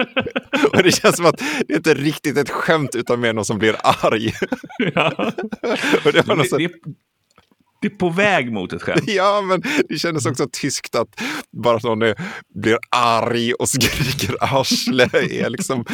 Och 0.74 0.84
det 0.84 0.92
känns 0.92 1.16
som 1.16 1.26
att 1.26 1.38
det 1.68 1.74
är 1.74 1.78
inte 1.78 1.94
riktigt 1.94 2.38
ett 2.38 2.50
skämt 2.50 2.96
utan 2.96 3.20
mer 3.20 3.34
någon 3.34 3.46
som 3.46 3.58
blir 3.58 3.76
arg. 3.84 4.34
Ja. 4.94 5.32
Och 6.06 6.14
det 6.14 6.28
var 6.28 6.36
Det, 6.36 6.58
det, 6.58 6.72
det 7.82 7.88
är 7.88 7.98
på 7.98 8.10
väg 8.10 8.52
mot 8.52 8.74
ett 8.74 8.82
skämt. 8.82 9.04
Ja, 9.08 9.42
men 9.42 9.62
det 9.90 10.00
kändes 10.00 10.26
också 10.26 10.48
tyskt 10.62 10.96
att 10.96 11.22
bara 11.64 11.78
att 11.78 11.84
någon 11.84 12.02
är, 12.02 12.16
blir 12.56 12.78
arg 12.92 13.54
och 13.54 13.70
skriker 13.70 14.36
arsle 14.40 15.10
är 15.14 15.50
liksom, 15.50 15.86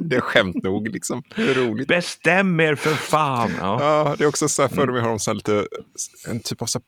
det, 0.00 0.16
är 0.16 0.20
skämt 0.20 0.62
nog. 0.62 0.88
Liksom. 0.88 1.22
Är 1.34 1.54
roligt. 1.54 1.88
Bestäm 1.88 2.60
er 2.60 2.74
för 2.74 2.94
fan! 2.94 3.50
Ja. 3.60 3.78
Ja, 3.80 4.14
det 4.18 4.24
är 4.24 4.28
också 4.28 4.48
så 4.48 4.62
här, 4.62 4.68
för 4.68 4.86
mig 4.86 5.00
har 5.00 5.08
de 5.08 5.18
så 5.18 5.32
lite, 5.32 5.66
en 6.28 6.40
typ 6.40 6.62
av 6.62 6.66
så 6.66 6.80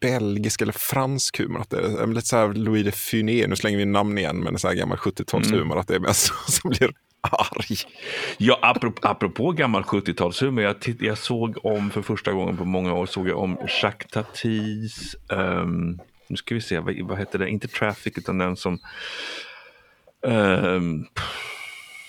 belgisk 0.00 0.62
eller 0.62 0.72
fransk 0.72 1.38
humor. 1.38 1.60
Att 1.60 1.70
det 1.70 1.76
är 1.76 2.06
lite 2.06 2.26
så 2.26 2.36
här 2.36 2.52
Louis 2.52 2.84
de 2.84 2.90
Funès, 2.90 3.46
nu 3.48 3.56
slänger 3.56 3.78
vi 3.78 3.84
namn 3.84 4.18
igen, 4.18 4.36
men 4.36 4.58
så 4.58 4.68
här 4.68 4.74
gammal 4.74 4.98
70-talshumor, 4.98 5.80
att 5.80 5.88
det 5.88 5.94
är 5.94 6.00
mest 6.00 6.32
som 6.48 6.70
blir 6.70 6.92
arg. 7.20 7.76
Ja, 8.38 8.58
apropå, 8.62 9.08
apropå 9.08 9.52
gammal 9.52 9.82
70-talshumor, 9.82 10.60
jag, 10.62 10.80
titt- 10.80 11.02
jag 11.02 11.18
såg 11.18 11.58
om 11.66 11.90
för 11.90 12.02
första 12.02 12.32
gången 12.32 12.56
på 12.56 12.64
många 12.64 12.92
år, 12.94 13.06
såg 13.06 13.28
jag 13.28 13.38
om 13.38 13.58
Jacques 13.82 14.10
Tatis, 14.10 15.16
ehm, 15.32 15.98
nu 16.28 16.36
ska 16.36 16.54
vi 16.54 16.60
se, 16.60 16.78
vad, 16.78 17.00
vad 17.00 17.18
heter 17.18 17.38
det, 17.38 17.48
inte 17.50 17.68
Traffic 17.68 18.18
utan 18.18 18.38
den 18.38 18.56
som, 18.56 18.78
um, 20.22 21.06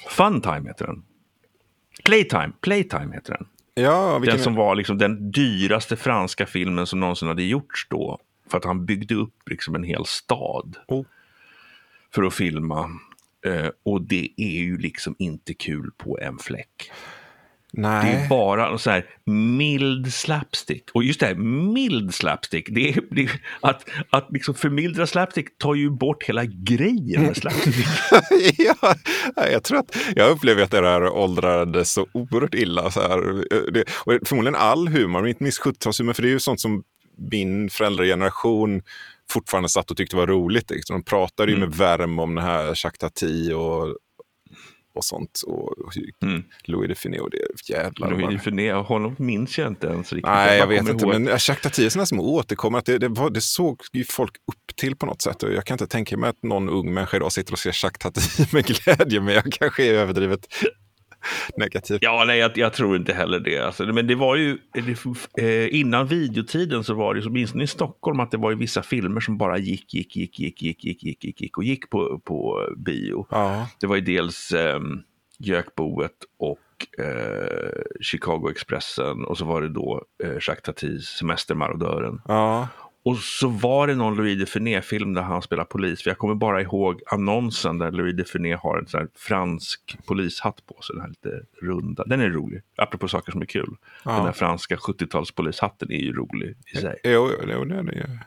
Funtime 0.10 0.68
heter 0.68 0.86
den. 0.88 1.04
Playtime, 2.04 2.52
Playtime 2.62 3.14
heter 3.16 3.34
den. 3.34 3.48
Ja, 3.74 4.18
vilken, 4.20 4.36
Den 4.36 4.44
som 4.44 4.56
var 4.56 4.76
liksom 4.76 4.98
den 4.98 5.32
dyraste 5.32 5.96
franska 5.96 6.46
filmen 6.46 6.88
som 6.88 7.00
någonsin 7.00 7.28
hade 7.28 7.44
gjorts 7.44 7.88
då. 7.90 8.20
För 8.50 8.58
att 8.58 8.66
han 8.66 8.86
byggde 8.86 9.16
upp 9.16 9.50
liksom 9.50 9.76
en 9.76 9.84
hel 9.84 10.06
stad 10.06 10.76
Oh. 10.88 11.06
för 12.16 12.24
att 12.24 12.34
filma. 12.34 12.90
Eh, 13.46 13.70
och 13.86 14.02
det 14.02 14.30
är 14.38 14.62
ju 14.62 14.78
liksom 14.78 15.16
inte 15.20 15.54
kul 15.54 15.92
på 15.98 16.20
en 16.22 16.38
fläck. 16.38 16.92
Det 17.74 17.82
Nej. 17.82 18.16
är 18.16 18.30
bara 18.30 18.78
så 18.78 18.90
här 18.90 19.06
mild 19.26 20.14
slapstick. 20.14 20.90
Och 20.94 21.04
just 21.04 21.20
det 21.20 21.26
här, 21.26 21.36
mild 21.74 22.14
slapstick, 22.14 22.68
det 22.72 22.90
är, 22.90 23.02
det 23.12 23.22
är, 23.22 23.42
att, 23.62 23.90
att 24.10 24.28
liksom 24.32 24.56
förmildra 24.56 25.08
slapstick 25.08 25.58
tar 25.58 25.76
ju 25.76 25.90
bort 25.90 26.24
hela 26.24 26.46
grejen 26.46 27.22
med 27.22 27.38
slapstick. 27.38 27.88
ja, 28.58 28.96
jag 29.52 29.64
tror 29.64 29.80
att 29.80 29.98
jag 30.16 30.32
upplever 30.32 30.64
att 30.64 30.72
det 30.72 30.82
där 30.82 31.10
åldrades 31.10 31.92
så 31.92 32.08
oerhört 32.12 32.54
illa. 32.54 32.92
Så 32.92 33.02
här. 33.02 33.46
Det, 33.72 33.84
och 33.90 34.28
förmodligen 34.28 34.56
all 34.56 34.88
humor, 34.88 35.22
men 35.22 35.30
inte 35.30 35.44
minst 35.44 35.62
70-talshumor, 35.62 36.14
för 36.14 36.22
det 36.22 36.28
är 36.28 36.34
ju 36.34 36.40
sånt 36.40 36.60
som 36.60 36.84
min 37.32 37.70
föräldrageneration 37.70 38.82
fortfarande 39.32 39.70
satt 39.70 39.92
och 39.92 39.98
tyckte 39.98 40.16
var 40.16 40.28
roligt. 40.28 40.70
Liksom. 40.70 40.96
De 40.96 41.04
pratade 41.04 41.52
ju 41.52 41.58
Mm. 41.58 41.70
med 41.70 41.78
värme 41.78 42.22
om 42.22 42.36
den 42.36 42.44
här 42.46 42.66
Jacques 42.68 42.98
och, 43.54 43.88
och 44.96 45.04
sånt. 45.06 45.42
Och, 45.48 45.78
och 45.80 45.94
Mm. 46.24 46.44
Louis 46.64 46.88
de 46.88 47.10
Funès 47.10 47.20
och 47.20 47.30
det 47.30 47.38
jävlar. 47.74 48.10
Louis 48.10 48.24
vad- 48.24 48.34
Dufiné, 48.34 48.72
honom 48.74 49.16
minns 49.20 49.58
jag 49.58 49.68
inte 49.68 49.88
ens 49.88 50.14
riktigt. 50.14 50.32
Nej, 50.32 50.58
jag 50.58 50.68
bara 50.68 50.80
vet 50.82 50.90
inte. 50.90 51.06
ihåg- 51.06 51.14
Men 51.22 51.28
Tati 51.62 51.86
är 51.86 51.90
sådana 51.90 52.06
som 52.06 52.20
återkommer. 52.20 52.78
Att 52.80 52.86
det, 52.86 52.98
det, 52.98 53.08
var, 53.08 53.30
det 53.30 53.42
såg 53.42 53.80
ju 53.94 54.04
folk 54.04 54.32
upp 54.36 54.76
till 54.76 54.96
på 54.96 55.06
något 55.06 55.22
sätt. 55.22 55.44
Och 55.44 55.54
jag 55.54 55.66
kan 55.66 55.76
inte 55.76 55.88
tänka 55.88 56.18
mig 56.18 56.30
att 56.30 56.44
någon 56.44 56.70
ung 56.70 56.94
människa 56.94 57.18
idag 57.18 57.32
sitter 57.32 57.54
och 57.54 57.60
ser 57.60 57.70
Jacques 57.84 58.00
Tati 58.00 58.46
med 58.56 58.66
glädje. 58.66 59.22
Men 59.22 59.34
jag 59.34 59.52
kanske 59.52 59.84
är 59.86 59.94
överdrivet 59.94 60.48
negativ. 61.58 61.98
Ja, 62.02 62.24
nej, 62.28 62.40
jag, 62.40 62.58
jag 62.58 62.74
tror 62.74 62.96
inte 62.96 63.14
heller 63.14 63.40
det. 63.40 63.60
Alltså, 63.60 63.84
men 63.84 64.08
det 64.08 64.16
var 64.16 64.36
ju, 64.36 64.58
det, 64.74 65.44
eh, 65.44 65.80
innan 65.80 66.08
videotiden 66.08 66.84
så 66.84 66.94
var 66.94 67.16
det, 67.16 67.22
så 67.22 67.30
åtminstone 67.30 67.64
i 67.64 67.68
Stockholm, 67.68 68.20
att 68.20 68.32
det 68.32 68.38
var 68.38 68.52
ju 68.52 68.58
vissa 68.58 68.84
filmer 68.84 69.20
som 69.20 69.38
bara 69.38 69.58
gick, 69.58 69.94
gick, 69.94 70.16
gick, 70.16 70.40
gick, 70.40 70.62
gick, 70.62 70.84
gick, 70.84 71.04
gick, 71.04 71.24
gick, 71.24 71.42
gick 71.42 71.58
och 71.58 71.64
gick 71.64 71.90
på, 71.90 72.20
på 72.20 72.68
bio. 72.78 73.28
Ja, 73.30 73.68
Det 73.80 73.88
var 73.88 73.96
ju 73.96 74.02
dels 74.02 74.54
Gökboet 75.38 76.16
och 76.40 77.04
eh, 77.06 77.82
Chicago 78.02 78.50
Expressen 78.52 79.26
och 79.26 79.38
så 79.38 79.46
var 79.46 79.62
det 79.62 79.70
då 79.70 80.04
eh, 80.24 80.34
Jacques 80.34 80.62
Tatis 80.64 81.06
Semestermarodören. 81.06 82.22
ja. 82.28 82.68
Och 83.04 83.18
så 83.18 83.48
var 83.48 83.88
det 83.88 83.96
någon 83.96 84.16
Louis 84.16 84.40
de 84.40 84.46
Funès-film 84.46 85.14
där 85.14 85.22
han 85.22 85.42
spelar 85.42 85.64
polis. 85.64 86.04
För 86.04 86.10
jag 86.10 86.18
kommer 86.18 86.36
bara 86.36 86.62
ihåg 86.62 87.02
annonsen 87.12 87.78
där 87.78 87.92
Louis 87.92 88.16
de 88.16 88.24
Funès 88.24 88.58
har 88.58 88.78
en 88.78 88.88
sån 88.88 89.00
här 89.00 89.10
fransk 89.16 89.98
polishatt 90.08 90.66
på 90.66 90.82
sig. 90.82 90.94
Den 90.96 91.02
här 91.02 91.10
lite 91.10 91.42
runda. 91.62 92.04
Den 92.04 92.22
är 92.22 92.30
rolig, 92.30 92.62
apropå 92.78 93.08
saker 93.08 93.32
som 93.32 93.42
är 93.42 93.46
kul. 93.46 93.76
Den 94.04 94.16
Ja. 94.16 94.24
där 94.24 94.32
franska 94.32 94.76
70-talspolishatten 94.76 95.92
är 95.92 96.02
ju 96.02 96.14
rolig 96.14 96.56
i 96.74 96.78
sig. 96.78 97.00
Jo, 97.04 97.30
jo, 97.40 97.46
det 97.46 97.54
är 97.76 97.84
det. 97.84 98.20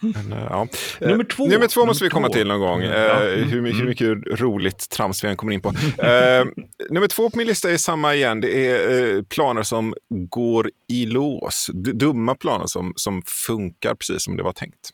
Men, 0.00 0.32
eh, 0.32 0.46
ja. 0.50 0.68
Eh, 1.00 1.08
Nummer 1.08 1.24
två. 1.24 1.46
Nummer 1.46 1.66
två 1.66 1.86
måste 1.86 2.04
vi 2.04 2.10
komma 2.10 2.26
två. 2.28 2.32
till 2.32 2.46
någon 2.48 2.60
gång. 2.60 2.82
Mm, 2.82 2.92
Eh, 2.94 3.00
ja. 3.00 3.22
Mm, 3.28 3.48
hur, 3.48 3.60
my- 3.60 3.70
hur 3.70 3.74
mm. 3.80 3.88
mycket 3.88 4.40
roligt 4.40 4.88
trams 4.90 5.24
vi 5.24 5.28
än 5.28 5.36
kommer 5.36 5.52
in 5.52 5.60
på. 5.60 5.68
Eh, 6.02 6.44
nummer 6.90 7.06
två 7.08 7.30
på 7.30 7.38
min 7.38 7.46
lista 7.46 7.70
är 7.70 7.76
samma 7.76 8.14
igen. 8.14 8.40
Det 8.40 8.66
är 8.70 9.14
eh, 9.16 9.22
planer 9.22 9.62
som 9.62 9.94
går 10.08 10.70
i 10.88 11.06
lås. 11.06 11.70
D- 11.74 11.92
dumma 11.94 12.34
planer 12.34 12.66
som, 12.66 12.92
som 12.96 13.22
funkar 13.26 13.94
precis 13.94 14.22
som 14.24 14.36
det 14.36 14.42
var 14.42 14.52
tänkt. 14.52 14.90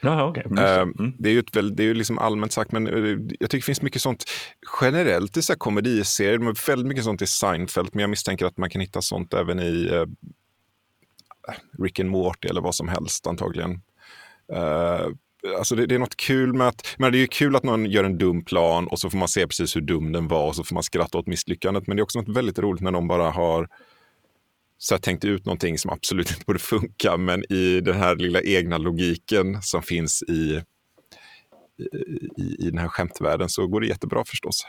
Jaha, 0.00 0.24
okej. 0.28 0.44
Mm. 0.46 1.12
Det 1.18 1.28
är 1.28 1.32
ju, 1.32 1.38
ett, 1.38 1.56
väl- 1.56 1.76
det 1.76 1.82
är 1.82 1.84
ju 1.86 1.94
liksom 1.94 2.18
allmänt 2.18 2.52
sagt, 2.52 2.72
men 2.72 2.86
jag 2.86 3.50
tycker 3.50 3.56
det 3.56 3.62
finns 3.62 3.82
mycket 3.82 4.02
sånt 4.02 4.24
generellt 4.80 5.36
i 5.36 5.42
så 5.42 5.52
här 5.52 5.58
komediserier. 5.58 6.38
Men 6.38 6.54
väldigt 6.66 6.86
mycket 6.86 7.04
sånt 7.04 7.22
i 7.22 7.26
Seinfeld, 7.26 7.88
men 7.92 8.00
jag 8.00 8.10
misstänker 8.10 8.46
att 8.46 8.56
man 8.58 8.70
kan 8.70 8.80
hitta 8.80 9.02
sånt 9.02 9.34
även 9.34 9.60
i 9.60 9.90
Rick 11.78 12.00
and 12.00 12.10
Morty 12.10 12.48
eller 12.48 12.60
vad 12.60 12.74
som 12.74 12.88
helst 12.88 13.26
antagligen. 13.26 13.80
Eh, 14.52 15.06
alltså 15.58 15.74
det, 15.76 15.86
det 15.86 15.94
är 15.94 15.98
något 15.98 16.16
kul 16.16 16.52
med 16.52 16.68
att, 16.68 16.94
men 16.98 17.12
det 17.12 17.18
är 17.18 17.20
ju 17.20 17.26
kul 17.26 17.56
att 17.56 17.62
någon 17.64 17.86
gör 17.86 18.04
en 18.04 18.18
dum 18.18 18.44
plan 18.44 18.86
och 18.86 18.98
så 18.98 19.10
får 19.10 19.18
man 19.18 19.28
se 19.28 19.46
precis 19.46 19.76
hur 19.76 19.80
dum 19.80 20.12
den 20.12 20.28
var 20.28 20.46
och 20.48 20.56
så 20.56 20.64
får 20.64 20.74
man 20.74 20.82
skratta 20.82 21.18
åt 21.18 21.26
misslyckandet. 21.26 21.86
Men 21.86 21.96
det 21.96 22.00
är 22.00 22.04
också 22.04 22.18
något 22.20 22.36
väldigt 22.36 22.58
roligt 22.58 22.82
när 22.82 22.90
någon 22.90 23.08
bara 23.08 23.30
har 23.30 23.68
så 24.78 24.94
här, 24.94 25.00
tänkt 25.00 25.24
ut 25.24 25.44
någonting 25.44 25.78
som 25.78 25.90
absolut 25.90 26.30
inte 26.30 26.44
borde 26.46 26.58
funka, 26.58 27.16
men 27.16 27.52
i 27.52 27.80
den 27.80 27.94
här 27.94 28.16
lilla 28.16 28.40
egna 28.42 28.78
logiken 28.78 29.62
som 29.62 29.82
finns 29.82 30.22
i, 30.22 30.62
i, 32.38 32.56
i 32.66 32.70
den 32.70 32.78
här 32.78 32.88
skämtvärlden 32.88 33.48
så 33.48 33.66
går 33.66 33.80
det 33.80 33.86
jättebra 33.86 34.24
förstås. 34.24 34.66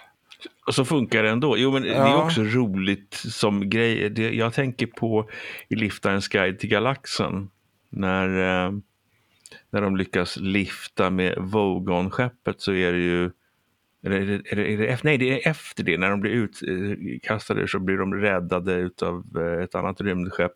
Och 0.68 0.76
så 0.76 0.86
funkar 0.86 1.24
det 1.24 1.30
ändå. 1.30 1.58
Jo, 1.58 1.72
men 1.72 1.82
det 1.82 1.94
är 1.94 2.08
Ja. 2.08 2.24
också 2.26 2.42
roligt 2.44 3.14
som 3.14 3.70
grej. 3.70 4.20
Jag 4.38 4.54
tänker 4.54 4.88
på 4.88 5.30
i 5.70 5.76
Liftarens 5.76 6.28
guide 6.28 6.60
till 6.60 6.70
galaxen. 6.70 7.50
När, 7.90 8.28
eh, 8.66 8.72
när 9.70 9.82
de 9.82 9.98
lyckas 9.98 10.38
lifta 10.38 11.10
med 11.10 11.38
Vogon-skeppet 11.38 12.56
så 12.58 12.74
är 12.74 12.94
det 12.94 13.00
ju 13.00 13.32
är 14.02 14.10
det, 14.10 14.18
är 14.18 14.56
det, 14.56 14.74
är 14.74 14.78
det, 14.78 14.88
efter- 14.88 15.06
nej, 15.08 15.18
det 15.18 15.46
är 15.46 15.50
efter 15.50 15.84
det. 15.84 15.98
När 15.98 16.10
de 16.10 16.20
blir 16.22 16.32
utkastade 16.32 17.68
så 17.68 17.80
blir 17.80 17.98
de 17.98 18.14
räddade 18.14 18.90
av 19.02 19.38
ett 19.64 19.76
annat 19.76 20.02
rymdskepp. 20.02 20.52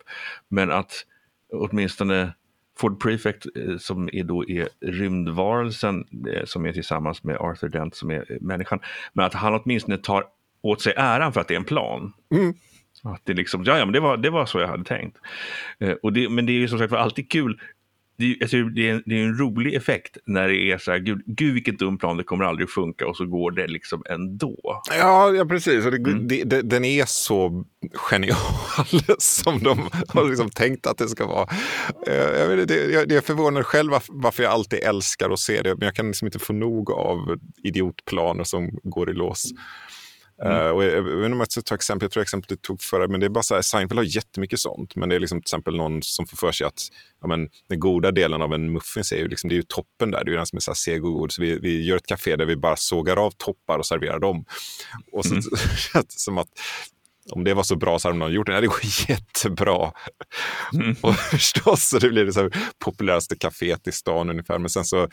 Men 0.48 0.70
att 0.70 1.06
åtminstone 1.52 2.34
Ford 2.78 3.02
Prefect 3.02 3.46
eh, 3.56 3.76
som 3.76 4.08
är 4.12 4.24
då 4.24 4.48
är 4.48 4.68
rymdvarelsen 4.80 6.04
eh, 6.28 6.44
som 6.44 6.66
är 6.66 6.72
tillsammans 6.72 7.24
med 7.24 7.36
Arthur 7.36 7.68
Dent 7.68 7.94
som 7.94 8.10
är 8.10 8.32
eh, 8.32 8.36
människan. 8.40 8.80
Men 9.12 9.26
att 9.26 9.34
han 9.34 9.60
åtminstone 9.64 9.98
tar 9.98 10.24
åt 10.62 10.80
sig 10.80 10.94
äran 10.96 11.32
för 11.32 11.40
att 11.40 11.48
det 11.48 11.54
är 11.54 11.58
en 11.58 11.64
plan. 11.64 12.12
Mm. 12.34 12.54
Att 13.02 13.20
det 13.24 13.34
liksom, 13.34 13.64
ja, 13.64 13.78
ja 13.78 13.84
men 13.84 13.92
det 13.92 14.00
var, 14.00 14.16
det 14.16 14.30
var 14.30 14.46
så 14.46 14.60
jag 14.60 14.68
hade 14.68 14.84
tänkt. 14.84 15.18
Eh, 15.78 15.92
och 16.02 16.12
det, 16.12 16.28
men 16.28 16.46
det 16.46 16.52
är 16.52 16.54
ju 16.54 16.68
som 16.68 16.78
sagt 16.78 16.92
var 16.92 16.98
alltid 16.98 17.30
kul. 17.30 17.60
Det 18.22 18.38
alltså, 18.42 18.56
det, 18.56 18.88
är 18.88 18.94
en, 18.94 19.02
det 19.06 19.14
är 19.14 19.24
en 19.24 19.38
rolig 19.38 19.74
effekt 19.74 20.16
när 20.26 20.48
det 20.48 20.56
är 20.72 20.78
så 20.78 20.90
här, 20.92 20.98
gud, 20.98 21.22
gud 21.26 21.54
vilket 21.54 21.78
dum 21.78 21.98
plan, 21.98 22.16
det 22.16 22.24
kommer 22.24 22.44
aldrig 22.44 22.70
funka 22.70 23.06
och 23.06 23.16
så 23.16 23.26
går 23.26 23.50
det 23.50 23.66
liksom 23.66 24.02
ändå. 24.10 24.82
Ja, 24.98 25.32
ja 25.32 25.44
precis. 25.44 25.84
Det, 25.84 25.96
Mm. 26.12 26.28
det, 26.28 26.62
den 26.62 26.84
är 26.84 27.04
så 27.06 27.64
genial 28.10 28.36
som 29.18 29.58
de 29.62 29.78
har 30.08 30.28
liksom 30.28 30.50
tänkt 30.50 30.86
att 30.86 30.98
det 30.98 31.08
ska 31.08 31.26
vara. 31.26 31.48
Eh, 32.06 32.14
Jag, 32.14 32.48
vet, 32.48 32.68
det, 32.68 32.90
jag, 32.92 33.12
är 33.12 33.20
förvånande 33.20 33.64
själv 33.64 33.90
varför, 33.90 34.12
varför 34.16 34.42
jag 34.42 34.52
alltid 34.52 34.78
älskar 34.78 35.30
att 35.30 35.38
se 35.38 35.62
det, 35.62 35.74
men 35.76 35.84
jag 35.86 35.94
kan 35.94 36.06
liksom 36.06 36.26
inte 36.26 36.38
få 36.38 36.52
nog 36.52 36.90
av 36.90 37.38
idiotplaner 37.64 38.44
som 38.44 38.70
går 38.82 39.10
i 39.10 39.14
lås. 39.14 39.44
Eh, 40.44 40.68
och 40.68 40.84
jag, 40.84 40.92
jag 40.92 41.02
vet 41.02 41.14
inte 41.14 41.32
om 41.32 41.38
jag 41.38 41.52
ska 41.52 41.62
ta 41.62 41.74
exempel, 41.74 42.04
jag 42.04 42.12
tror 42.12 42.22
exempel 42.22 42.46
du 42.48 42.56
tog 42.56 42.82
förra, 42.82 43.08
men 43.08 43.20
det 43.20 43.26
är 43.26 43.30
bara 43.30 43.42
så 43.42 43.54
här, 43.54 43.62
Seinfeld 43.62 43.98
har 43.98 44.04
jättemycket 44.04 44.58
sånt, 44.58 44.96
men 44.96 45.08
det 45.08 45.14
är 45.14 45.20
liksom 45.20 45.40
till 45.40 45.44
exempel 45.44 45.76
någon 45.76 46.02
som 46.02 46.26
får 46.26 46.36
för 46.36 46.52
sig 46.52 46.66
att 46.66 46.88
ja, 47.20 47.26
men, 47.26 47.48
den 47.68 47.80
goda 47.80 48.10
delen 48.10 48.42
av 48.42 48.54
en 48.54 48.72
muffins 48.72 49.12
är 49.12 49.16
ju, 49.16 49.28
liksom, 49.28 49.48
det 49.48 49.54
är 49.54 49.56
ju 49.56 49.62
toppen 49.62 50.10
där, 50.10 50.24
det 50.24 50.28
är 50.28 50.32
ju 50.32 50.36
den 50.36 50.46
som 50.46 50.56
är 50.56 50.60
så 50.60 50.70
här 50.70 50.76
seg 50.76 51.04
och 51.04 51.12
god, 51.12 51.32
så 51.32 51.42
vi, 51.42 51.58
vi 51.58 51.84
gör 51.84 51.96
ett 51.96 52.06
café 52.06 52.36
där 52.36 52.46
vi 52.46 52.56
bara 52.56 52.76
sågar 52.76 53.16
av 53.16 53.30
toppar 53.30 53.78
och 53.78 53.86
serverar 53.86 54.18
dem. 54.18 54.44
Och 55.12 55.24
så 55.24 55.32
Mm. 55.32 55.42
känns 55.76 56.06
det 56.06 56.20
som 56.20 56.38
att 56.38 56.48
om 57.30 57.44
det 57.44 57.54
var 57.54 57.62
så 57.62 57.76
bra 57.76 57.98
så 57.98 58.08
hade 58.08 58.18
någon 58.18 58.32
gjort 58.32 58.46
det. 58.46 58.52
Nej, 58.52 58.60
det 58.60 58.66
går 58.66 58.80
jättebra. 59.08 59.92
Mm. 60.74 60.96
Och 61.00 61.14
förstås, 61.30 61.88
så 61.88 61.98
det 61.98 62.08
blir 62.08 62.24
det 62.24 62.32
så 62.32 62.50
populäraste 62.84 63.34
kaféet 63.34 63.88
i 63.88 63.92
stan 63.92 64.30
ungefär. 64.30 64.58
Men 64.58 64.70
sen 64.70 64.84
så 64.84 65.08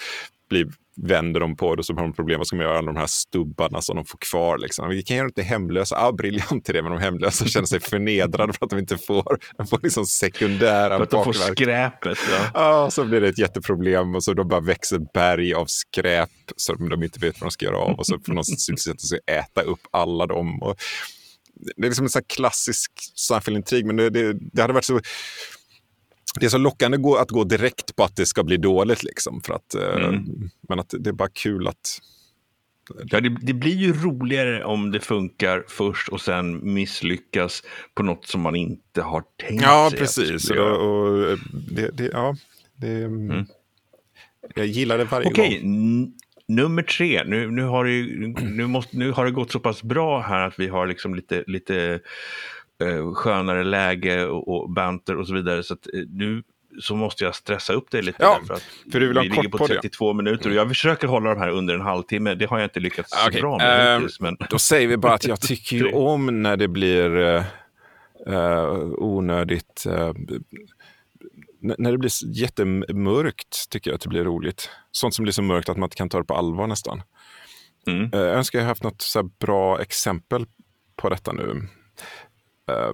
blir, 0.49 0.67
vänder 1.07 1.39
de 1.39 1.55
på 1.55 1.75
det 1.75 1.79
och 1.79 1.85
så 1.85 1.93
har 1.93 2.01
de 2.01 2.13
problem. 2.13 2.37
Vad 2.37 2.47
ska 2.47 2.55
man 2.55 2.65
göra 2.65 2.81
med 2.81 2.93
de 2.93 2.99
här 2.99 3.07
stubbarna 3.07 3.81
som 3.81 3.95
de 3.95 4.05
får 4.05 4.17
kvar? 4.17 4.57
Liksom. 4.57 4.89
Vi 4.89 5.03
kan 5.03 5.17
göra 5.17 5.29
det 5.35 5.41
hemlösa. 5.41 5.95
Ja, 5.95 6.11
briljant 6.11 6.69
idé, 6.69 6.81
men 6.81 6.91
de 6.91 7.01
hemlösa 7.01 7.45
känner 7.45 7.65
sig 7.65 7.79
förnedrade 7.79 8.53
för 8.53 8.65
att 8.65 8.69
de 8.69 8.79
inte 8.79 8.97
får, 8.97 9.39
de 9.57 9.67
får 9.67 9.79
liksom 9.83 10.05
sekundära 10.05 10.97
För 10.97 11.03
att 11.03 11.09
de 11.09 11.23
får 11.23 11.33
skräpet. 11.33 12.17
Ja. 12.31 12.49
ja, 12.53 12.91
så 12.91 13.05
blir 13.05 13.21
det 13.21 13.27
ett 13.27 13.39
jätteproblem 13.39 14.15
och 14.15 14.23
så 14.23 14.33
de 14.33 14.47
bara 14.47 14.59
växer 14.59 14.99
berg 15.13 15.53
av 15.53 15.65
skräp 15.65 16.29
som 16.55 16.89
de 16.89 17.03
inte 17.03 17.19
vet 17.19 17.41
vad 17.41 17.47
de 17.47 17.51
ska 17.51 17.65
göra 17.65 17.77
av 17.77 17.99
och 17.99 18.05
så 18.05 18.19
får 18.25 18.33
de 18.33 18.43
sätta 18.43 18.97
sig 18.97 19.19
och 19.27 19.33
äta 19.33 19.61
upp 19.61 19.81
alla 19.91 20.25
dem. 20.25 20.61
Och 20.61 20.75
det 21.75 21.85
är 21.85 21.89
liksom 21.89 22.05
en 22.05 22.09
sån 22.09 22.21
klassisk 22.27 22.91
Seinfeld-intrig, 23.15 23.85
men 23.85 23.95
det, 23.95 24.09
det, 24.09 24.33
det 24.33 24.61
hade 24.61 24.73
varit 24.73 24.85
så 24.85 24.99
det 26.39 26.45
är 26.45 26.49
så 26.49 26.57
lockande 26.57 26.97
att 27.19 27.29
gå 27.29 27.43
direkt 27.43 27.95
på 27.95 28.03
att 28.03 28.15
det 28.15 28.25
ska 28.25 28.43
bli 28.43 28.57
dåligt. 28.57 29.03
Liksom, 29.03 29.41
för 29.41 29.53
att, 29.53 29.75
eh, 29.75 30.05
mm. 30.05 30.49
Men 30.69 30.79
att 30.79 30.93
det 30.99 31.09
är 31.09 31.13
bara 31.13 31.29
kul 31.29 31.67
att... 31.67 31.99
Ja, 33.05 33.21
det, 33.21 33.37
det, 33.41 33.53
blir 33.53 33.75
ju 33.75 33.93
roligare 33.93 34.63
om 34.63 34.91
det 34.91 34.99
funkar 34.99 35.63
först 35.67 36.09
och 36.09 36.21
sen 36.21 36.73
misslyckas 36.73 37.63
på 37.93 38.03
något 38.03 38.27
som 38.27 38.41
man 38.41 38.55
inte 38.55 39.01
har 39.01 39.23
tänkt 39.47 39.63
ja, 39.63 39.89
sig. 39.89 39.99
Precis. 39.99 40.49
Och, 40.49 40.57
och 40.57 41.37
det, 41.71 41.89
det, 41.93 42.09
ja, 42.13 42.35
det, 42.75 43.03
mm. 43.03 43.45
Jag 44.55 44.65
gillar 44.65 44.97
det 44.97 45.03
varje 45.03 45.27
Okej, 45.27 45.61
gång. 45.61 46.13
Nummer 46.47 46.81
tre, 46.81 47.23
nu, 47.23 47.51
nu, 47.51 47.63
har 47.63 47.85
det, 47.85 48.43
nu, 48.43 48.67
måste, 48.67 48.97
nu 48.97 49.11
har 49.11 49.25
det 49.25 49.31
gått 49.31 49.51
så 49.51 49.59
pass 49.59 49.83
bra 49.83 50.21
här 50.21 50.47
att 50.47 50.59
vi 50.59 50.67
har 50.67 50.87
liksom 50.87 51.15
lite, 51.15 51.43
lite 51.47 51.99
eh, 52.79 53.13
skönare 53.13 53.63
läge 53.63 54.25
och, 54.25 54.47
och 54.47 54.69
banter 54.69 55.15
och 55.17 55.27
så 55.27 55.33
vidare. 55.33 55.63
Så 55.63 55.73
att, 55.73 55.87
eh, 55.93 56.01
nu 56.09 56.43
så 56.79 56.95
måste 56.95 57.23
jag 57.23 57.35
stressa 57.35 57.73
upp 57.73 57.91
dig 57.91 58.01
lite. 58.01 58.23
Ja, 58.23 58.39
för, 58.47 58.53
att 58.53 58.63
för 58.91 58.99
du 58.99 59.07
vill 59.07 59.17
ha 59.17 59.23
vi 59.23 59.29
ligger 59.29 59.49
på 59.49 59.67
32 59.67 60.13
det. 60.13 60.17
minuter 60.17 60.49
och 60.49 60.55
jag 60.55 60.67
förskör 60.67 61.07
hålla 61.07 61.29
de 61.29 61.39
här 61.39 61.49
under 61.49 61.73
en 61.73 61.81
halvtimme. 61.81 62.35
Det 62.35 62.45
har 62.45 62.59
jag 62.59 62.65
inte 62.65 62.79
lyckats 62.79 63.27
okay. 63.27 63.41
bra 63.41 63.57
med 63.57 63.87
uh, 63.87 63.95
hittills, 63.95 64.19
men... 64.19 64.37
Då 64.49 64.59
säger 64.59 64.87
vi 64.87 64.97
bara 64.97 65.13
att 65.13 65.27
jag 65.27 65.41
tycker 65.47 65.75
ju 65.75 65.91
om 65.91 66.41
när 66.41 66.57
det 66.57 66.67
blir 66.67 67.17
uh, 67.17 67.43
uh, 68.27 68.93
onödigt 68.97 69.85
uh, 69.87 70.11
när 71.61 71.91
det 71.91 71.97
blir 71.97 72.11
jättemörkt 72.37 73.69
tycker 73.69 73.91
jag 73.91 73.95
att 73.95 74.01
det 74.01 74.09
blir 74.09 74.23
roligt. 74.23 74.69
Sånt 74.91 75.13
som 75.13 75.23
blir 75.23 75.33
så 75.33 75.41
mörkt 75.41 75.69
att 75.69 75.77
man 75.77 75.87
inte 75.87 75.95
kan 75.95 76.09
ta 76.09 76.17
det 76.17 76.23
på 76.23 76.35
allvar 76.35 76.67
nästan. 76.67 77.01
Mm. 77.87 78.09
Jag 78.13 78.35
önskar 78.35 78.59
jag 78.59 78.65
haft 78.65 78.83
något 78.83 79.01
så 79.01 79.23
bra 79.23 79.81
exempel 79.81 80.45
på 80.95 81.09
detta 81.09 81.31
nu. 81.31 81.67
Eh, 82.69 82.93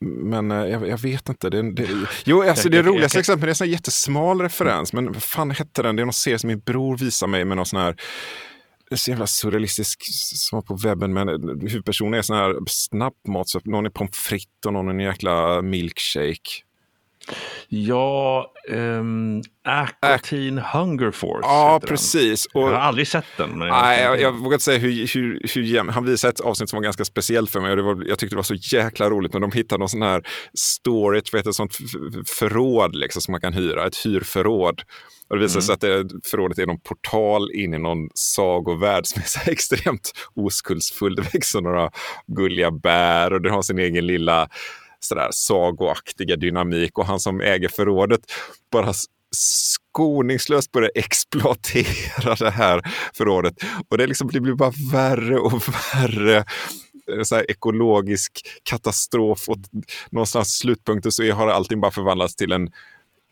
men 0.00 0.50
eh, 0.50 0.66
jag, 0.66 0.88
jag, 0.88 0.98
vet 0.98 1.28
inte. 1.28 1.50
Det, 1.50 1.72
det, 1.72 1.88
jo, 2.24 2.42
alltså 2.42 2.68
det 2.68 2.82
roligaste 2.82 3.18
exemplet 3.18 3.60
är 3.60 3.64
en 3.64 3.70
jättesmal 3.70 4.40
referens. 4.40 4.92
Men 4.92 5.12
vad 5.12 5.22
fan 5.22 5.50
hette 5.50 5.82
den? 5.82 5.96
Det 5.96 6.02
är 6.02 6.04
någon 6.04 6.12
serie 6.12 6.38
som 6.38 6.48
min 6.48 6.60
bror 6.60 6.96
visar 6.96 7.26
mig 7.26 7.44
med 7.44 7.56
någon 7.56 7.66
sån 7.66 7.80
här 7.80 7.96
så 8.94 9.10
jävla 9.10 9.26
surrealistisk 9.26 10.02
som 10.48 10.56
var 10.56 10.62
på 10.62 10.76
webben. 10.76 11.12
Men 11.12 11.28
huvudpersonen 11.60 12.14
är 12.14 12.22
sån 12.22 12.36
här 12.36 12.56
snabbmat. 12.66 13.48
Så 13.48 13.60
någon 13.64 13.86
är 13.86 13.90
pommes 13.90 14.16
frites 14.16 14.66
och 14.66 14.72
någon 14.72 14.88
är 14.88 14.94
en 14.94 15.00
jäkla 15.00 15.62
milkshake. 15.62 16.62
Ja, 17.68 18.52
um, 18.68 19.42
Aquatine 19.64 20.60
Hunger 20.60 21.10
Force. 21.10 21.48
Ja, 21.48 21.80
precis. 21.86 22.46
Och, 22.46 22.62
jag 22.62 22.66
har 22.66 22.74
aldrig 22.74 23.08
sett 23.08 23.24
den. 23.36 23.58
Men 23.58 23.68
nej, 23.68 24.02
jag, 24.02 24.20
jag 24.20 24.32
vågar 24.32 24.54
inte 24.54 24.64
säga 24.64 24.78
hur, 24.78 25.14
hur, 25.14 25.40
hur 25.54 25.90
Han 25.90 26.04
visade 26.04 26.32
ett 26.32 26.40
avsnitt 26.40 26.70
som 26.70 26.76
var 26.76 26.84
ganska 26.84 27.04
speciellt 27.04 27.50
för 27.50 27.60
mig 27.60 27.70
och 27.70 27.76
det 27.76 27.82
var, 27.82 28.04
jag 28.08 28.18
tyckte 28.18 28.34
det 28.34 28.38
var 28.38 28.42
så 28.42 28.54
jäkla 28.54 29.10
roligt 29.10 29.32
när 29.32 29.40
de 29.40 29.52
hittade 29.52 29.78
någon 29.78 29.88
sån 29.88 30.02
här 30.02 30.22
storage, 30.54 31.34
vet, 31.34 31.46
ett 31.46 31.54
sånt 31.54 31.76
förråd 32.38 32.94
liksom, 32.94 33.22
som 33.22 33.32
man 33.32 33.40
kan 33.40 33.52
hyra, 33.52 33.86
ett 33.86 34.06
hyrförråd. 34.06 34.82
Och 35.28 35.36
det 35.36 35.42
visar 35.42 35.60
sig 35.60 35.76
mm. 35.82 36.00
att 36.00 36.10
det, 36.10 36.20
förrådet 36.30 36.58
är 36.58 36.66
någon 36.66 36.80
portal 36.80 37.50
in 37.52 37.74
i 37.74 37.78
någon 37.78 38.08
sagovärld 38.14 39.06
som 39.06 39.22
är 39.22 39.26
så 39.26 39.50
extremt 39.50 40.12
oskuldsfull. 40.34 41.14
Det 41.14 41.22
växer 41.22 41.60
några 41.60 41.90
gulliga 42.26 42.70
bär 42.70 43.32
och 43.32 43.42
det 43.42 43.50
har 43.50 43.62
sin 43.62 43.78
egen 43.78 44.06
lilla 44.06 44.48
sådär 45.00 45.28
sagoaktiga 45.30 46.36
dynamik 46.36 46.98
och 46.98 47.06
han 47.06 47.20
som 47.20 47.40
äger 47.40 47.68
förrådet 47.68 48.20
bara 48.72 48.92
skoningslöst 49.34 50.72
börjar 50.72 50.90
exploatera 50.94 52.34
det 52.34 52.50
här 52.50 52.82
förrådet. 53.14 53.54
Och 53.88 53.98
det, 53.98 54.06
liksom, 54.06 54.28
det 54.32 54.40
blir 54.40 54.54
bara 54.54 54.72
värre 54.92 55.38
och 55.38 55.62
värre 55.94 56.36
eh, 56.36 57.22
så 57.22 57.40
ekologisk 57.40 58.32
katastrof 58.62 59.48
och 59.48 59.56
någonstans 60.10 60.58
slutpunkten 60.58 61.12
så 61.12 61.32
har 61.32 61.48
allting 61.48 61.80
bara 61.80 61.90
förvandlats 61.90 62.36
till 62.36 62.52
en 62.52 62.70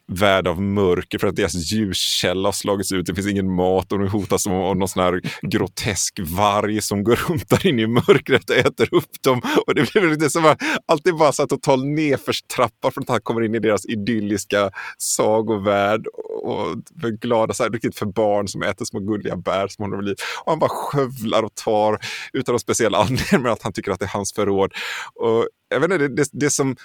värld 0.07 0.49
av 0.49 0.63
mörker 0.63 1.19
för 1.19 1.27
att 1.27 1.37
deras 1.37 1.73
ljuskälla 1.73 2.49
har 2.49 2.53
slagits 2.53 2.93
ut. 2.93 3.07
Det 3.07 3.15
finns 3.15 3.27
ingen 3.27 3.55
mat 3.55 3.93
och 3.93 3.99
de 3.99 4.09
hotas 4.09 4.47
av 4.47 4.77
någon 4.77 4.89
sån 4.89 5.03
här 5.03 5.21
grotesk 5.43 6.21
varg 6.23 6.83
som 6.83 7.05
går 7.05 7.17
runt 7.29 7.49
där 7.49 7.67
inne 7.67 7.83
i 7.83 7.87
mörkret 7.87 8.51
och 8.51 8.57
äter 8.57 8.95
upp 8.95 9.23
dem. 9.23 9.43
Och 9.67 9.75
det 9.75 9.93
blir 9.93 10.11
lite 10.11 10.31
som 10.31 10.45
att 10.45 10.63
alltid 10.87 11.17
bara 11.17 11.33
så 11.33 11.43
här 11.43 11.47
total 11.47 11.87
nedförstrappa 11.87 12.91
från 12.91 13.03
att 13.03 13.09
han 13.09 13.21
kommer 13.21 13.43
in 13.43 13.55
i 13.55 13.59
deras 13.59 13.87
idylliska 13.87 14.71
sagovärld 14.99 16.07
och 16.43 16.67
för 17.01 17.11
glada, 17.11 17.55
så 17.55 17.63
här, 17.63 17.71
riktigt 17.71 17.99
för 17.99 18.07
barn 18.07 18.49
som 18.49 18.63
äter 18.63 18.85
små 18.85 19.01
gulliga 19.01 19.37
bär 19.37 19.69
som 19.69 19.85
håller 19.85 20.03
liv. 20.03 20.17
Och 20.45 20.53
han 20.53 20.59
bara 20.59 20.71
skövlar 20.71 21.43
och 21.43 21.55
tar 21.55 21.99
utan 22.33 22.53
någon 22.53 22.61
speciell 22.61 22.95
anledning 22.95 23.43
men 23.43 23.53
att 23.53 23.63
han 23.63 23.73
tycker 23.73 23.91
att 23.93 23.99
det 23.99 24.05
är 24.05 24.09
hans 24.09 24.33
förråd. 24.33 24.73
Och 25.15 25.49
jag 25.69 25.81
vet 25.81 25.91
inte, 25.91 26.09
det, 26.09 26.09
det, 26.09 26.29
det 26.33 26.51
som 26.51 26.77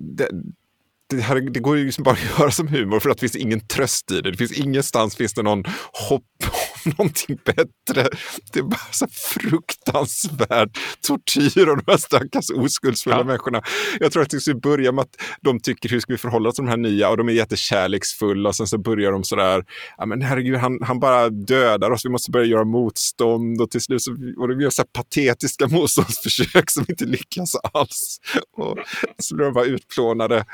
det, 0.00 0.30
det, 1.10 1.20
här, 1.20 1.40
det 1.40 1.60
går 1.60 1.78
ju 1.78 1.84
liksom 1.84 2.04
bara 2.04 2.14
att 2.14 2.38
göra 2.38 2.50
som 2.50 2.68
humor 2.68 3.00
för 3.00 3.10
att 3.10 3.16
det 3.16 3.20
finns 3.20 3.36
ingen 3.36 3.60
tröst 3.60 4.10
i 4.10 4.20
det. 4.20 4.30
Det 4.30 4.36
finns 4.36 4.52
ingenstans 4.52 5.16
finns 5.16 5.34
det 5.34 5.42
någon 5.42 5.64
hopp 6.08 6.22
någonting 6.98 7.38
bättre. 7.44 8.08
Det 8.52 8.58
är 8.58 8.62
bara 8.62 8.80
så 8.90 9.06
fruktansvärd 9.12 10.78
tortyr 11.06 11.68
av 11.68 11.76
de 11.76 11.82
här 11.86 11.96
stackars 11.96 12.50
oskuldsfulla 12.50 13.16
ja. 13.16 13.24
människorna. 13.24 13.62
Jag 14.00 14.12
tror 14.12 14.22
att 14.22 14.30
det 14.30 14.40
ska 14.40 14.54
börja 14.54 14.92
med 14.92 15.02
att 15.02 15.16
de 15.40 15.60
tycker 15.60 15.88
hur 15.88 16.00
ska 16.00 16.12
vi 16.12 16.18
förhålla 16.18 16.48
oss 16.48 16.54
till 16.54 16.64
de 16.64 16.70
här 16.70 16.76
nya 16.76 17.08
och 17.08 17.16
de 17.16 17.28
är 17.28 17.32
jättekärleksfulla 17.32 18.48
och 18.48 18.56
sen 18.56 18.66
så 18.66 18.78
börjar 18.78 19.12
de 19.12 19.24
sådär, 19.24 19.64
ja 19.96 20.06
men 20.06 20.22
herregud 20.22 20.56
han, 20.56 20.78
han 20.82 21.00
bara 21.00 21.28
dödar 21.28 21.90
oss, 21.90 22.04
vi 22.04 22.10
måste 22.10 22.30
börja 22.30 22.46
göra 22.46 22.64
motstånd 22.64 23.60
och 23.60 23.70
till 23.70 23.80
slut 23.80 24.02
så, 24.02 24.10
och 24.38 24.48
de 24.48 24.60
gör 24.60 24.70
så 24.70 24.84
patetiska 24.84 25.68
motståndsförsök 25.68 26.70
som 26.70 26.84
inte 26.88 27.04
lyckas 27.04 27.54
alls. 27.72 28.18
Och 28.56 28.78
så 29.18 29.34
blir 29.34 29.44
de 29.44 29.54
bara 29.54 29.64
utplånade 29.64 30.44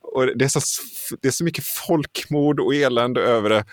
och 0.00 0.26
det, 0.38 0.44
är 0.44 0.48
så, 0.48 0.60
det 1.22 1.28
är 1.28 1.32
så 1.32 1.44
mycket 1.44 1.64
folkmord 1.66 2.60
och 2.60 2.74
elände 2.74 3.20
över 3.20 3.50
det. 3.50 3.64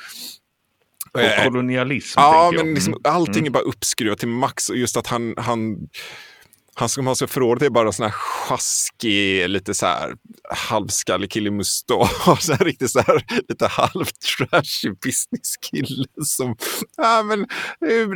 Och 1.13 1.21
eh, 1.21 1.43
kolonialism. 1.43 2.19
Ja, 2.19 2.51
men 2.55 2.73
liksom, 2.73 2.93
mm. 2.93 3.15
allting 3.15 3.35
mm. 3.35 3.47
är 3.47 3.49
bara 3.49 3.63
uppskruvat 3.63 4.19
till 4.19 4.27
max. 4.27 4.69
Och 4.69 4.77
just 4.77 4.97
att 4.97 5.07
han, 5.07 5.33
han, 5.37 5.77
han 6.75 6.89
som 6.89 7.07
har 7.07 7.15
sig 7.15 7.27
förrådet 7.27 7.63
är 7.63 7.69
bara 7.69 7.91
sån 7.91 8.03
här 8.03 8.11
sjaskig, 8.11 9.49
lite 9.49 9.73
så 9.73 9.85
här 9.85 10.13
halvskallig 10.49 11.31
kille 11.31 11.47
i 11.47 11.51
mustasch. 11.51 12.39
Så 12.39 12.53
här, 12.53 12.65
riktigt 12.65 12.91
så 12.91 12.99
här, 12.99 13.23
lite 13.49 13.67
halvtrashig 13.67 14.99
businesskille 14.99 16.05
som, 16.25 16.55
ja 16.97 17.23
men 17.23 17.47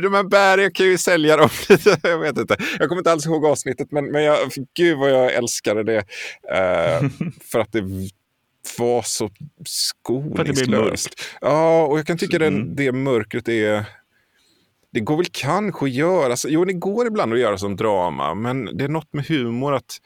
de 0.02 0.14
här 0.14 0.28
bären, 0.28 0.62
jag 0.62 0.74
kan 0.74 0.86
ju 0.86 0.98
sälja 0.98 1.36
dem. 1.36 1.48
Jag 2.02 2.18
vet 2.18 2.38
inte. 2.38 2.56
Jag 2.78 2.88
kommer 2.88 3.00
inte 3.00 3.12
alls 3.12 3.26
ihåg 3.26 3.46
avsnittet, 3.46 3.88
men, 3.92 4.04
men 4.04 4.24
jag, 4.24 4.38
gud 4.76 4.98
vad 4.98 5.10
jag 5.10 5.34
älskade 5.34 5.84
det. 5.84 5.98
Uh, 5.98 7.10
för 7.50 7.58
att 7.58 7.72
det 7.72 7.82
var 8.78 9.02
så 9.02 9.30
skoningslöst. 9.64 11.20
Ja, 11.40 11.86
och 11.86 11.98
jag 11.98 12.06
kan 12.06 12.18
tycka 12.18 12.36
mm. 12.36 12.76
det, 12.76 12.84
det 12.84 12.92
mörkret 12.92 13.48
är... 13.48 13.84
Det 14.92 15.00
går 15.00 15.16
väl 15.16 15.26
kanske 15.32 15.84
att 15.84 15.92
göra, 15.92 16.30
alltså, 16.30 16.48
jo 16.48 16.64
det 16.64 16.72
går 16.72 17.06
ibland 17.06 17.32
att 17.32 17.38
göra 17.38 17.58
som 17.58 17.76
drama, 17.76 18.34
men 18.34 18.76
det 18.78 18.84
är 18.84 18.88
något 18.88 19.12
med 19.12 19.26
humor 19.26 19.74
att 19.74 20.00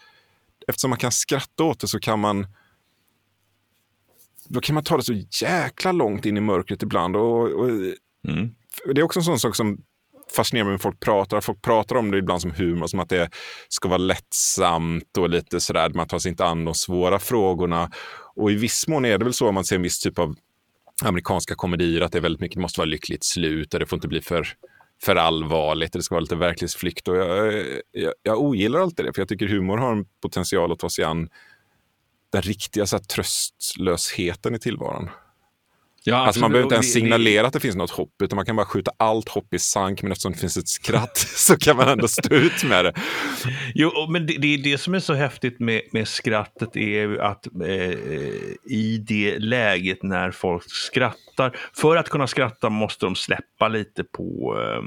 eftersom 0.68 0.90
man 0.90 0.98
kan 0.98 1.12
skratta 1.12 1.64
åt 1.64 1.80
det 1.80 1.88
så 1.88 2.00
kan 2.00 2.20
man 2.20 2.46
då 4.44 4.60
kan 4.60 4.74
man 4.74 4.84
ta 4.84 4.96
det 4.96 5.02
så 5.02 5.14
jäkla 5.42 5.92
långt 5.92 6.26
in 6.26 6.36
i 6.36 6.40
mörkret 6.40 6.82
ibland. 6.82 7.16
Och, 7.16 7.50
och 7.50 7.68
mm. 8.28 8.54
Det 8.94 9.00
är 9.00 9.02
också 9.02 9.18
en 9.18 9.24
sån 9.24 9.38
sak 9.38 9.56
som 9.56 9.78
fascinerar 10.36 10.64
mig 10.64 10.72
när 10.72 10.78
folk 10.78 11.00
pratar. 11.00 11.40
Folk 11.40 11.62
pratar 11.62 11.96
om 11.96 12.10
det 12.10 12.18
ibland 12.18 12.42
som 12.42 12.50
humor, 12.50 12.86
som 12.86 13.00
att 13.00 13.08
det 13.08 13.30
ska 13.68 13.88
vara 13.88 13.98
lättsamt 13.98 15.16
och 15.18 15.30
lite 15.30 15.60
sådär, 15.60 15.90
man 15.94 16.08
tar 16.08 16.18
sig 16.18 16.30
inte 16.30 16.44
an 16.44 16.64
de 16.64 16.74
svåra 16.74 17.18
frågorna. 17.18 17.90
Och 18.40 18.52
i 18.52 18.54
viss 18.54 18.88
mån 18.88 19.04
är 19.04 19.18
det 19.18 19.24
väl 19.24 19.34
så 19.34 19.48
om 19.48 19.54
man 19.54 19.64
ser 19.64 19.76
en 19.76 19.82
viss 19.82 20.00
typ 20.00 20.18
av 20.18 20.36
amerikanska 21.04 21.54
komedier, 21.54 22.00
att 22.00 22.12
det 22.12 22.18
är 22.18 22.22
väldigt 22.22 22.40
mycket, 22.40 22.54
det 22.54 22.60
måste 22.60 22.80
vara 22.80 22.88
lyckligt 22.88 23.24
slut 23.24 23.74
och 23.74 23.80
det 23.80 23.86
får 23.86 23.96
inte 23.96 24.08
bli 24.08 24.20
för, 24.20 24.48
för 25.02 25.16
allvarligt, 25.16 25.92
det 25.92 26.02
ska 26.02 26.14
vara 26.14 26.20
lite 26.20 26.36
verklighetsflykt. 26.36 27.08
Och 27.08 27.16
jag, 27.16 27.64
jag, 27.92 28.14
jag 28.22 28.38
ogillar 28.40 28.80
alltid 28.80 29.04
det, 29.04 29.12
för 29.12 29.22
jag 29.22 29.28
tycker 29.28 29.46
humor 29.46 29.76
har 29.76 29.92
en 29.92 30.04
potential 30.22 30.72
att 30.72 30.78
ta 30.78 30.90
sig 30.90 31.04
an 31.04 31.28
den 32.32 32.42
riktiga 32.42 32.86
så 32.86 32.96
här, 32.96 33.04
tröstlösheten 33.04 34.54
i 34.54 34.58
tillvaron. 34.58 35.08
Ja, 36.04 36.16
alltså 36.16 36.40
man 36.40 36.50
behöver 36.50 36.64
inte 36.64 36.74
ens 36.74 36.92
signalera 36.92 37.46
att 37.46 37.52
det 37.52 37.60
finns 37.60 37.76
något 37.76 37.90
hopp, 37.90 38.22
utan 38.22 38.36
man 38.36 38.46
kan 38.46 38.56
bara 38.56 38.66
skjuta 38.66 38.92
allt 38.96 39.28
hopp 39.28 39.54
i 39.54 39.58
sank, 39.58 40.02
men 40.02 40.12
eftersom 40.12 40.32
det 40.32 40.38
finns 40.38 40.56
ett 40.56 40.68
skratt 40.68 41.16
så 41.36 41.56
kan 41.56 41.76
man 41.76 41.88
ändå 41.88 42.08
stå 42.08 42.34
ut 42.34 42.64
med 42.64 42.84
det. 42.84 42.92
Jo, 43.74 43.90
men 44.08 44.26
det, 44.26 44.36
det, 44.38 44.56
det 44.56 44.78
som 44.78 44.94
är 44.94 45.00
så 45.00 45.14
häftigt 45.14 45.60
med, 45.60 45.82
med 45.92 46.08
skrattet 46.08 46.76
är 46.76 46.80
ju 46.80 47.20
att 47.20 47.46
eh, 47.46 47.90
i 48.64 49.04
det 49.08 49.38
läget 49.38 50.02
när 50.02 50.30
folk 50.30 50.64
skrattar, 50.66 51.56
för 51.72 51.96
att 51.96 52.08
kunna 52.08 52.26
skratta 52.26 52.70
måste 52.70 53.06
de 53.06 53.14
släppa 53.14 53.68
lite 53.68 54.04
på, 54.04 54.56
eh, 54.60 54.82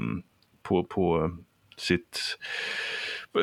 på, 0.62 0.84
på 0.84 1.30
sitt 1.76 2.38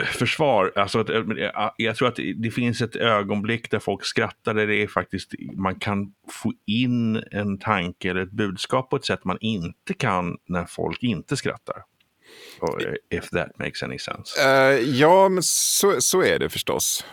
försvar. 0.06 0.72
Alltså 0.76 1.00
att, 1.00 1.10
eh, 1.10 1.70
jag 1.78 1.96
tror 1.96 2.08
att 2.08 2.20
det 2.36 2.52
finns 2.52 2.82
ett 2.82 2.96
ögonblick 2.96 3.72
där 3.72 3.80
folk 3.80 4.06
skrattar 4.06 4.54
där 4.54 4.68
det 4.68 4.76
är 4.76 4.88
faktiskt 4.88 5.34
man 5.54 5.76
kan 5.76 6.14
få 6.44 6.54
in 6.68 7.24
en 7.32 7.60
tanke 7.60 8.10
eller 8.10 8.22
ett 8.22 8.32
budskap 8.32 8.90
på 8.90 8.96
ett 8.96 9.06
sätt 9.06 9.26
man 9.26 9.38
inte 9.42 9.94
kan 9.94 10.38
när 10.48 10.66
folk 10.66 11.04
inte 11.04 11.38
skrattar. 11.38 11.76
If 13.10 13.30
that 13.30 13.60
makes 13.60 13.84
any 13.84 14.00
sense. 14.00 14.42
Uh, 14.42 14.80
ja, 14.80 15.30
men 15.30 15.44
så, 15.44 16.02
så 16.02 16.24
är 16.24 16.40
det 16.40 16.50
förstås. 16.50 17.06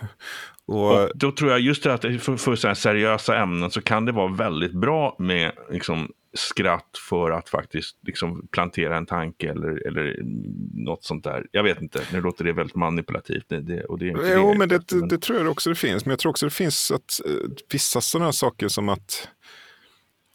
Och, 0.65 1.01
och 1.01 1.11
då 1.15 1.31
tror 1.31 1.51
jag 1.51 1.59
just 1.59 1.83
det 1.83 1.93
att 1.93 2.01
för, 2.01 2.37
för 2.37 2.73
seriösa 2.73 3.37
ämnen 3.37 3.71
så 3.71 3.81
kan 3.81 4.05
det 4.05 4.11
vara 4.11 4.33
väldigt 4.33 4.73
bra 4.73 5.15
med 5.19 5.51
liksom, 5.71 6.11
skratt 6.33 6.97
för 7.09 7.31
att 7.31 7.49
faktiskt 7.49 7.97
liksom 8.07 8.47
plantera 8.51 8.97
en 8.97 9.05
tanke 9.05 9.49
eller, 9.51 9.87
eller 9.87 10.19
något 10.73 11.03
sånt 11.03 11.23
där. 11.23 11.45
Jag 11.51 11.63
vet 11.63 11.81
inte, 11.81 12.01
nu 12.13 12.21
låter 12.21 12.45
det 12.45 12.53
väldigt 12.53 12.75
manipulativt. 12.75 13.45
Det, 13.47 13.61
det, 13.61 13.83
och 13.83 13.99
det 13.99 14.05
är 14.05 14.09
inte 14.09 14.33
jo, 14.35 14.51
det, 14.51 14.57
men 14.57 14.69
det, 14.69 15.07
det, 15.09 15.17
tror 15.17 15.39
jag 15.39 15.51
också 15.51 15.69
det 15.69 15.75
finns. 15.75 16.05
Men 16.05 16.09
jag 16.09 16.19
tror 16.19 16.29
också 16.29 16.45
det 16.45 16.51
finns 16.51 16.91
att 16.91 17.19
uh, 17.27 17.49
vissa 17.71 18.01
sådana 18.01 18.31
saker 18.31 18.67
som 18.67 18.89
att 18.89 19.27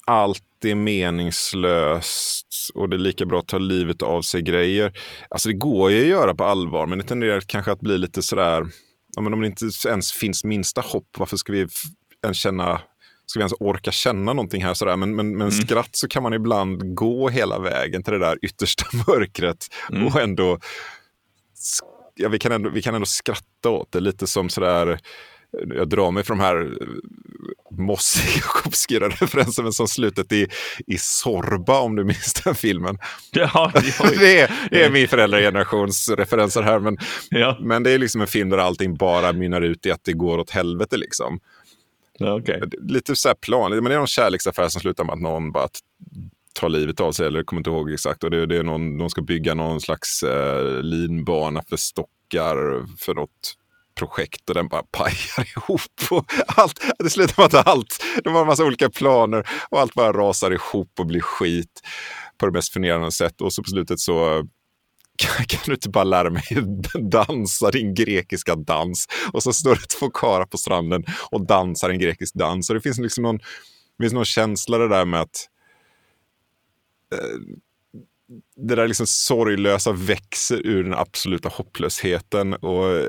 allt 0.06 0.64
är 0.64 0.74
meningslöst 0.74 2.70
och 2.74 2.88
det 2.88 2.96
är 2.96 2.98
lika 2.98 3.26
bra 3.26 3.38
att 3.38 3.48
ta 3.48 3.58
livet 3.58 4.02
av 4.02 4.22
sig 4.22 4.42
grejer. 4.42 4.92
Alltså 5.28 5.48
det 5.48 5.54
går 5.54 5.90
ju 5.90 6.00
att 6.00 6.06
göra 6.06 6.34
på 6.34 6.44
allvar, 6.44 6.86
men 6.86 6.98
det 6.98 7.04
tenderar 7.04 7.40
kanske 7.40 7.72
att 7.72 7.80
bli 7.80 7.98
lite 7.98 8.22
sådär, 8.22 8.66
ja, 9.16 9.22
men 9.22 9.32
om 9.34 9.40
det 9.40 9.46
inte 9.46 9.66
ens 9.88 10.12
finns 10.12 10.44
minsta 10.44 10.80
hopp, 10.80 11.08
varför 11.18 11.36
ska 11.36 11.52
vi 11.52 11.66
ens 12.24 12.38
känna 12.38 12.80
ska 13.26 13.38
vi 13.38 13.42
ens 13.42 13.54
orka 13.60 13.92
känna 13.92 14.32
någonting 14.32 14.64
här 14.64 14.74
sådär. 14.74 14.96
Men, 14.96 15.16
men, 15.16 15.30
men 15.30 15.48
mm. 15.48 15.50
skratt 15.50 15.96
så 15.96 16.08
kan 16.08 16.22
man 16.22 16.34
ibland 16.34 16.94
gå 16.94 17.28
hela 17.28 17.58
vägen 17.58 18.02
till 18.02 18.12
det 18.12 18.18
där 18.18 18.38
yttersta 18.42 18.84
mörkret 19.06 19.66
mm. 19.90 20.06
och 20.06 20.20
ändå, 20.20 20.58
ja, 22.14 22.28
vi, 22.28 22.38
kan 22.38 22.52
ändå, 22.52 22.70
vi 22.70 22.82
kan 22.82 22.94
ändå 22.94 23.06
skratta 23.06 23.70
åt 23.70 23.92
det. 23.92 24.00
Lite 24.00 24.26
som 24.26 24.48
sådär, 24.48 24.98
jag 25.74 25.88
drar 25.88 26.10
mig 26.10 26.24
för 26.24 26.34
de 26.34 26.40
här 26.40 26.60
eh, 26.60 26.86
mossiga 27.78 28.44
och 28.48 28.66
obskyra 28.66 29.08
referenserna 29.08 29.72
som 29.72 29.88
slutet 29.88 30.32
i, 30.32 30.48
i 30.86 30.98
Sorba, 30.98 31.80
om 31.80 31.96
du 31.96 32.04
minns 32.04 32.32
den 32.44 32.54
filmen. 32.54 32.98
Ja, 33.30 33.72
det, 33.74 34.40
är, 34.40 34.68
det 34.70 34.84
är 34.84 34.90
min 34.90 35.08
föräldragenerations 35.08 36.08
referenser 36.08 36.62
här, 36.62 36.78
men, 36.78 36.98
ja. 37.30 37.58
men 37.60 37.82
det 37.82 37.90
är 37.90 37.98
liksom 37.98 38.20
en 38.20 38.26
film 38.26 38.50
där 38.50 38.58
allting 38.58 38.94
bara 38.94 39.32
mynnar 39.32 39.60
ut 39.60 39.86
i 39.86 39.90
att 39.90 40.04
det 40.04 40.12
går 40.12 40.38
åt 40.38 40.50
helvete. 40.50 40.96
Liksom. 40.96 41.40
Okay. 42.20 42.60
Lite 42.80 43.16
så 43.16 43.28
här 43.28 43.34
plan, 43.34 43.70
men 43.70 43.84
det 43.84 43.94
är 43.94 43.98
någon 43.98 44.06
kärleksaffär 44.06 44.68
som 44.68 44.80
slutar 44.80 45.04
med 45.04 45.12
att 45.12 45.20
någon 45.20 45.52
bara 45.52 45.68
tar 46.54 46.68
livet 46.68 47.00
av 47.00 47.12
sig, 47.12 47.26
eller 47.26 47.42
kommer 47.42 47.60
inte 47.60 47.70
ihåg 47.70 47.92
exakt. 47.92 48.24
Och 48.24 48.30
det, 48.30 48.46
det 48.46 48.56
är 48.56 48.62
någon, 48.62 48.98
de 48.98 49.10
ska 49.10 49.22
bygga 49.22 49.54
någon 49.54 49.80
slags 49.80 50.22
eh, 50.22 50.82
linbana 50.82 51.62
för 51.68 51.76
stockar 51.76 52.56
för 52.98 53.14
något 53.14 53.54
projekt 53.94 54.48
och 54.48 54.54
den 54.54 54.68
bara 54.68 54.82
pajar 54.82 55.56
ihop. 55.56 55.80
Och 56.10 56.24
allt, 56.46 56.84
det 56.98 57.10
slutar 57.10 57.42
med 57.42 57.54
att 57.54 57.66
allt, 57.66 58.04
de 58.24 58.34
har 58.34 58.40
en 58.40 58.46
massa 58.46 58.64
olika 58.64 58.90
planer 58.90 59.48
och 59.70 59.80
allt 59.80 59.94
bara 59.94 60.12
rasar 60.12 60.50
ihop 60.50 60.92
och 60.98 61.06
blir 61.06 61.20
skit 61.20 61.80
på 62.38 62.46
det 62.46 62.52
mest 62.52 62.72
förnedrande 62.72 63.12
sätt. 63.12 63.40
Och 63.40 63.52
så 63.52 63.62
på 63.62 63.70
slutet 63.70 64.00
så 64.00 64.46
kan, 65.18 65.44
kan, 65.48 65.60
du 65.66 65.72
inte 65.72 65.88
bara 65.88 66.04
lära 66.04 66.30
mig 66.30 66.44
dansa 67.10 67.70
din 67.70 67.94
grekiska 67.94 68.54
dans? 68.54 69.08
Och 69.32 69.42
så 69.42 69.52
står 69.52 69.74
det 69.74 69.86
två 69.98 70.10
karlar 70.10 70.46
på 70.46 70.56
stranden 70.56 71.04
och 71.30 71.46
dansar 71.46 71.90
en 71.90 71.98
grekisk 71.98 72.34
dans. 72.34 72.70
Och 72.70 72.74
det 72.74 72.80
finns 72.80 72.98
liksom 72.98 73.22
någon, 73.22 73.38
det 73.38 74.04
finns 74.04 74.12
någon 74.12 74.24
känsla 74.24 74.78
det 74.78 74.88
där 74.88 75.04
med 75.04 75.20
att 75.20 75.48
eh, 77.14 77.40
det 78.56 78.74
där 78.74 78.88
liksom 78.88 79.06
sorglösa 79.06 79.92
växer 79.92 80.66
ur 80.66 80.84
den 80.84 80.94
absoluta 80.94 81.48
hopplösheten. 81.48 82.54
Och 82.54 82.88
eh, 82.88 83.08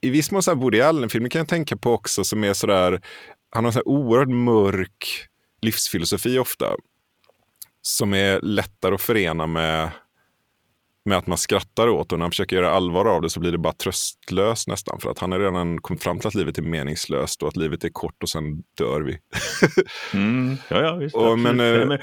i 0.00 0.10
viss 0.10 0.30
mån 0.30 0.42
så 0.42 0.50
här 0.50 0.58
Woody 0.58 0.80
Allen-filmer 0.80 1.28
kan 1.28 1.38
jag 1.38 1.48
tänka 1.48 1.76
på 1.76 1.92
också 1.92 2.24
som 2.24 2.44
är 2.44 2.52
sådär, 2.52 3.00
han 3.50 3.64
har 3.64 3.72
en 3.72 3.82
oerhört 3.84 4.28
mörk 4.28 5.28
livsfilosofi 5.62 6.38
ofta. 6.38 6.76
Som 7.82 8.14
är 8.14 8.40
lättare 8.40 8.94
att 8.94 9.00
förena 9.00 9.46
med, 9.46 9.90
med 11.04 11.18
att 11.18 11.26
man 11.26 11.38
skrattar 11.38 11.88
åt 11.88 12.12
och 12.12 12.18
när 12.18 12.24
han 12.24 12.30
försöker 12.30 12.56
göra 12.56 12.70
allvar 12.70 13.04
av 13.04 13.22
det 13.22 13.30
så 13.30 13.40
blir 13.40 13.52
det 13.52 13.58
bara 13.58 13.72
tröstlöst 13.72 14.68
nästan. 14.68 15.00
För 15.00 15.10
att 15.10 15.18
han 15.18 15.32
har 15.32 15.38
redan 15.38 15.78
kommit 15.78 16.02
fram 16.02 16.18
till 16.18 16.28
att 16.28 16.34
livet 16.34 16.58
är 16.58 16.62
meningslöst 16.62 17.42
och 17.42 17.48
att 17.48 17.56
livet 17.56 17.84
är 17.84 17.88
kort 17.88 18.22
och 18.22 18.28
sen 18.28 18.62
dör 18.78 19.00
vi. 19.00 19.18
mm, 20.14 20.56
ja, 20.68 20.82
ja, 20.82 20.94
visst. 20.94 21.16
Och, 21.16 21.38
men, 21.38 21.90
äh, 21.90 21.98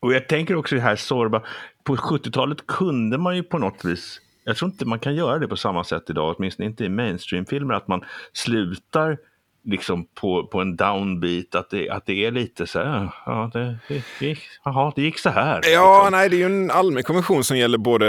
och 0.00 0.14
jag 0.14 0.28
tänker 0.28 0.56
också 0.56 0.74
det 0.74 0.80
här 0.80 0.96
Sorba, 0.96 1.42
på 1.84 1.96
70-talet 1.96 2.66
kunde 2.66 3.18
man 3.18 3.36
ju 3.36 3.42
på 3.42 3.58
något 3.58 3.84
vis 3.84 4.20
jag 4.44 4.56
tror 4.56 4.70
inte 4.70 4.84
man 4.84 4.98
kan 4.98 5.14
göra 5.14 5.38
det 5.38 5.48
på 5.48 5.56
samma 5.56 5.84
sätt 5.84 6.10
idag, 6.10 6.34
åtminstone 6.38 6.66
inte 6.66 6.84
i 6.84 6.88
mainstream-filmer, 6.88 7.74
att 7.74 7.88
man 7.88 8.04
slutar 8.32 9.18
liksom 9.64 10.06
på, 10.14 10.46
på 10.46 10.60
en 10.60 10.76
downbeat, 10.76 11.54
att 11.54 11.70
det, 11.70 11.90
att 11.90 12.06
det 12.06 12.24
är 12.24 12.30
lite 12.30 12.66
så 12.66 12.78
här, 12.78 13.10
ja, 13.26 13.50
det, 13.52 13.78
det, 13.88 14.26
gick, 14.26 14.38
aha, 14.62 14.92
det 14.96 15.02
gick 15.02 15.18
så 15.18 15.30
här. 15.30 15.60
Ja, 15.72 15.98
liksom. 15.98 16.12
nej, 16.12 16.28
det 16.28 16.36
är 16.36 16.38
ju 16.38 16.44
en 16.44 16.70
allmän 16.70 17.02
konvention 17.02 17.44
som 17.44 17.58
gäller 17.58 17.78
både 17.78 18.08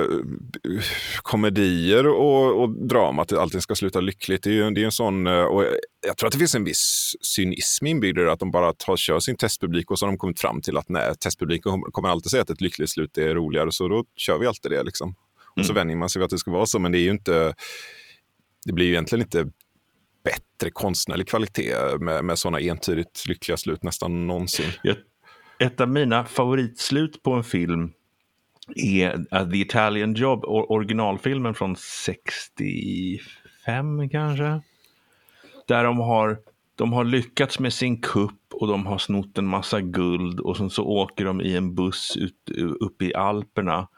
eh, 0.00 0.80
komedier 1.22 2.06
och, 2.06 2.62
och 2.62 2.70
drama, 2.70 3.22
att 3.22 3.32
allting 3.32 3.60
ska 3.60 3.74
sluta 3.74 4.00
lyckligt. 4.00 4.42
Det 4.42 4.50
är 4.50 4.54
ju 4.54 4.70
det 4.70 4.80
är 4.80 4.84
en 4.84 4.92
sån, 4.92 5.26
eh, 5.26 5.42
och 5.42 5.64
jag 6.06 6.16
tror 6.16 6.26
att 6.26 6.32
det 6.32 6.38
finns 6.38 6.54
en 6.54 6.64
viss 6.64 7.14
cynism 7.20 7.86
inbyggd 7.86 8.18
i 8.18 8.22
det, 8.22 8.32
att 8.32 8.40
de 8.40 8.50
bara 8.50 8.72
tar, 8.72 8.96
kör 8.96 9.20
sin 9.20 9.36
testpublik 9.36 9.90
och 9.90 9.98
så 9.98 10.06
har 10.06 10.12
de 10.12 10.18
kommit 10.18 10.40
fram 10.40 10.60
till 10.60 10.76
att 10.76 10.88
nej, 10.88 11.14
testpubliken 11.14 11.82
kommer 11.82 12.08
alltid 12.08 12.30
säga 12.30 12.42
att 12.42 12.50
ett 12.50 12.60
lyckligt 12.60 12.90
slut 12.90 13.18
är 13.18 13.34
roligare, 13.34 13.72
så 13.72 13.88
då 13.88 14.04
kör 14.16 14.38
vi 14.38 14.46
alltid 14.46 14.70
det. 14.70 14.82
Liksom. 14.82 15.14
Och 15.56 15.64
så 15.64 15.72
mm. 15.72 15.80
vänjer 15.80 15.96
man 15.96 16.08
sig 16.08 16.20
vid 16.20 16.24
att 16.24 16.30
det 16.30 16.38
ska 16.38 16.50
vara 16.50 16.66
så, 16.66 16.78
men 16.78 16.92
det 16.92 16.98
är 16.98 17.02
ju 17.02 17.10
inte... 17.10 17.54
Det 18.66 18.72
blir 18.72 18.86
ju 18.86 18.92
egentligen 18.92 19.22
inte 19.22 19.46
bättre 20.24 20.70
konstnärlig 20.70 21.28
kvalitet 21.28 21.74
med, 22.00 22.24
med 22.24 22.38
sådana 22.38 22.60
entydigt 22.60 23.24
lyckliga 23.28 23.56
slut 23.56 23.82
nästan 23.82 24.26
någonsin. 24.26 24.70
Ett 25.58 25.80
av 25.80 25.88
mina 25.88 26.24
favoritslut 26.24 27.22
på 27.22 27.32
en 27.32 27.44
film 27.44 27.92
är 28.76 29.14
uh, 29.14 29.50
The 29.50 29.58
Italian 29.58 30.14
Job, 30.14 30.44
originalfilmen 30.44 31.54
från 31.54 31.76
65 31.76 34.10
kanske. 34.10 34.60
Där 35.68 35.84
de 35.84 35.98
har, 35.98 36.38
de 36.74 36.92
har 36.92 37.04
lyckats 37.04 37.58
med 37.58 37.72
sin 37.72 38.00
kupp 38.00 38.38
och 38.52 38.68
de 38.68 38.86
har 38.86 38.98
snott 38.98 39.38
en 39.38 39.46
massa 39.46 39.80
guld 39.80 40.40
och 40.40 40.56
sen 40.56 40.70
så 40.70 40.84
åker 40.84 41.24
de 41.24 41.40
i 41.40 41.56
en 41.56 41.74
buss 41.74 42.16
ut, 42.16 42.50
upp 42.80 43.02
i 43.02 43.14
Alperna 43.14 43.88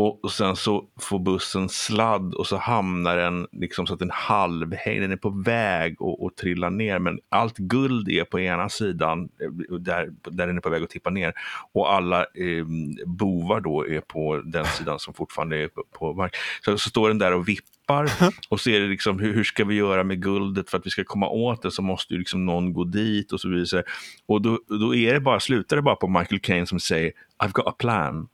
och, 0.00 0.32
sen 0.32 0.56
så 0.56 0.84
får 1.00 1.18
bussen 1.18 1.68
sladd 1.68 2.34
och 2.34 2.46
så 2.46 2.56
hamnar 2.56 3.16
den 3.16 3.46
liksom 3.52 3.86
så 3.86 3.92
att 3.92 3.98
den 3.98 4.10
halvhänger, 4.10 5.00
den 5.00 5.12
är 5.12 5.16
på 5.16 5.30
väg 5.30 5.96
att 6.26 6.36
trilla 6.36 6.70
ner 6.70 6.98
men 6.98 7.18
allt 7.28 7.58
guld 7.58 8.08
är 8.08 8.24
på 8.24 8.40
ena 8.40 8.68
sidan 8.68 9.28
eh, 9.40 9.76
där, 9.76 10.12
där 10.22 10.46
den 10.46 10.56
är 10.56 10.60
på 10.60 10.70
väg 10.70 10.82
att 10.82 10.90
tippa 10.90 11.10
ner 11.10 11.32
och 11.72 11.92
alla 11.92 12.20
eh, 12.20 12.66
bovar 13.06 13.60
då 13.60 13.86
är 13.88 14.00
på 14.00 14.36
den 14.44 14.64
sidan 14.64 14.98
som 14.98 15.14
fortfarande 15.14 15.56
är 15.56 15.68
på, 15.68 15.84
på 15.98 16.14
mark. 16.14 16.36
Så, 16.64 16.78
så 16.78 16.90
står 16.90 17.08
den 17.08 17.18
där 17.18 17.34
och 17.34 17.48
vippar 17.48 18.10
och 18.48 18.60
så 18.60 18.70
är 18.70 18.80
det 18.80 18.86
liksom 18.86 19.18
hur, 19.18 19.34
hur, 19.34 19.44
ska 19.44 19.64
vi 19.64 19.74
göra 19.74 20.04
med 20.04 20.22
guldet 20.22 20.70
för 20.70 20.78
att 20.78 20.86
vi 20.86 20.90
ska 20.90 21.04
komma 21.04 21.28
åt 21.28 21.62
det 21.62 21.70
så 21.70 21.82
måste 21.82 22.14
ju 22.14 22.18
liksom 22.18 22.46
någon 22.46 22.72
gå 22.72 22.84
dit 22.84 23.32
och 23.32 23.40
så 23.40 23.48
vidare. 23.48 23.82
Och 24.26 24.42
då, 24.42 24.58
då 24.68 24.94
är 24.94 25.14
det 25.14 25.20
bara, 25.20 25.40
slutar 25.40 25.76
det 25.76 25.82
bara 25.82 25.96
på 25.96 26.08
Michael 26.08 26.40
Caine 26.40 26.66
som 26.66 26.80
säger 26.80 27.12
I've 27.42 27.52
got 27.52 27.66
a 27.66 27.74
plan. 27.78 28.28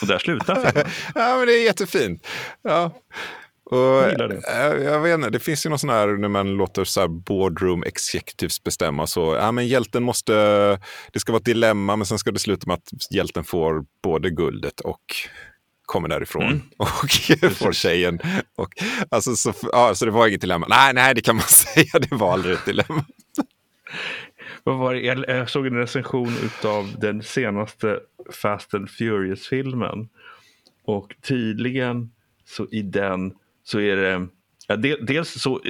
Och 0.00 0.06
där 0.06 0.18
slutar 0.18 0.54
filmen. 0.72 0.92
ja, 1.14 1.36
men 1.36 1.46
det 1.46 1.52
är 1.52 1.64
jättefint. 1.64 2.26
Ja. 2.62 2.92
Och, 3.70 3.78
jag, 3.78 4.18
det. 4.18 4.42
Eh, 4.48 4.84
jag 4.84 5.00
vet 5.00 5.14
inte, 5.14 5.30
det 5.30 5.38
finns 5.38 5.66
ju 5.66 5.70
någon 5.70 5.78
sån 5.78 5.90
här 5.90 6.06
när 6.06 6.28
man 6.28 6.50
låter 6.50 6.84
så 6.84 7.00
här 7.00 7.08
boardroom 7.08 7.82
executives 7.82 8.62
bestämma 8.62 9.06
så, 9.06 9.34
ja 9.34 9.52
men 9.52 9.68
hjälten 9.68 10.02
måste, 10.02 10.32
det 11.12 11.20
ska 11.20 11.32
vara 11.32 11.40
ett 11.40 11.44
dilemma 11.44 11.96
men 11.96 12.06
sen 12.06 12.18
ska 12.18 12.30
det 12.30 12.38
sluta 12.38 12.66
med 12.66 12.74
att 12.74 13.12
hjälten 13.14 13.44
får 13.44 13.84
både 14.02 14.30
guldet 14.30 14.80
och 14.80 15.00
kommer 15.90 16.08
därifrån 16.08 16.42
mm. 16.42 16.62
och 16.76 17.10
får 17.56 17.72
tjejen. 17.72 18.20
Och, 18.56 18.68
alltså, 19.10 19.36
så, 19.36 19.52
ja, 19.72 19.94
så 19.94 20.04
det 20.04 20.10
var 20.10 20.26
inget 20.26 20.40
dilemma. 20.40 20.66
Nej, 20.68 20.94
nej, 20.94 21.14
det 21.14 21.20
kan 21.20 21.36
man 21.36 21.44
säga, 21.48 21.98
det 21.98 22.14
var 22.14 22.32
aldrig 22.32 22.54
ett 22.54 22.64
dilemma. 22.64 23.04
Vad 24.64 24.78
var 24.78 24.94
det? 24.94 25.00
Jag 25.00 25.50
såg 25.50 25.66
en 25.66 25.76
recension 25.76 26.32
av 26.64 26.94
den 27.00 27.22
senaste 27.22 28.00
Fast 28.42 28.74
and 28.74 28.90
Furious-filmen. 28.90 30.08
Och 30.84 31.14
tydligen 31.22 32.10
så 32.44 32.66
i 32.70 32.82
den 32.82 33.34
så 33.64 33.80
är 33.80 33.96
det 33.96 34.28
Ja, 34.70 34.76
dels 34.76 35.42
så 35.42 35.60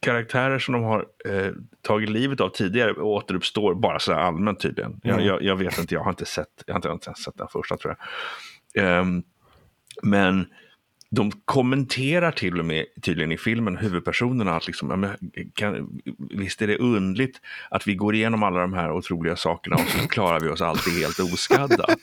karaktärer 0.00 0.58
som 0.58 0.72
de 0.72 0.82
har 0.82 1.06
eh, 1.24 1.52
tagit 1.82 2.10
livet 2.10 2.40
av 2.40 2.48
tidigare 2.48 2.92
återuppstår 2.92 3.74
bara 3.74 3.98
så 3.98 4.12
allmänt 4.12 4.60
tydligen. 4.60 5.00
Mm. 5.04 5.16
Jag, 5.16 5.26
jag, 5.26 5.42
jag, 5.42 5.56
vet 5.56 5.78
inte, 5.78 5.94
jag 5.94 6.02
har 6.02 6.10
inte 6.10 6.24
sett, 6.24 6.48
jag 6.66 6.74
har 6.74 6.78
inte, 6.78 6.88
jag 6.88 6.90
har 6.90 6.94
inte 6.94 7.22
sett 7.22 7.38
den 7.38 7.48
första 7.48 7.76
tror 7.76 7.96
jag. 8.74 9.00
Um, 9.00 9.22
men 10.02 10.46
de 11.14 11.32
kommenterar 11.44 12.30
till 12.30 12.58
och 12.58 12.64
med 12.64 12.84
tydligen 13.02 13.32
i 13.32 13.38
filmen, 13.38 13.76
huvudpersonerna, 13.76 14.56
att 14.56 14.66
liksom, 14.66 15.08
kan, 15.54 16.00
visst 16.30 16.62
är 16.62 16.66
det 16.66 16.76
undligt 16.76 17.40
att 17.70 17.86
vi 17.86 17.94
går 17.94 18.14
igenom 18.14 18.42
alla 18.42 18.60
de 18.60 18.72
här 18.72 18.92
otroliga 18.92 19.36
sakerna 19.36 19.76
och 19.76 19.88
så 19.88 20.08
klarar 20.08 20.40
vi 20.40 20.48
oss 20.48 20.62
alltid 20.62 20.92
helt 20.92 21.18
oskadda. 21.18 21.86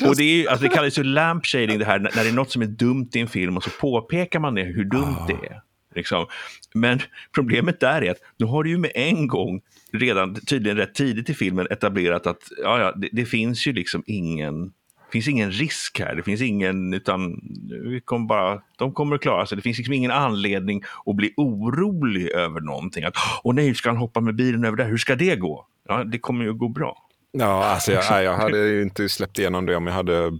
det 0.00 0.08
och 0.08 0.16
det, 0.16 0.22
är, 0.22 0.50
alltså, 0.50 0.68
det 0.68 0.74
kallas 0.74 0.98
ju 0.98 1.02
lampshading 1.02 1.78
det 1.78 1.84
här, 1.84 1.98
när 1.98 2.10
det 2.10 2.28
är 2.28 2.32
något 2.32 2.50
som 2.50 2.62
är 2.62 2.66
dumt 2.66 3.08
i 3.14 3.20
en 3.20 3.28
film 3.28 3.56
och 3.56 3.64
så 3.64 3.70
påpekar 3.70 4.40
man 4.40 4.54
det, 4.54 4.62
hur 4.62 4.84
dumt 4.84 5.16
ah. 5.20 5.26
det 5.26 5.46
är. 5.46 5.62
Liksom. 5.94 6.26
Men 6.74 7.00
problemet 7.34 7.80
där 7.80 8.02
är 8.02 8.10
att 8.10 8.20
nu 8.38 8.46
har 8.46 8.62
du 8.62 8.70
ju 8.70 8.78
med 8.78 8.92
en 8.94 9.26
gång, 9.26 9.60
redan 9.92 10.34
tydligen 10.34 10.76
rätt 10.76 10.94
tidigt 10.94 11.30
i 11.30 11.34
filmen, 11.34 11.66
etablerat 11.70 12.26
att 12.26 12.42
ja, 12.62 12.80
ja, 12.80 12.92
det, 12.96 13.08
det 13.12 13.24
finns 13.24 13.66
ju 13.66 13.72
liksom 13.72 14.02
ingen 14.06 14.72
finns 15.16 15.28
ingen 15.28 15.50
risk 15.50 16.00
här, 16.00 16.14
det 16.14 16.22
finns 16.22 16.40
ingen, 16.40 16.94
utan 16.94 17.40
vi 17.84 18.00
kommer 18.04 18.26
bara, 18.26 18.62
de 18.78 18.92
kommer 18.92 19.14
att 19.14 19.22
klara 19.22 19.46
sig. 19.46 19.56
Det 19.56 19.62
finns 19.62 19.78
liksom 19.78 19.94
ingen 19.94 20.10
anledning 20.10 20.82
att 21.06 21.16
bli 21.16 21.34
orolig 21.36 22.28
över 22.28 22.60
någonting. 22.60 23.04
Att, 23.04 23.14
åh 23.44 23.54
nej, 23.54 23.74
ska 23.74 23.88
han 23.88 23.96
hoppa 23.96 24.20
med 24.20 24.34
bilen 24.34 24.64
över 24.64 24.76
där, 24.76 24.88
hur 24.88 24.96
ska 24.96 25.16
det 25.16 25.36
gå? 25.36 25.66
Ja, 25.88 26.04
det 26.04 26.18
kommer 26.18 26.44
ju 26.44 26.50
att 26.50 26.58
gå 26.58 26.68
bra. 26.68 26.96
Ja, 27.32 27.64
alltså 27.64 27.92
jag, 27.92 28.24
jag 28.24 28.36
hade 28.36 28.58
ju 28.58 28.82
inte 28.82 29.08
släppt 29.08 29.38
igenom 29.38 29.66
det 29.66 29.76
om 29.76 29.86
jag 29.86 29.94
hade 29.94 30.38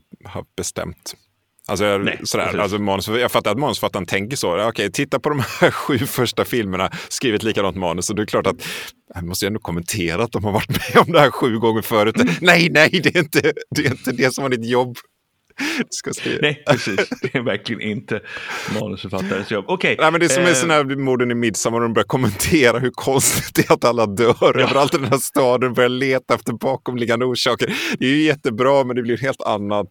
bestämt. 0.57 1.15
Alltså, 1.69 1.85
jag, 1.85 2.05
Nej, 2.05 2.21
sådär, 2.25 2.59
alltså 2.59 2.79
manus, 2.79 3.09
jag 3.09 3.33
fattar 3.33 3.51
att 3.51 3.59
manusförfattaren 3.59 4.07
tänker 4.07 4.37
så. 4.37 4.69
Okej, 4.69 4.93
titta 4.93 5.21
på 5.21 5.29
de 5.29 5.43
här 5.61 5.71
sju 5.71 5.99
första 5.99 6.45
filmerna, 6.45 6.91
skrivit 7.09 7.43
likadant 7.43 7.77
manus. 7.77 8.11
Och 8.11 8.17
det 8.17 8.23
är 8.23 8.27
klart 8.27 8.47
att 8.47 8.67
jag 9.15 9.25
måste 9.25 9.47
ändå 9.47 9.61
kommentera 9.61 10.25
att 10.25 10.33
de 10.33 10.45
har 10.45 10.53
varit 10.53 10.69
med 10.69 11.03
om 11.07 11.13
det 11.13 11.21
här 11.21 11.31
sju 11.31 11.59
gånger 11.59 11.83
förut. 11.83 12.17
nej, 12.41 12.71
nej, 12.71 13.01
det 13.03 13.17
är 13.17 13.19
inte 13.19 13.53
det, 13.71 13.87
är 13.87 13.91
inte 13.91 14.13
det 14.13 14.35
som 14.35 14.43
var 14.43 14.49
ditt 14.49 14.67
jobb. 14.67 14.97
Ska 15.91 16.13
Nej, 16.41 16.65
precis. 16.71 17.09
Det 17.23 17.35
är 17.35 17.43
verkligen 17.43 17.83
inte 17.83 18.21
manusförfattarens 18.81 19.51
jobb. 19.51 19.71
Okay. 19.71 19.97
Nej, 19.99 20.11
men 20.13 20.21
det 20.21 20.27
är 20.27 20.29
som 20.29 20.45
eh... 20.45 20.53
sån 20.53 20.71
här 20.71 20.85
morden 20.85 21.31
i 21.31 21.35
Midsommar, 21.35 21.81
de 21.81 21.93
börjar 21.93 22.07
kommentera 22.07 22.79
hur 22.79 22.91
konstigt 22.91 23.55
det 23.55 23.71
är 23.71 23.75
att 23.75 23.85
alla 23.85 24.07
dör 24.07 24.37
ja. 24.41 24.61
överallt 24.61 24.95
i 24.95 24.99
den 24.99 25.07
här 25.07 25.19
staden, 25.19 25.75
börjar 25.75 25.89
leta 25.89 26.35
efter 26.35 26.53
bakomliggande 26.53 27.25
orsaker. 27.25 27.75
Det 27.99 28.05
är 28.05 28.11
ju 28.11 28.23
jättebra, 28.23 28.85
men 28.85 28.97
det 28.97 29.03
blir 29.03 29.15
en 29.15 29.25
helt 29.25 29.43
annan 29.43 29.87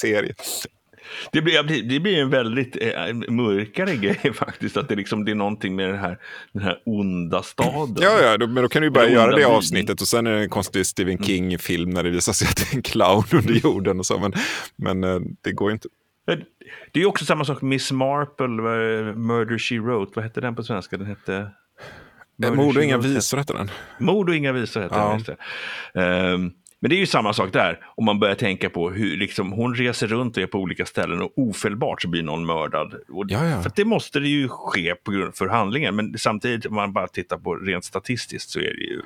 serie. 0.00 0.34
Det 1.32 1.42
blir, 1.42 1.82
det 1.82 2.00
blir 2.00 2.18
en 2.18 2.30
väldigt 2.30 2.76
eh, 2.80 3.14
mörkare 3.28 3.96
grej 3.96 4.32
faktiskt. 4.34 4.76
Att 4.76 4.88
det, 4.88 4.96
liksom, 4.96 5.24
det 5.24 5.30
är 5.30 5.34
någonting 5.34 5.76
med 5.76 5.88
den 5.88 5.98
här, 5.98 6.18
den 6.52 6.62
här 6.62 6.78
onda 6.86 7.42
staden. 7.42 7.96
Ja, 8.00 8.20
ja 8.22 8.36
då, 8.36 8.46
men 8.46 8.62
då 8.62 8.68
kan 8.68 8.82
du 8.82 8.86
ju 8.86 8.92
bara 8.92 9.08
göra 9.08 9.36
det 9.36 9.44
avsnittet 9.44 10.00
och 10.00 10.08
sen 10.08 10.26
är 10.26 10.32
det 10.32 10.40
en 10.40 10.48
konstig 10.48 10.86
Stephen 10.86 11.14
mm. 11.14 11.24
King-film 11.24 11.90
när 11.90 12.02
det 12.02 12.10
visar 12.10 12.32
sig 12.32 12.48
att 12.48 12.56
det 12.56 12.72
är 12.72 12.76
en 12.76 12.82
clown 12.82 13.24
under 13.32 13.54
jorden 13.54 13.98
och 13.98 14.06
så. 14.06 14.18
Men, 14.18 14.32
men 14.76 15.04
eh, 15.04 15.20
det 15.40 15.52
går 15.52 15.72
inte. 15.72 15.88
Det 16.92 17.00
är 17.00 17.06
också 17.06 17.24
samma 17.24 17.44
sak 17.44 17.62
med 17.62 17.68
Miss 17.68 17.92
Marple, 17.92 18.48
Murder 19.14 19.58
She 19.58 19.78
Wrote. 19.78 20.12
Vad 20.14 20.24
hette 20.24 20.40
den 20.40 20.56
på 20.56 20.62
svenska? 20.62 20.96
Den 20.96 21.06
hette... 21.06 21.50
Mord 22.36 22.76
och 22.76 22.84
inga 22.84 22.98
visor 22.98 23.36
hette 23.38 23.52
den. 23.52 23.70
Mord 23.98 24.28
och 24.28 24.34
inga 24.34 24.52
visor 24.52 24.80
hette 24.80 24.94
ja. 24.94 25.20
den. 25.92 26.52
Men 26.80 26.90
det 26.90 26.96
är 26.96 26.98
ju 26.98 27.06
samma 27.06 27.32
sak 27.32 27.52
där, 27.52 27.78
om 27.96 28.04
man 28.04 28.18
börjar 28.18 28.34
tänka 28.34 28.70
på 28.70 28.90
hur 28.90 29.16
liksom, 29.16 29.52
hon 29.52 29.74
reser 29.74 30.06
runt 30.06 30.36
och 30.36 30.42
är 30.42 30.46
på 30.46 30.58
olika 30.58 30.86
ställen 30.86 31.22
och 31.22 31.32
ofelbart 31.36 32.02
så 32.02 32.08
blir 32.08 32.22
någon 32.22 32.46
mördad. 32.46 32.94
Och, 33.08 33.30
För 33.62 33.72
det 33.76 33.84
måste 33.84 34.20
det 34.20 34.28
ju 34.28 34.48
ske 34.48 34.94
på 34.94 35.10
grund 35.10 35.34
för 35.34 35.48
handlingen, 35.48 35.96
men 35.96 36.18
samtidigt 36.18 36.66
om 36.66 36.74
man 36.74 36.92
bara 36.92 37.08
tittar 37.08 37.38
på 37.38 37.54
rent 37.54 37.84
statistiskt 37.84 38.50
så 38.50 38.58
är 38.58 38.74
det 38.74 38.84
ju 38.84 39.02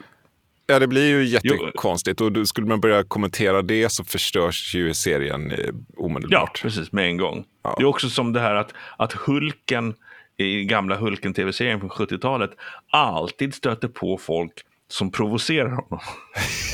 Ja, 0.66 0.78
det 0.78 0.86
blir 0.86 1.08
ju 1.08 1.24
jättekonstigt 1.24 2.20
och 2.20 2.48
skulle 2.48 2.66
man 2.66 2.80
börja 2.80 3.02
kommentera 3.02 3.62
det 3.62 3.88
så 3.88 4.04
förstörs 4.04 4.74
ju 4.74 4.94
serien 4.94 5.50
eh, 5.50 5.58
omedelbart. 5.96 6.60
Ja, 6.62 6.62
precis, 6.62 6.92
med 6.92 7.06
en 7.06 7.16
gång. 7.16 7.44
Ja. 7.62 7.74
Det 7.78 7.82
är 7.82 7.86
också 7.86 8.10
som 8.10 8.32
det 8.32 8.40
här 8.40 8.54
att, 8.54 8.74
att 8.96 9.12
Hulken 9.12 9.94
i 10.36 10.64
gamla 10.64 10.96
Hulken-tv-serien 10.96 11.80
från 11.80 11.90
70-talet 11.90 12.50
alltid 12.90 13.54
stöter 13.54 13.88
på 13.88 14.18
folk 14.18 14.52
som 14.88 15.10
provocerar 15.10 15.70
honom. 15.70 16.00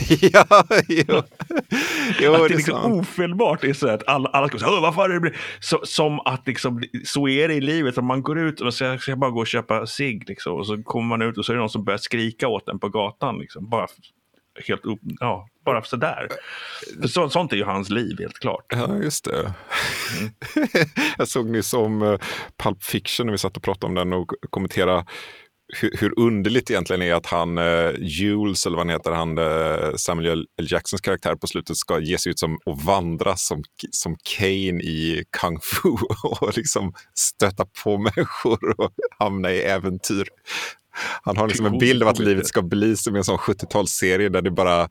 ja, 0.20 0.64
jo. 0.88 1.22
jo 2.20 2.34
att 2.34 2.40
det, 2.42 2.48
det 2.48 2.54
liksom 2.54 2.92
ofelbart 2.92 3.64
är 3.64 3.72
så 3.72 3.88
att 3.88 4.08
alla, 4.08 4.28
alla 4.28 4.48
ska 4.48 4.58
säga 4.58 4.80
varför 4.80 5.10
är 5.10 5.20
det 5.20 5.32
så, 5.60 5.80
Som 5.84 6.20
att 6.20 6.46
liksom, 6.46 6.82
så 7.04 7.28
är 7.28 7.48
det 7.48 7.54
i 7.54 7.60
livet. 7.60 7.98
Om 7.98 8.06
man 8.06 8.22
går 8.22 8.38
ut 8.38 8.60
och 8.60 8.74
säger 8.74 8.98
ska 8.98 9.10
jag 9.10 9.18
bara 9.18 9.30
gå 9.30 9.40
och 9.40 9.46
köpa 9.46 9.86
cigg 9.86 10.28
liksom, 10.28 10.54
och 10.54 10.66
så 10.66 10.82
kommer 10.82 11.08
man 11.08 11.22
ut 11.22 11.38
och 11.38 11.44
så 11.44 11.52
är 11.52 11.54
det 11.54 11.60
någon 11.60 11.70
som 11.70 11.84
börjar 11.84 11.98
skrika 11.98 12.48
åt 12.48 12.68
en 12.68 12.78
på 12.78 12.88
gatan. 12.88 13.38
Liksom, 13.38 13.68
bara 13.68 13.86
helt 14.68 14.84
upp, 14.84 15.00
ja, 15.20 15.48
bara 15.64 15.82
sådär. 15.82 16.28
För 17.00 17.08
så, 17.08 17.30
sånt 17.30 17.52
är 17.52 17.56
ju 17.56 17.64
hans 17.64 17.90
liv 17.90 18.16
helt 18.18 18.38
klart. 18.38 18.66
Ja, 18.68 18.96
just 18.96 19.24
det. 19.24 19.54
Mm. 20.18 20.32
jag 21.18 21.28
såg 21.28 21.46
nyss 21.50 21.74
om 21.74 22.02
uh, 22.02 22.18
Pulp 22.62 22.82
Fiction 22.82 23.26
när 23.26 23.32
vi 23.32 23.38
satt 23.38 23.56
och 23.56 23.62
pratade 23.62 23.86
om 23.86 23.94
den 23.94 24.12
och 24.12 24.32
kommenterade 24.50 25.04
hur, 25.72 25.96
hur 25.98 26.18
underligt 26.18 26.70
egentligen 26.70 27.02
är 27.02 27.14
att 27.14 27.26
han, 27.26 27.58
eh, 27.58 27.90
Jules, 27.98 28.66
eller 28.66 28.76
vad 28.76 28.86
han 28.86 28.94
heter, 28.94 29.10
han, 29.10 29.38
eh, 29.38 29.96
Samuel 29.96 30.46
L. 30.60 30.66
Jacksons 30.70 31.00
karaktär 31.00 31.34
på 31.34 31.46
slutet 31.46 31.76
ska 31.76 32.00
ge 32.00 32.18
sig 32.18 32.30
ut 32.30 32.38
som 32.38 32.58
och 32.64 32.80
vandra 32.80 33.36
som, 33.36 33.62
som 33.90 34.16
Kane 34.22 34.82
i 34.82 35.24
Kung 35.40 35.60
Fu 35.60 35.88
och 36.40 36.56
liksom 36.56 36.92
stöta 37.14 37.66
på 37.84 37.98
människor 37.98 38.80
och 38.80 38.92
hamna 39.18 39.52
i 39.52 39.62
äventyr. 39.62 40.28
Han 41.22 41.36
har 41.36 41.48
liksom 41.48 41.66
en 41.66 41.78
bild 41.78 42.02
av 42.02 42.08
att 42.08 42.18
livet 42.18 42.46
ska 42.46 42.62
bli 42.62 42.96
som 42.96 43.16
en 43.16 43.24
sån 43.24 43.38
70-talsserie 43.38 44.28
där 44.28 44.42
det 44.42 44.50
bara 44.50 44.88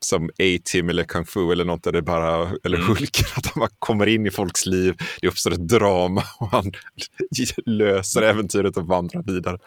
som 0.00 0.24
A-Team 0.26 0.88
eller 0.88 1.04
Kung 1.04 1.26
Fu 1.26 1.52
eller 1.52 1.64
något 1.64 1.84
där 1.84 1.92
det 1.92 2.02
bara, 2.02 2.50
eller 2.64 2.76
mm. 2.76 2.88
Hulken, 2.88 3.26
att 3.36 3.46
han 3.46 3.60
bara 3.60 3.70
kommer 3.78 4.06
in 4.06 4.26
i 4.26 4.30
folks 4.30 4.66
liv, 4.66 4.96
det 5.20 5.28
uppstår 5.28 5.52
ett 5.52 5.68
drama 5.68 6.22
och 6.38 6.48
han 6.48 6.72
löser 7.66 8.22
äventyret 8.22 8.76
och 8.76 8.86
vandrar 8.86 9.22
vidare. 9.22 9.58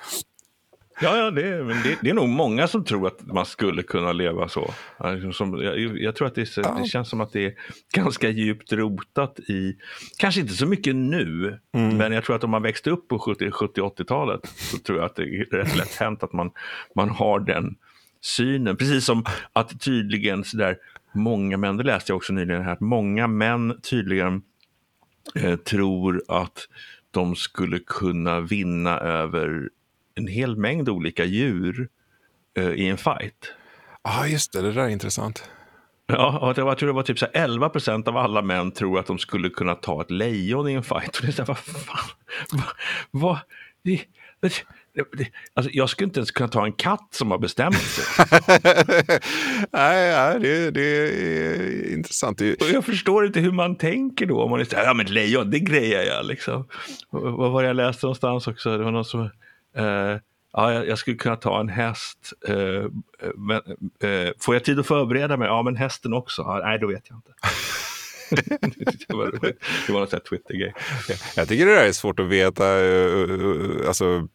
Ja, 1.02 1.18
ja 1.18 1.32
det, 1.32 1.64
men 1.64 1.84
det, 1.84 1.98
det, 2.02 2.10
är 2.10 2.14
nog 2.14 2.30
många 2.30 2.68
som 2.68 2.84
tror 2.84 3.08
att 3.08 3.26
man 3.26 3.46
skulle 3.46 3.84
kunna 3.84 4.12
leva 4.12 4.50
så. 4.50 4.74
Liksom 5.04 5.34
som, 5.34 5.64
jag, 5.64 5.98
jag, 5.98 6.16
tror 6.16 6.28
att 6.28 6.36
det, 6.36 6.58
är, 6.58 6.82
det, 6.82 6.88
känns 6.88 7.10
som 7.10 7.22
att 7.22 7.34
det 7.34 7.46
är 7.46 7.54
ganska 7.94 8.30
djupt 8.30 8.74
rotat 8.74 9.40
i, 9.40 9.76
kanske 10.18 10.42
inte 10.42 10.54
så 10.54 10.66
mycket 10.66 10.96
nu, 10.96 11.60
mm. 11.74 11.98
men 11.98 12.12
jag 12.12 12.24
tror 12.24 12.36
att 12.36 12.44
om 12.44 12.50
man 12.50 12.62
växte 12.62 12.90
upp 12.90 13.08
på 13.08 13.18
70-80-talet 13.18 14.42
så 14.46 14.78
tror 14.78 14.98
jag 14.98 15.06
att 15.06 15.16
det 15.16 15.24
är 15.24 15.46
rätt 15.46 15.78
lätt 15.78 15.96
hänt 15.96 16.24
att 16.24 16.34
man, 16.34 16.52
man 16.96 17.10
har 17.10 17.40
den 17.40 17.76
synen. 18.22 18.78
Precis 18.78 19.06
som 19.06 19.26
att 19.54 19.82
tydligen 19.82 20.44
sådär 20.44 20.78
många 21.12 21.58
män, 21.58 21.78
det 21.78 21.84
läste 21.84 22.12
jag 22.12 22.18
också 22.18 22.34
nyligen 22.34 22.64
här, 22.64 22.74
att 22.74 22.80
många 22.80 23.28
män 23.28 23.80
tydligen 23.90 24.42
eh, 25.36 25.56
tror 25.56 26.24
att 26.28 26.68
de 27.12 27.36
skulle 27.36 27.80
kunna 27.80 28.40
vinna 28.40 28.98
över 29.00 29.70
en 30.20 30.28
hel 30.28 30.56
mängd 30.56 30.90
olika 30.90 31.26
djur 31.26 31.88
uh, 32.60 32.74
i 32.74 32.88
en 32.88 32.98
fight. 32.98 33.54
Ja, 34.04 34.20
ah, 34.20 34.28
just 34.28 34.54
det. 34.54 34.62
Det 34.62 34.72
där 34.72 34.82
är 34.82 34.90
intressant. 34.90 35.50
Ja, 36.08 36.54
jag 36.58 36.78
tror 36.78 36.88
det 36.88 36.94
var 36.94 37.04
typ 37.04 37.20
så 37.20 37.26
11 37.34 37.70
procent 37.70 38.08
av 38.08 38.18
alla 38.18 38.42
män 38.42 38.72
tror 38.72 39.00
att 39.00 39.06
de 39.06 39.18
skulle 39.18 39.50
kunna 39.50 39.76
ta 39.76 40.02
ett 40.02 40.12
lejon 40.12 40.70
i 40.70 40.74
en 40.74 40.84
fight. 40.84 41.18
Och 41.18 41.22
det 41.22 41.28
är 41.28 41.32
så 41.32 41.42
här, 41.42 41.48
vad 41.48 41.58
fan? 41.58 42.10
Vad? 42.52 42.64
vad 43.12 43.38
det, 43.84 44.02
det, 44.42 44.64
det, 45.18 45.28
alltså, 45.54 45.72
jag 45.74 45.90
skulle 45.90 46.06
inte 46.06 46.20
ens 46.20 46.32
kunna 46.32 46.50
ta 46.50 46.66
en 46.66 46.74
katt 46.74 47.08
som 47.12 47.32
har 47.32 47.38
bestämt 47.38 47.82
sig. 47.82 48.26
nej, 49.72 50.12
nej 50.12 50.40
det, 50.40 50.72
det, 50.72 50.82
är 50.82 51.94
intressant. 51.94 52.42
Och 52.42 52.70
jag 52.74 52.86
förstår 52.86 53.26
inte 53.26 53.40
hur 53.40 53.52
man 53.52 53.76
tänker 53.76 54.26
då. 54.26 54.42
Om 54.42 54.50
man 54.50 54.60
är 54.60 54.64
så 54.64 54.76
här, 54.76 54.84
ja 54.84 54.94
men 54.94 55.06
lejon, 55.06 55.52
det 55.52 55.60
grejer 55.60 56.04
jag 56.04 56.26
liksom. 56.26 56.68
Vad 57.10 57.52
var 57.52 57.62
det 57.62 57.68
jag 57.68 57.76
läste 57.76 58.06
någonstans 58.06 58.48
också? 58.48 58.78
Det 58.78 58.84
var 58.84 58.92
någon 58.92 59.06
som 59.06 59.30
ja, 60.54 60.84
jag, 60.84 60.98
skulle 60.98 61.18
kunna 61.18 61.36
ta 61.36 61.60
en 61.60 61.70
häst. 61.70 62.34
Uh, 62.50 62.90
men, 63.36 63.62
uh, 64.04 64.32
får 64.40 64.56
jag 64.56 64.64
tid 64.64 64.80
att 64.80 64.88
förbereda 64.88 65.38
mig? 65.38 65.48
Ja, 65.48 65.62
men 65.62 65.76
hästen 65.76 66.14
också. 66.14 66.42
Ja, 66.42 66.62
nej, 66.64 66.80
då 66.80 66.88
vet 66.88 67.04
jag 67.10 67.18
inte. 67.18 67.32
det 69.08 69.14
var, 69.14 69.32
det 69.88 69.94
var 69.94 70.00
något 70.00 70.26
Twitter-grej. 70.26 70.74
Jag 71.36 71.48
tycker 71.48 71.66
det 71.66 71.76
där 71.76 71.86
är 71.86 71.92
svårt 71.92 72.20
att 72.20 72.28
veta. 72.28 72.64
Alltså, 73.88 74.28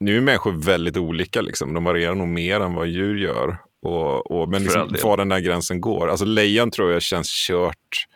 nu 0.00 0.16
är 0.16 0.20
människor 0.20 0.52
väldigt 0.52 0.96
olika. 0.96 1.40
Liksom. 1.40 1.74
De 1.74 1.84
varierar 1.84 2.14
nog 2.14 2.28
mer 2.28 2.60
än 2.60 2.74
vad 2.74 2.88
djur 2.88 3.16
gör. 3.16 3.58
Och, 3.82 4.30
och 4.30 4.48
men 4.48 4.62
liksom, 4.62 4.96
var 5.02 5.16
den 5.16 5.28
där 5.28 5.40
gränsen 5.40 5.80
går. 5.80 6.08
Alltså, 6.08 6.24
lejon 6.24 6.70
tror 6.70 6.92
jag 6.92 7.02
känns 7.02 7.46
kört 7.46 8.06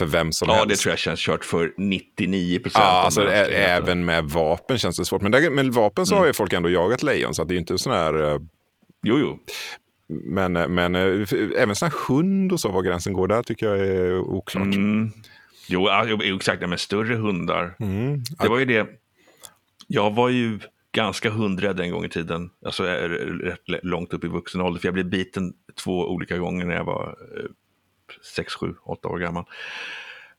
för 0.00 0.06
vem 0.06 0.32
som 0.32 0.48
ja, 0.48 0.54
helst. 0.54 0.64
Ja, 0.64 0.74
det 0.74 0.76
tror 0.76 0.92
jag 0.92 0.98
känns 0.98 1.20
kört 1.20 1.44
för 1.44 1.72
99 1.76 2.58
procent. 2.58 2.84
Ja, 2.84 3.02
alltså, 3.04 3.28
även 3.30 4.04
med 4.04 4.24
vapen 4.24 4.78
känns 4.78 4.96
det 4.96 5.04
svårt. 5.04 5.22
Men 5.22 5.32
där, 5.32 5.50
med 5.50 5.66
vapen 5.66 6.06
så 6.06 6.14
mm. 6.14 6.20
har 6.20 6.26
ju 6.26 6.32
folk 6.32 6.52
ändå 6.52 6.70
jagat 6.70 7.02
lejon, 7.02 7.34
så 7.34 7.44
det 7.44 7.52
är 7.52 7.54
ju 7.54 7.60
inte 7.60 7.78
sån 7.78 7.92
här... 7.92 8.14
Uh, 8.20 8.40
jo, 9.02 9.18
jo. 9.18 9.38
Men, 10.08 10.56
eh, 10.56 10.68
men 10.68 10.96
uh, 10.96 11.28
även 11.56 11.76
sån 11.76 11.90
här 11.90 12.08
hund 12.08 12.52
och 12.52 12.60
så, 12.60 12.68
var 12.68 12.82
gränsen 12.82 13.12
går 13.12 13.28
där 13.28 13.42
tycker 13.42 13.66
jag 13.66 13.78
är 13.78 14.18
oklart. 14.18 14.64
Mm. 14.64 15.10
Jo, 15.68 15.88
exakt. 16.36 16.68
Men 16.68 16.78
större 16.78 17.14
hundar. 17.14 17.76
Mm. 17.80 18.22
Det 18.42 18.48
var 18.48 18.58
ju 18.58 18.64
det 18.64 18.86
Jag 19.86 20.14
var 20.14 20.28
ju 20.28 20.58
ganska 20.92 21.30
hundrädd 21.30 21.80
en 21.80 21.90
gång 21.90 22.04
i 22.04 22.08
tiden, 22.08 22.50
alltså 22.64 22.84
rätt 22.84 23.60
långt 23.82 24.12
upp 24.12 24.24
i 24.24 24.28
vuxen 24.28 24.60
ålder, 24.60 24.80
för 24.80 24.86
jag 24.86 24.94
blev 24.94 25.10
biten 25.10 25.52
två 25.84 26.08
olika 26.08 26.38
gånger 26.38 26.64
när 26.64 26.74
jag 26.74 26.84
var 26.84 27.16
sex, 28.22 28.54
sju, 28.54 28.74
åtta 28.84 29.08
år 29.08 29.18
gammal. 29.18 29.44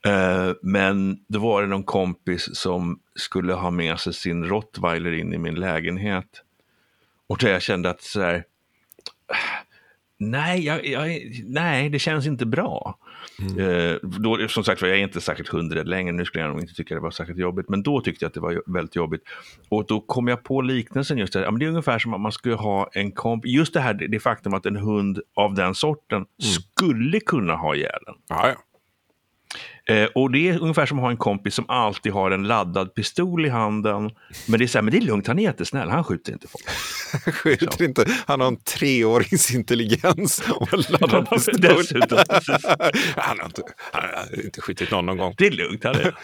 Uh, 0.06 0.54
men 0.62 1.24
då 1.28 1.38
var 1.38 1.62
det 1.62 1.68
någon 1.68 1.84
kompis 1.84 2.56
som 2.56 3.00
skulle 3.14 3.52
ha 3.52 3.70
med 3.70 4.00
sig 4.00 4.14
sin 4.14 4.44
rottweiler 4.44 5.12
in 5.12 5.34
i 5.34 5.38
min 5.38 5.54
lägenhet. 5.54 6.42
Och 7.26 7.38
där 7.38 7.48
jag 7.48 7.62
kände 7.62 7.90
att 7.90 8.02
så 8.02 8.20
här, 8.20 8.44
ah, 9.26 9.64
nej, 10.18 10.64
jag, 10.64 10.86
jag, 10.86 11.32
nej, 11.44 11.88
det 11.88 11.98
känns 11.98 12.26
inte 12.26 12.46
bra. 12.46 12.98
Mm. 13.40 13.58
Uh, 13.58 13.96
då, 14.02 14.48
som 14.48 14.64
sagt 14.64 14.82
jag 14.82 14.90
är 14.90 14.96
inte 14.96 15.20
särskilt 15.20 15.48
hundrädd 15.48 15.88
längre, 15.88 16.12
nu 16.12 16.24
skulle 16.24 16.44
jag 16.44 16.50
nog 16.52 16.60
inte 16.60 16.74
tycka 16.74 16.94
det 16.94 17.00
var 17.00 17.10
särskilt 17.10 17.38
jobbigt, 17.38 17.68
men 17.68 17.82
då 17.82 18.00
tyckte 18.00 18.24
jag 18.24 18.28
att 18.28 18.34
det 18.34 18.40
var 18.40 18.62
väldigt 18.66 18.96
jobbigt. 18.96 19.22
Och 19.68 19.86
då 19.86 20.00
kom 20.00 20.28
jag 20.28 20.42
på 20.42 20.60
liknelsen 20.60 21.18
just 21.18 21.32
där, 21.32 21.42
ja, 21.42 21.50
men 21.50 21.58
det 21.58 21.66
är 21.66 21.68
ungefär 21.68 21.98
som 21.98 22.14
att 22.14 22.20
man 22.20 22.32
skulle 22.32 22.54
ha 22.54 22.90
en 22.92 23.12
komp, 23.12 23.46
just 23.46 23.74
det 23.74 23.80
här 23.80 23.94
det 23.94 24.20
faktum 24.20 24.54
att 24.54 24.66
en 24.66 24.76
hund 24.76 25.20
av 25.36 25.54
den 25.54 25.74
sorten 25.74 26.16
mm. 26.16 26.28
skulle 26.38 27.20
kunna 27.20 27.54
ha 27.54 27.74
ihjäl 27.74 28.00
en. 28.06 28.14
Ja, 28.28 28.48
ja. 28.48 28.54
Eh, 29.92 30.08
och 30.14 30.30
det 30.30 30.48
är 30.48 30.58
ungefär 30.58 30.86
som 30.86 30.98
att 30.98 31.02
ha 31.02 31.10
en 31.10 31.16
kompis 31.16 31.54
som 31.54 31.64
alltid 31.68 32.12
har 32.12 32.30
en 32.30 32.42
laddad 32.42 32.94
pistol 32.94 33.46
i 33.46 33.48
handen. 33.48 34.10
Men 34.46 34.58
det 34.58 34.64
är 34.64 34.66
så 34.66 34.78
här, 34.78 34.82
men 34.82 34.92
det 34.92 34.98
är 34.98 35.00
lugnt, 35.00 35.26
han 35.26 35.38
är 35.38 35.42
jättesnäll, 35.42 35.88
han 35.88 36.04
skjuter 36.04 36.32
inte 36.32 36.48
folk. 36.48 36.64
han 37.24 37.32
skjuter 37.32 37.70
så. 37.70 37.84
inte, 37.84 38.04
han 38.26 38.40
har 38.40 38.48
en 38.48 38.56
treårings 38.56 39.54
intelligens 39.54 40.42
och 40.50 40.74
en 40.74 40.80
laddad 41.00 41.30
pistol. 41.30 41.60
Dessutom, 41.60 42.18
han, 43.16 43.38
har 43.38 43.46
inte, 43.46 43.62
han 43.92 44.02
har 44.02 44.44
inte 44.44 44.60
skjutit 44.60 44.90
någon 44.90 45.06
någon 45.06 45.18
gång. 45.18 45.34
Det 45.38 45.46
är 45.46 45.50
lugnt, 45.50 45.84
han 45.84 45.94
är 45.94 46.14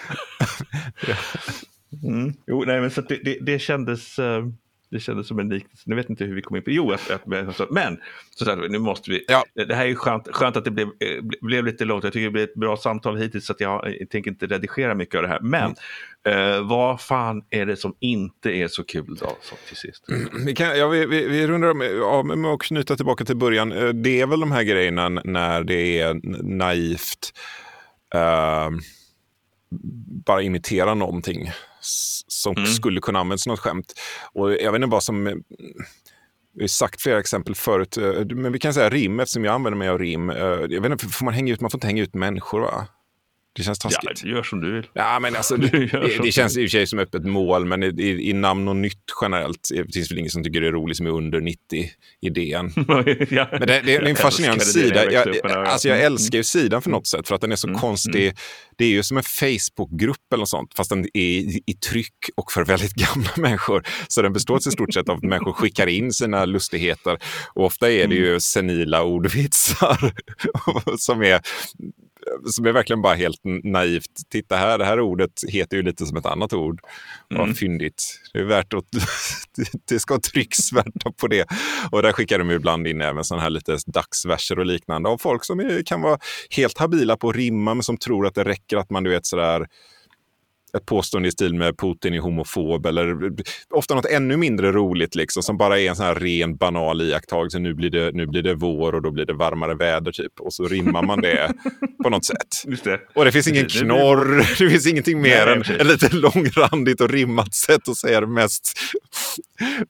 mm. 2.02 2.34
Jo, 2.46 2.64
nej, 2.66 2.80
men 2.80 2.90
så 2.90 3.00
det, 3.00 3.20
det, 3.24 3.38
det 3.40 3.58
kändes... 3.58 4.18
Uh 4.18 4.46
det 4.90 5.00
kändes 5.00 5.26
som 5.26 5.38
en 5.38 5.48
liknelse. 5.48 5.82
Nu 5.86 5.96
vet 5.96 6.10
inte 6.10 6.24
hur 6.24 6.34
vi 6.34 6.42
kom 6.42 6.56
in 6.56 6.62
på 6.62 6.70
Jo, 6.70 6.92
att, 6.92 7.10
att, 7.10 7.26
men 7.26 7.52
så 7.52 8.44
sagt, 8.44 8.70
nu 8.70 8.78
måste 8.78 9.10
vi. 9.10 9.24
Ja. 9.28 9.44
Det 9.54 9.74
här 9.74 9.86
är 9.86 9.94
skönt, 9.94 10.28
skönt 10.32 10.56
att 10.56 10.64
det 10.64 10.70
blev, 10.70 10.86
eh, 10.86 11.24
blev 11.40 11.64
lite 11.64 11.84
långt. 11.84 12.04
Jag 12.04 12.12
tycker 12.12 12.24
det 12.24 12.30
blev 12.30 12.44
ett 12.44 12.54
bra 12.54 12.76
samtal 12.76 13.16
hittills 13.16 13.46
så 13.46 13.54
jag, 13.58 13.96
jag 14.00 14.10
tänker 14.10 14.30
inte 14.30 14.46
redigera 14.46 14.94
mycket 14.94 15.14
av 15.14 15.22
det 15.22 15.28
här. 15.28 15.40
Men 15.40 15.74
mm. 16.24 16.54
eh, 16.54 16.68
vad 16.68 17.00
fan 17.00 17.42
är 17.50 17.66
det 17.66 17.76
som 17.76 17.94
inte 18.00 18.50
är 18.50 18.68
så 18.68 18.84
kul 18.84 19.16
då, 19.20 19.36
så 19.42 19.54
till 19.68 19.76
sist? 19.76 20.08
Mm, 20.08 20.46
vi, 20.46 20.54
kan, 20.54 20.78
ja, 20.78 20.88
vi, 20.88 21.06
vi, 21.06 21.28
vi 21.28 21.46
rundar 21.46 22.00
av 22.02 22.26
med 22.26 22.50
att 22.50 22.60
knyta 22.60 22.96
tillbaka 22.96 23.24
till 23.24 23.36
början. 23.36 23.72
Eh, 23.72 23.88
det 23.88 24.20
är 24.20 24.26
väl 24.26 24.40
de 24.40 24.52
här 24.52 24.62
grejerna 24.62 25.08
när 25.08 25.64
det 25.64 26.00
är 26.00 26.20
naivt. 26.42 27.32
Uh, 28.14 28.78
bara 30.24 30.42
imitera 30.42 30.94
någonting 30.94 31.50
som 32.28 32.56
mm. 32.56 32.66
skulle 32.66 33.00
kunna 33.00 33.18
användas 33.18 33.42
som 33.42 33.50
något 33.50 33.60
skämt. 33.60 33.92
Och 34.32 34.52
jag 34.52 34.72
vet 34.72 34.78
inte 34.78 34.92
vad 34.92 35.02
som... 35.02 35.42
Vi 36.54 36.62
har 36.62 36.68
sagt 36.68 37.02
flera 37.02 37.18
exempel 37.18 37.54
förut, 37.54 37.96
eh, 37.96 38.24
men 38.34 38.52
vi 38.52 38.58
kan 38.58 38.74
säga 38.74 38.90
rim 38.90 39.20
eftersom 39.20 39.44
jag 39.44 39.54
använder 39.54 39.78
mig 39.78 39.88
av 39.88 39.98
rim. 39.98 40.30
Eh, 40.30 40.36
jag 40.68 40.80
vet 40.80 40.92
inte, 40.92 41.06
får 41.06 41.24
man, 41.24 41.34
hänga 41.34 41.52
ut, 41.52 41.60
man 41.60 41.70
får 41.70 41.78
inte 41.78 41.86
hänga 41.86 42.02
ut 42.02 42.14
människor 42.14 42.60
va? 42.60 42.86
Det 43.58 43.64
känns 43.64 43.78
taskigt. 43.78 44.22
Ja, 44.24 44.30
gör 44.30 44.42
som 44.42 44.60
du 44.60 44.72
vill. 44.72 44.86
Ja, 44.92 45.18
men 45.20 45.36
alltså, 45.36 45.56
det, 45.56 45.68
det, 45.68 46.22
det 46.22 46.32
känns 46.32 46.56
i 46.56 46.60
och 46.60 46.70
för 46.70 46.78
sig 46.78 46.86
som 46.86 46.98
öppet 46.98 47.24
mål, 47.24 47.64
men 47.64 47.82
i, 47.82 47.86
i, 47.86 48.30
i, 48.30 48.32
namn 48.32 48.68
och 48.68 48.76
nytt 48.76 49.04
generellt 49.22 49.68
det 49.70 49.92
finns 49.92 50.10
väl 50.10 50.18
ingen 50.18 50.30
som 50.30 50.44
tycker 50.44 50.60
det 50.60 50.66
är 50.66 50.72
roligt 50.72 50.96
som 50.96 51.06
är 51.06 51.10
under 51.10 51.40
90-idén. 51.40 52.72
ja. 53.30 53.48
Men 53.52 53.60
det, 53.60 53.80
det, 53.84 53.94
är 53.94 54.02
en 54.02 54.16
fascinerande 54.16 54.64
sida. 54.64 55.12
Jag, 55.12 55.46
alltså, 55.46 55.88
jag 55.88 56.00
älskar 56.00 56.38
ju 56.38 56.44
sidan 56.44 56.82
för 56.82 56.90
något 56.90 57.06
sätt, 57.06 57.28
för 57.28 57.34
att 57.34 57.40
den 57.40 57.52
är 57.52 57.56
så 57.56 57.68
mm. 57.68 57.80
konstig. 57.80 58.22
Mm. 58.22 58.36
Det 58.76 58.84
är 58.84 58.88
ju 58.88 59.02
som 59.02 59.16
en 59.16 59.22
Facebookgrupp 59.22 60.32
eller 60.32 60.40
något 60.40 60.48
sånt, 60.48 60.74
fast 60.76 60.90
den 60.90 61.04
är 61.04 61.20
i, 61.20 61.62
i 61.66 61.74
tryck 61.74 62.30
och 62.36 62.52
för 62.52 62.64
väldigt 62.64 62.94
gamla 63.14 63.30
människor. 63.36 63.82
Så 64.08 64.22
den 64.22 64.32
består 64.32 64.58
till 64.58 64.72
stort 64.72 64.94
sett 64.94 65.08
av 65.08 65.16
att 65.16 65.22
människor 65.22 65.52
skickar 65.52 65.86
in 65.86 66.12
sina 66.12 66.44
lustigheter. 66.44 67.18
Och 67.54 67.64
ofta 67.64 67.90
är 67.90 68.06
det 68.06 68.14
ju 68.14 68.28
mm. 68.28 68.40
senila 68.40 69.02
ordvitsar 69.02 70.12
som 70.98 71.22
är 71.22 71.40
som 72.46 72.66
är 72.66 72.72
verkligen 72.72 73.02
bara 73.02 73.14
helt 73.14 73.40
naivt. 73.64 74.10
Titta 74.30 74.56
här, 74.56 74.78
det 74.78 74.84
här 74.84 75.00
ordet 75.00 75.30
heter 75.48 75.76
ju 75.76 75.82
lite 75.82 76.06
som 76.06 76.16
ett 76.16 76.26
annat 76.26 76.52
ord. 76.52 76.80
Vad 77.28 77.40
mm. 77.40 77.54
fyndigt. 77.54 78.20
Det 78.32 78.38
är 78.38 78.44
värt 78.44 78.74
att 78.74 78.84
det 79.88 79.98
ska 79.98 80.20
trycksvärta 80.20 81.12
på 81.20 81.26
det. 81.26 81.46
Och 81.92 82.02
där 82.02 82.12
skickar 82.12 82.38
de 82.38 82.50
ibland 82.50 82.86
in 82.86 83.00
även 83.00 83.24
sådana 83.24 83.42
här 83.42 83.50
lite 83.50 83.78
dagsverser 83.86 84.58
och 84.58 84.66
liknande 84.66 85.08
av 85.08 85.18
folk 85.18 85.44
som 85.44 85.82
kan 85.86 86.00
vara 86.00 86.18
helt 86.50 86.78
habila 86.78 87.16
på 87.16 87.28
att 87.28 87.36
rimma 87.36 87.74
men 87.74 87.82
som 87.82 87.96
tror 87.96 88.26
att 88.26 88.34
det 88.34 88.44
räcker 88.44 88.76
att 88.76 88.90
man 88.90 89.02
du 89.02 89.10
vet 89.10 89.26
sådär 89.26 89.66
ett 90.76 90.86
påstående 90.86 91.28
i 91.28 91.32
stil 91.32 91.54
med 91.54 91.78
Putin 91.78 92.14
är 92.14 92.18
homofob 92.18 92.86
eller 92.86 93.32
ofta 93.70 93.94
något 93.94 94.06
ännu 94.06 94.36
mindre 94.36 94.72
roligt 94.72 95.14
liksom, 95.14 95.42
som 95.42 95.56
bara 95.58 95.78
är 95.78 95.88
en 95.88 95.96
sån 95.96 96.06
här 96.06 96.14
ren 96.14 96.56
banal 96.56 97.00
iakttagelse. 97.00 97.58
Nu 97.58 97.74
blir, 97.74 97.90
det, 97.90 98.12
nu 98.14 98.26
blir 98.26 98.42
det 98.42 98.54
vår 98.54 98.94
och 98.94 99.02
då 99.02 99.10
blir 99.10 99.26
det 99.26 99.32
varmare 99.32 99.74
väder 99.74 100.12
typ. 100.12 100.40
Och 100.40 100.52
så 100.52 100.64
rimmar 100.64 101.02
man 101.02 101.20
det 101.20 101.52
på 102.02 102.10
något 102.10 102.24
sätt. 102.24 102.64
Det. 102.84 103.00
Och 103.14 103.24
det 103.24 103.32
finns 103.32 103.48
ingen 103.48 103.64
det, 103.64 103.80
knorr, 103.80 104.36
det, 104.36 104.36
det 104.64 104.70
finns 104.70 104.86
ingenting 104.86 105.20
mer 105.20 105.46
Nej, 105.46 105.54
än 105.54 105.60
ett 105.80 105.86
lite 105.86 106.16
långrandigt 106.16 107.00
och 107.00 107.10
rimmat 107.10 107.54
sätt 107.54 107.88
att 107.88 107.96
säga 107.96 108.20
det 108.20 108.26
mest. 108.26 108.72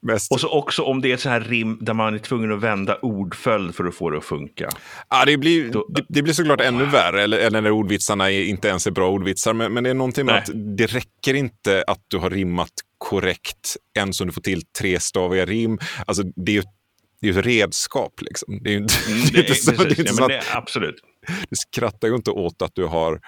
mest. 0.01 0.33
Och 0.33 0.41
så 0.41 0.49
också 0.49 0.83
om 0.83 1.01
det 1.01 1.11
är 1.11 1.15
ett 1.15 1.21
så 1.21 1.29
här 1.29 1.41
rim 1.41 1.79
där 1.81 1.95
man 1.95 2.15
är 2.15 2.19
tvungen 2.19 2.53
att 2.53 2.61
vända 2.61 2.99
ordföljd 3.03 3.75
för 3.75 3.85
att 3.85 3.95
få 3.95 4.11
det 4.11 4.19
att 4.19 4.25
funka. 4.25 4.69
Ja, 5.09 5.25
det 5.27 5.37
blir, 5.37 5.71
då, 5.71 5.89
det, 6.09 6.23
blir 6.23 6.33
såklart 6.33 6.61
ännu 6.61 6.85
värre, 6.85 7.23
eller, 7.23 7.39
eller 7.39 7.61
när 7.61 7.71
ordvitsarna 7.71 8.31
är, 8.31 8.45
inte 8.45 8.69
ens 8.69 8.87
är 8.87 8.91
bra 8.91 9.11
ordvitsar. 9.11 9.53
Men, 9.53 9.73
men 9.73 9.85
det 9.85 9.91
är 9.91 9.95
någonting 9.95 10.27
med 10.27 10.35
att 10.35 10.49
det 10.77 10.87
räcker 10.87 11.35
inte 11.35 11.85
att 11.87 12.05
du 12.09 12.19
har 12.19 12.31
rimmat 12.31 12.73
korrekt 12.99 13.77
ens 13.95 14.21
om 14.21 14.27
du 14.27 14.33
får 14.33 14.41
till 14.41 14.63
trestaviga 14.63 15.47
rim. 15.47 15.79
Alltså, 16.07 16.23
det 16.23 16.53
är 16.53 16.57
ju 16.57 16.63
det 17.21 17.29
är 17.29 17.39
ett 17.39 17.47
redskap. 17.47 18.21
Liksom. 18.21 18.61
Det 18.63 18.75
är 18.75 18.77
inte, 18.77 18.95
mm, 19.09 19.21
det, 19.33 19.39
inte 19.39 19.55
så, 19.55 19.71
det 19.71 19.85
är 19.85 20.01
inte 20.01 20.15
så 20.15 20.25
att, 20.25 20.57
absolut. 20.57 20.97
Du 21.27 21.57
skrattar 21.57 22.09
ju 22.09 22.15
inte 22.15 22.31
åt 22.31 22.63
att 22.63 22.75
du 22.75 22.85
har 22.85 23.21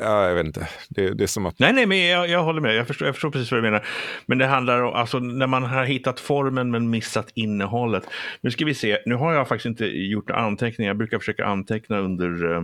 Ja, 0.00 0.28
jag 0.28 0.34
vet 0.34 0.46
inte. 0.46 0.68
Det, 0.88 1.14
det 1.14 1.24
är 1.24 1.26
som 1.26 1.46
att... 1.46 1.58
Nej, 1.58 1.72
nej, 1.72 1.86
men 1.86 1.98
jag, 1.98 2.28
jag 2.28 2.42
håller 2.42 2.60
med. 2.60 2.74
Jag 2.74 2.86
förstår, 2.86 3.08
jag 3.08 3.14
förstår 3.14 3.30
precis 3.30 3.50
vad 3.50 3.58
du 3.58 3.62
menar. 3.62 3.86
Men 4.26 4.38
det 4.38 4.46
handlar 4.46 4.82
om, 4.82 4.94
alltså 4.94 5.18
när 5.18 5.46
man 5.46 5.62
har 5.62 5.84
hittat 5.84 6.20
formen 6.20 6.70
men 6.70 6.90
missat 6.90 7.30
innehållet. 7.34 8.04
Nu 8.40 8.50
ska 8.50 8.64
vi 8.64 8.74
se, 8.74 8.98
nu 9.06 9.14
har 9.14 9.32
jag 9.32 9.48
faktiskt 9.48 9.66
inte 9.66 9.86
gjort 9.86 10.30
anteckningar. 10.30 10.90
Jag 10.90 10.96
brukar 10.96 11.18
försöka 11.18 11.44
anteckna 11.44 11.98
under, 11.98 12.52
eh, 12.52 12.62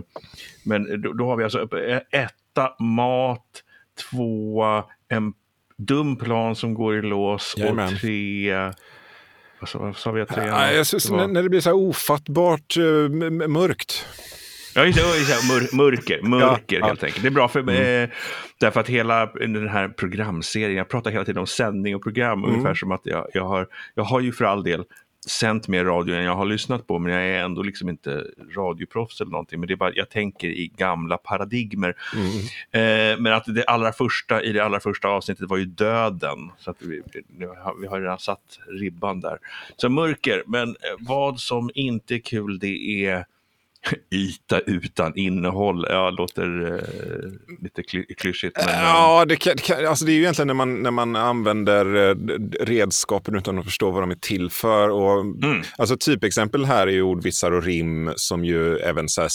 men 0.63 1.01
då, 1.01 1.13
då 1.13 1.25
har 1.25 1.35
vi 1.37 1.43
alltså 1.43 1.67
etta, 2.11 2.83
mat, 2.83 3.63
tvåa, 3.97 4.85
en 5.09 5.33
dum 5.77 6.15
plan 6.15 6.55
som 6.55 6.73
går 6.73 6.97
i 6.97 7.01
lås 7.01 7.53
Jajamän. 7.57 7.93
och 7.93 7.99
tre 7.99 8.71
vad 9.73 9.97
sa 9.97 10.11
vi 10.11 10.21
att 10.21 10.29
tre? 10.29 10.47
Ja, 10.47 10.71
jag 10.71 10.87
synes, 10.87 11.09
var... 11.09 11.27
När 11.27 11.43
det 11.43 11.49
blir 11.49 11.61
så 11.61 11.69
här 11.69 11.75
ofattbart 11.77 12.77
uh, 12.77 13.09
mörkt. 13.47 14.05
Ja, 14.75 14.85
just 14.85 14.97
det. 14.97 15.53
Mör, 15.53 15.75
mörker, 15.75 16.21
mörker 16.21 16.79
ja, 16.79 16.85
helt 16.85 17.01
ja. 17.01 17.07
enkelt. 17.07 17.21
Det 17.21 17.27
är 17.27 17.31
bra 17.31 17.47
för 17.47 17.59
mm. 17.59 18.03
eh, 18.03 18.09
därför 18.59 18.79
att 18.79 18.89
hela 18.89 19.25
den 19.25 19.67
här 19.67 19.89
programserien, 19.89 20.77
jag 20.77 20.89
pratar 20.89 21.11
hela 21.11 21.25
tiden 21.25 21.39
om 21.39 21.47
sändning 21.47 21.95
och 21.95 22.03
program, 22.03 22.39
mm. 22.39 22.49
ungefär 22.49 22.73
som 22.73 22.91
att 22.91 23.01
jag, 23.03 23.27
jag, 23.33 23.43
har, 23.43 23.67
jag 23.95 24.03
har 24.03 24.19
ju 24.19 24.31
för 24.31 24.45
all 24.45 24.63
del 24.63 24.83
sänt 25.27 25.67
mer 25.67 25.85
radio 25.85 26.15
än 26.15 26.23
jag 26.23 26.35
har 26.35 26.45
lyssnat 26.45 26.87
på, 26.87 26.99
men 26.99 27.13
jag 27.13 27.21
är 27.23 27.43
ändå 27.43 27.63
liksom 27.63 27.89
inte 27.89 28.25
radioproffs 28.55 29.21
eller 29.21 29.31
någonting. 29.31 29.59
Men 29.59 29.67
det 29.67 29.73
är 29.73 29.75
bara, 29.75 29.93
jag 29.93 30.09
tänker 30.09 30.47
i 30.47 30.71
gamla 30.77 31.17
paradigmer. 31.17 31.95
Mm. 32.15 32.37
Eh, 32.71 33.19
men 33.19 33.33
att 33.33 33.43
det 33.45 33.63
allra 33.63 33.91
första 33.91 34.43
i 34.43 34.51
det 34.51 34.65
allra 34.65 34.79
första 34.79 35.07
avsnittet 35.07 35.49
var 35.49 35.57
ju 35.57 35.65
döden. 35.65 36.51
Så 36.59 36.71
att 36.71 36.81
vi, 36.81 37.01
vi 37.81 37.87
har 37.87 38.01
redan 38.01 38.19
satt 38.19 38.59
ribban 38.67 39.19
där. 39.19 39.37
Så 39.77 39.89
mörker, 39.89 40.43
men 40.47 40.69
eh, 40.69 40.75
vad 40.99 41.39
som 41.39 41.69
inte 41.73 42.15
är 42.15 42.19
kul 42.19 42.59
det 42.59 43.05
är 43.05 43.25
yta 44.11 44.59
utan 44.59 45.15
innehåll. 45.15 45.85
Ja, 45.89 46.09
låter 46.09 46.73
eh, 46.73 47.63
lite 47.63 47.83
kly 47.83 48.05
klyschigt. 48.05 48.57
Men, 48.65 48.83
ja, 48.83 49.25
det, 49.25 49.35
kan, 49.35 49.53
det, 49.55 49.61
kan, 49.61 49.85
alltså 49.85 50.05
det 50.05 50.11
är 50.11 50.13
ju 50.13 50.21
egentligen 50.21 50.47
när 50.47 50.53
man, 50.53 50.83
när 50.83 50.91
man 50.91 51.15
använder 51.15 52.09
eh, 52.09 52.15
redskapen 52.65 53.35
utan 53.35 53.59
att 53.59 53.65
förstå 53.65 53.91
vad 53.91 54.03
de 54.03 54.11
är 54.11 54.15
till 54.15 54.49
för. 54.49 54.89
Och, 54.89 55.21
mm. 55.21 55.61
Alltså 55.77 55.97
typexempel 55.97 56.65
här 56.65 56.87
är 56.87 56.91
ju 56.91 57.01
ordvitsar 57.01 57.51
och 57.51 57.63
rim 57.63 58.13
som 58.15 58.45
ju 58.45 58.77
även 58.77 59.09
så 59.09 59.27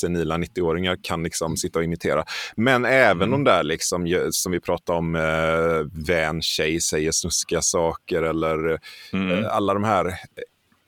senila 0.00 0.36
90-åringar 0.36 0.98
kan 1.02 1.22
liksom 1.22 1.56
sitta 1.56 1.78
och 1.78 1.84
imitera. 1.84 2.24
Men 2.56 2.84
även 2.84 3.28
mm. 3.28 3.30
de 3.30 3.44
där 3.44 3.62
liksom, 3.62 4.28
som 4.30 4.52
vi 4.52 4.60
pratade 4.60 4.98
om, 4.98 5.14
eh, 5.14 6.06
vän-tjej 6.06 6.80
säger 6.80 7.12
snuskiga 7.12 7.62
saker 7.62 8.22
eller 8.22 8.78
mm. 9.12 9.30
eh, 9.30 9.56
alla 9.56 9.74
de 9.74 9.84
här 9.84 10.14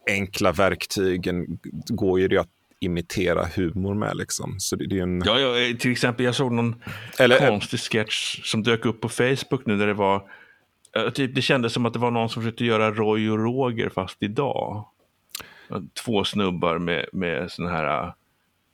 enkla 0.08 0.52
verktygen 0.52 1.46
går 1.88 2.20
ju 2.20 2.28
det 2.28 2.38
att 2.38 2.48
imitera 2.80 3.46
humor 3.56 3.94
med. 3.94 4.16
Liksom. 4.16 4.54
Så 4.58 4.76
det, 4.76 4.86
det 4.86 4.98
är 4.98 5.02
en... 5.02 5.22
ja, 5.24 5.40
ja, 5.40 5.76
till 5.78 5.92
exempel 5.92 6.26
jag 6.26 6.34
såg 6.34 6.52
någon 6.52 6.82
Eller, 7.18 7.48
konstig 7.48 7.80
sketch 7.80 8.50
som 8.50 8.62
dök 8.62 8.86
upp 8.86 9.00
på 9.00 9.08
Facebook 9.08 9.66
nu 9.66 9.76
där 9.76 9.86
det 9.86 9.94
var 9.94 10.22
Typ, 11.14 11.34
det 11.34 11.42
kändes 11.42 11.72
som 11.72 11.86
att 11.86 11.92
det 11.92 11.98
var 11.98 12.10
någon 12.10 12.28
som 12.28 12.42
försökte 12.42 12.64
göra 12.64 12.90
Roy 12.90 13.30
och 13.30 13.38
Roger 13.38 13.88
fast 13.88 14.22
idag. 14.22 14.84
Två 16.04 16.24
snubbar 16.24 16.78
med, 16.78 17.06
med 17.12 17.50
sån 17.50 17.66
här 17.66 18.12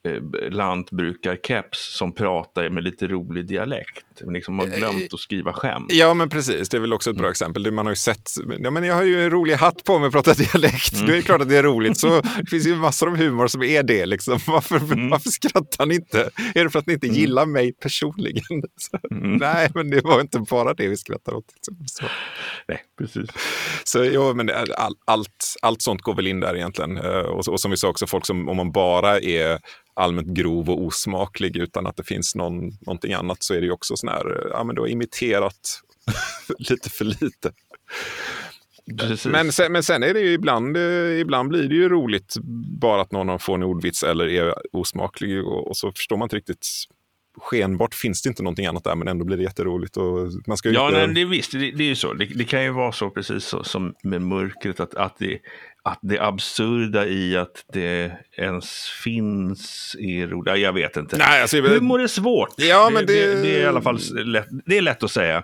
eh, 0.02 0.22
lantbrukarkeps 0.50 1.96
som 1.96 2.12
pratar 2.12 2.68
med 2.68 2.84
lite 2.84 3.06
rolig 3.06 3.46
dialekt. 3.46 4.13
Liksom 4.20 4.58
har 4.58 4.66
glömt 4.66 5.14
att 5.14 5.20
skriva 5.20 5.52
skämt. 5.52 5.92
Ja, 5.92 6.14
men 6.14 6.28
precis. 6.28 6.68
Det 6.68 6.76
är 6.76 6.80
väl 6.80 6.92
också 6.92 7.10
ett 7.10 7.16
bra 7.16 7.30
exempel. 7.30 7.72
Man 7.72 7.86
har 7.86 7.92
ju 7.92 7.96
sett, 7.96 8.30
ja, 8.58 8.70
men 8.70 8.84
jag 8.84 8.94
har 8.94 9.02
ju 9.02 9.24
en 9.24 9.30
rolig 9.30 9.54
hatt 9.54 9.84
på 9.84 9.98
mig 9.98 10.06
och 10.06 10.12
pratar 10.12 10.34
dialekt. 10.34 10.94
Mm. 10.94 11.06
Det 11.06 11.16
är 11.16 11.22
klart 11.22 11.40
att 11.40 11.48
det 11.48 11.56
är 11.56 11.62
roligt. 11.62 11.98
Så 11.98 12.20
det 12.20 12.50
finns 12.50 12.66
ju 12.66 12.76
massor 12.76 13.08
av 13.08 13.16
humor 13.16 13.46
som 13.46 13.62
är 13.62 13.82
det. 13.82 14.06
Liksom. 14.06 14.38
Varför, 14.46 14.76
mm. 14.76 15.10
varför 15.10 15.30
skrattar 15.30 15.86
ni 15.86 15.94
inte? 15.94 16.30
Är 16.54 16.64
det 16.64 16.70
för 16.70 16.78
att 16.78 16.86
ni 16.86 16.92
inte 16.92 17.06
mm. 17.06 17.18
gillar 17.18 17.46
mig 17.46 17.72
personligen? 17.72 18.44
Mm. 19.10 19.36
Nej, 19.36 19.70
men 19.74 19.90
det 19.90 20.04
var 20.04 20.20
inte 20.20 20.38
bara 20.38 20.74
det 20.74 20.88
vi 20.88 20.96
skrattade 20.96 21.36
åt. 21.36 21.44
Liksom. 21.54 21.76
Så. 21.86 22.04
Nej, 22.68 22.80
precis. 22.98 23.30
Så 23.84 24.04
ja, 24.04 24.34
men 24.34 24.50
all, 24.76 24.96
allt, 25.06 25.54
allt 25.62 25.82
sånt 25.82 26.02
går 26.02 26.14
väl 26.14 26.26
in 26.26 26.40
där 26.40 26.56
egentligen. 26.56 26.96
Eh, 26.96 27.04
och, 27.04 27.48
och 27.48 27.60
som 27.60 27.70
vi 27.70 27.76
sa 27.76 27.88
också, 27.88 28.06
folk 28.06 28.26
som 28.26 28.48
om 28.48 28.56
man 28.56 28.72
bara 28.72 29.20
är 29.20 29.58
allmänt 29.94 30.28
grov 30.28 30.70
och 30.70 30.82
osmaklig 30.82 31.56
utan 31.56 31.86
att 31.86 31.96
det 31.96 32.04
finns 32.04 32.34
någon, 32.34 32.70
någonting 32.86 33.12
annat 33.12 33.42
så 33.42 33.54
är 33.54 33.60
det 33.60 33.66
ju 33.66 33.72
också 33.72 33.96
sån 34.04 34.14
här, 34.14 34.48
ja 34.50 34.64
men 34.64 34.74
du 34.74 34.80
har 34.80 34.88
imiterat 34.88 35.80
lite 36.58 36.90
för 36.90 37.04
lite. 37.04 37.52
Men 39.24 39.52
sen, 39.52 39.72
men 39.72 39.82
sen 39.82 40.02
är 40.02 40.14
det 40.14 40.20
ju 40.20 40.32
ibland, 40.32 40.76
eh, 40.76 41.20
ibland 41.20 41.48
blir 41.48 41.68
det 41.68 41.74
ju 41.74 41.88
roligt 41.88 42.34
bara 42.80 43.02
att 43.02 43.12
någon 43.12 43.38
får 43.38 43.54
en 43.54 43.62
ordvits 43.62 44.02
eller 44.02 44.26
är 44.28 44.54
osmaklig 44.72 45.44
och, 45.44 45.68
och 45.68 45.76
så 45.76 45.92
förstår 45.92 46.16
man 46.16 46.26
inte 46.26 46.36
riktigt 46.36 46.66
skenbart 47.36 47.94
finns 47.94 48.22
det 48.22 48.28
inte 48.28 48.42
någonting 48.42 48.66
annat 48.66 48.84
där, 48.84 48.94
men 48.94 49.08
ändå 49.08 49.24
blir 49.24 49.36
det 49.36 49.42
jätteroligt. 49.42 49.96
Och 49.96 50.28
man 50.46 50.56
ska 50.56 50.70
ja, 50.70 50.88
inte... 50.88 51.06
nej, 51.06 51.14
det, 51.14 51.24
visst, 51.24 51.52
det, 51.52 51.70
det 51.70 51.84
är 51.84 51.88
ju 51.88 51.96
så. 51.96 52.12
Det, 52.12 52.24
det, 52.24 52.44
kan 52.44 52.64
ju 52.64 52.70
vara 52.70 52.92
så, 52.92 53.10
precis 53.10 53.44
så, 53.44 53.64
som 53.64 53.94
med 54.02 54.22
mörkret, 54.22 54.80
att, 54.80 54.94
att, 54.94 55.18
det, 55.18 55.38
att 55.84 55.98
det 56.02 56.18
absurda 56.18 57.06
i 57.06 57.36
att 57.36 57.64
det 57.72 58.12
ens 58.32 58.88
finns 59.04 59.96
är 59.98 60.26
roligt. 60.26 60.58
Jag 60.58 60.72
vet 60.72 60.96
inte. 60.96 61.16
Nej, 61.16 61.42
alltså, 61.42 61.60
Humor 61.60 62.02
är 62.02 62.06
svårt. 62.06 62.54
Ja, 62.56 62.90
men 62.92 63.06
det... 63.06 63.26
Det, 63.26 63.42
det 63.42 63.56
är 63.56 63.60
i 63.62 63.66
alla 63.66 63.82
fall 63.82 63.98
lätt, 64.14 64.48
det 64.66 64.78
är 64.78 64.82
lätt 64.82 65.02
att 65.02 65.10
säga. 65.10 65.42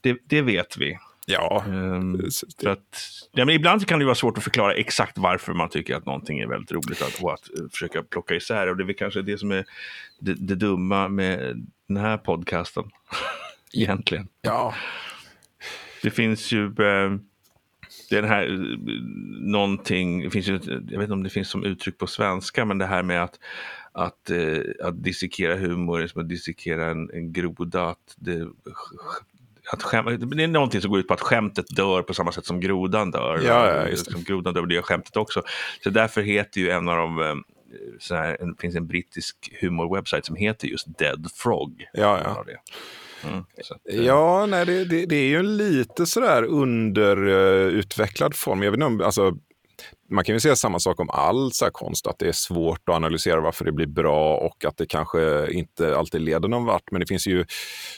Det, 0.00 0.16
det 0.28 0.42
vet 0.42 0.76
vi. 0.76 0.98
Ja. 1.26 1.64
Um, 1.68 2.30
för 2.60 2.70
att, 2.70 3.08
ja, 3.32 3.44
men 3.44 3.54
ibland 3.54 3.86
kan 3.86 3.98
det 3.98 4.04
vara 4.04 4.14
svårt 4.14 4.38
att 4.38 4.44
förklara 4.44 4.74
exakt 4.74 5.18
varför 5.18 5.52
man 5.52 5.68
tycker 5.68 5.96
att 5.96 6.06
någonting 6.06 6.38
är 6.38 6.46
väldigt 6.46 6.72
roligt 6.72 7.02
att, 7.02 7.22
och 7.22 7.34
att 7.34 7.50
uh, 7.60 7.68
försöka 7.68 8.02
plocka 8.02 8.34
isär. 8.34 8.68
Och 8.68 8.76
det 8.76 8.82
är 8.82 8.86
väl 8.86 8.96
kanske 8.96 9.22
det 9.22 9.38
som 9.38 9.50
är 9.50 9.64
det, 10.20 10.34
det 10.34 10.54
dumma 10.54 11.08
med 11.08 11.66
den 11.88 11.96
här 11.96 12.16
podcasten. 12.16 12.84
Egentligen. 13.72 14.28
Ja. 14.42 14.74
Det 16.02 16.10
finns 16.10 16.52
ju 16.52 16.68
uh, 18.16 18.22
den 18.22 18.30
här 18.30 18.46
uh, 18.46 18.78
någonting, 19.40 20.22
det 20.22 20.30
finns 20.30 20.48
ju, 20.48 20.60
jag 20.66 20.98
vet 20.98 21.02
inte 21.02 21.12
om 21.12 21.22
det 21.22 21.30
finns 21.30 21.48
som 21.48 21.64
uttryck 21.64 21.98
på 21.98 22.06
svenska, 22.06 22.64
men 22.64 22.78
det 22.78 22.86
här 22.86 23.02
med 23.02 23.24
att 23.24 23.38
att, 23.94 24.30
eh, 24.30 24.86
att 24.86 25.04
dissekera 25.04 25.56
humor 25.56 26.02
är 26.02 26.06
som 26.06 26.20
att 26.22 26.28
dissekera 26.28 26.90
en, 26.90 27.10
en 27.10 27.32
groda. 27.32 27.84
Att 27.84 28.14
det 28.16 28.48
att 29.72 29.82
skäm, 29.82 30.04
det 30.36 30.44
är 30.44 30.48
någonting 30.48 30.80
som 30.80 30.90
går 30.90 31.00
ut 31.00 31.08
på 31.08 31.14
att 31.14 31.20
skämtet 31.20 31.66
dör 31.76 32.02
på 32.02 32.14
samma 32.14 32.32
sätt 32.32 32.46
som 32.46 32.60
grodan 32.60 33.10
dör. 33.10 33.40
Ja, 33.46 33.76
ja, 33.76 33.88
just 33.88 34.06
det. 34.06 34.12
Som 34.12 34.22
grodan 34.22 34.54
dör, 34.54 34.66
det 34.66 34.74
gör 34.74 34.82
skämtet 34.82 35.16
också. 35.16 35.42
Så 35.82 35.90
därför 35.90 36.22
heter 36.22 36.60
ju 36.60 36.70
en 36.70 36.88
av 36.88 36.96
de 36.96 37.20
eh, 37.20 37.34
här, 38.10 38.38
det 38.40 38.60
finns 38.60 38.76
en 38.76 38.86
brittisk 38.86 39.36
humorwebsite 39.60 40.26
som 40.26 40.36
heter 40.36 40.68
just 40.68 40.98
Dead 40.98 41.30
Frog. 41.34 41.84
Ja, 41.92 42.20
ja. 42.24 42.44
Mm, 43.24 43.44
eh, 43.90 44.06
ja, 44.06 44.46
nej, 44.46 44.66
det, 44.66 44.84
det, 44.84 45.06
det, 45.06 45.16
är 45.16 45.28
ju 45.28 45.36
en 45.36 45.56
lite 45.56 46.06
sådär 46.06 46.42
underutvecklad 46.42 48.34
form. 48.34 48.62
Jag 48.62 48.70
vet 48.70 48.80
inte 48.80 49.04
alltså, 49.04 49.34
man 50.10 50.24
kan 50.24 50.34
ju 50.34 50.40
säga 50.40 50.56
samma 50.56 50.78
sak 50.78 51.00
om 51.00 51.10
all 51.10 51.52
så 51.52 51.70
konst, 51.70 52.06
att 52.06 52.18
det 52.18 52.28
är 52.28 52.32
svårt 52.32 52.88
att 52.88 52.94
analysera 52.94 53.40
varför 53.40 53.64
det 53.64 53.72
blir 53.72 53.86
bra 53.86 54.36
och 54.36 54.64
att 54.64 54.76
det 54.76 54.86
kanske 54.86 55.52
inte 55.52 55.96
alltid 55.96 56.20
leder 56.20 56.48
någon 56.48 56.64
vart. 56.64 56.90
Men 56.90 57.00
det 57.00 57.06
finns 57.06 57.26
ju, 57.26 57.44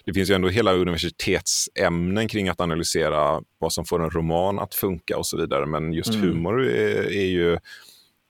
det 0.05 0.15
finns 0.15 0.31
ju 0.31 0.35
ändå 0.35 0.49
hela 0.49 0.73
universitetsämnen 0.73 2.29
kring 2.29 2.49
att 2.49 2.61
analysera 2.61 3.43
vad 3.59 3.73
som 3.73 3.85
får 3.85 4.05
en 4.05 4.11
roman 4.11 4.59
att 4.59 4.75
funka 4.75 5.19
och 5.19 5.27
så 5.27 5.37
vidare. 5.37 5.67
Men 5.67 5.93
just 5.93 6.15
mm. 6.15 6.21
humor 6.21 6.67
är, 6.67 7.13
är, 7.13 7.27
ju... 7.27 7.59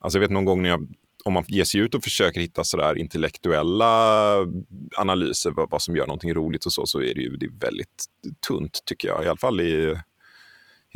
Alltså 0.00 0.18
jag 0.18 0.20
vet 0.20 0.30
någon 0.30 0.44
gång 0.44 0.62
när 0.62 0.68
jag 0.68 0.88
om 1.26 1.32
man 1.32 1.44
ger 1.46 1.64
sig 1.64 1.80
ut 1.80 1.94
och 1.94 2.04
försöker 2.04 2.40
hitta 2.40 2.64
sådär 2.64 2.98
intellektuella 2.98 4.32
analyser 4.96 5.50
vad, 5.50 5.70
vad 5.70 5.82
som 5.82 5.96
gör 5.96 6.06
någonting 6.06 6.34
roligt 6.34 6.66
och 6.66 6.72
så, 6.72 6.86
så 6.86 7.00
är 7.00 7.14
det 7.14 7.20
ju 7.20 7.36
det 7.36 7.46
är 7.46 7.60
väldigt 7.60 8.04
tunt 8.48 8.80
tycker 8.84 9.08
jag. 9.08 9.24
I 9.24 9.28
alla 9.28 9.36
fall 9.36 9.60
i 9.60 9.96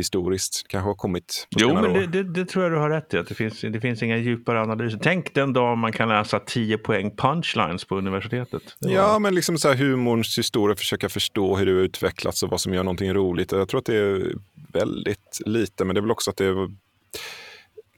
historiskt 0.01 0.68
kanske 0.68 0.89
har 0.89 0.95
kommit. 0.95 1.47
Jo, 1.51 1.74
men 1.74 1.93
det, 1.93 2.07
det, 2.07 2.22
det, 2.22 2.45
tror 2.45 2.64
jag 2.64 2.72
du 2.72 2.78
har 2.78 2.91
rätt 2.91 3.14
i. 3.14 3.18
Att 3.18 3.28
det, 3.28 3.35
finns, 3.35 3.61
det 3.61 3.81
finns 3.81 4.03
inga 4.03 4.16
djupare 4.16 4.61
analyser. 4.62 4.99
Tänk 5.03 5.35
den 5.35 5.53
dag 5.53 5.78
man 5.78 5.93
kan 5.93 6.09
läsa 6.09 6.39
10 6.39 6.78
poäng 6.78 7.16
punchlines 7.16 7.85
på 7.85 7.97
universitetet. 7.97 8.62
Ja, 8.78 9.18
men 9.18 9.35
liksom 9.35 9.59
så 9.59 9.68
här 9.68 9.74
humorns 9.74 10.39
historia, 10.39 10.76
försöka 10.76 11.09
förstå 11.09 11.57
hur 11.57 11.66
det 11.66 11.72
har 11.72 11.78
utvecklats 11.78 12.43
och 12.43 12.51
vad 12.51 12.61
som 12.61 12.74
gör 12.74 12.85
någonting 12.85 13.14
roligt. 13.14 13.53
Jag 13.53 13.68
tror 13.68 13.78
att 13.78 13.87
det 13.87 13.97
är 13.97 14.33
väldigt 14.72 15.41
lite, 15.47 15.85
men 15.85 15.95
det 15.95 15.99
är 15.99 16.03
väl 16.03 16.11
också 16.11 16.31
att 16.31 16.37
det 16.37 16.55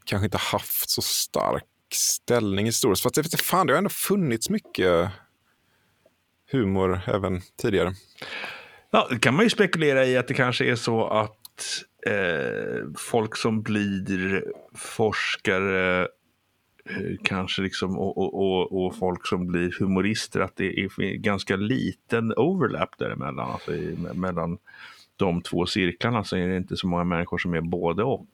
kanske 0.04 0.24
inte 0.24 0.38
haft 0.38 0.90
så 0.90 1.02
stark 1.02 1.64
ställning 1.94 2.66
historiskt. 2.66 3.02
För 3.02 3.08
att 3.08 3.30
det, 3.30 3.42
fan, 3.42 3.66
det 3.66 3.72
har 3.72 3.78
ändå 3.78 3.90
funnits 3.90 4.50
mycket 4.50 5.10
humor 6.52 7.00
även 7.06 7.40
tidigare. 7.62 7.92
Ja, 8.90 9.08
det 9.10 9.18
kan 9.18 9.34
man 9.34 9.44
ju 9.44 9.50
spekulera 9.50 10.06
i 10.06 10.16
att 10.16 10.28
det 10.28 10.34
kanske 10.34 10.64
är 10.64 10.76
så 10.76 11.06
att 11.06 11.84
eh, 12.06 12.86
folk 12.96 13.36
som 13.36 13.62
blir 13.62 14.44
forskare 14.74 16.00
eh, 16.84 17.16
kanske 17.24 17.62
liksom, 17.62 17.98
och, 17.98 18.18
och, 18.18 18.34
och, 18.34 18.86
och, 18.86 18.96
folk 18.96 19.26
som 19.26 19.46
blir 19.46 19.76
humorister, 19.78 20.40
att 20.40 20.56
det 20.56 20.80
är 20.80 21.16
ganska 21.16 21.56
liten 21.56 22.32
overlap 22.36 22.98
däremellan. 22.98 23.50
Alltså 23.50 23.74
i, 23.74 23.96
mellan 24.14 24.58
de 25.16 25.42
två 25.42 25.66
cirklarna 25.66 26.24
så 26.24 26.36
är 26.36 26.48
det 26.48 26.56
inte 26.56 26.76
så 26.76 26.86
många 26.86 27.04
människor 27.04 27.38
som 27.38 27.54
är 27.54 27.60
både 27.60 28.02
och. 28.04 28.26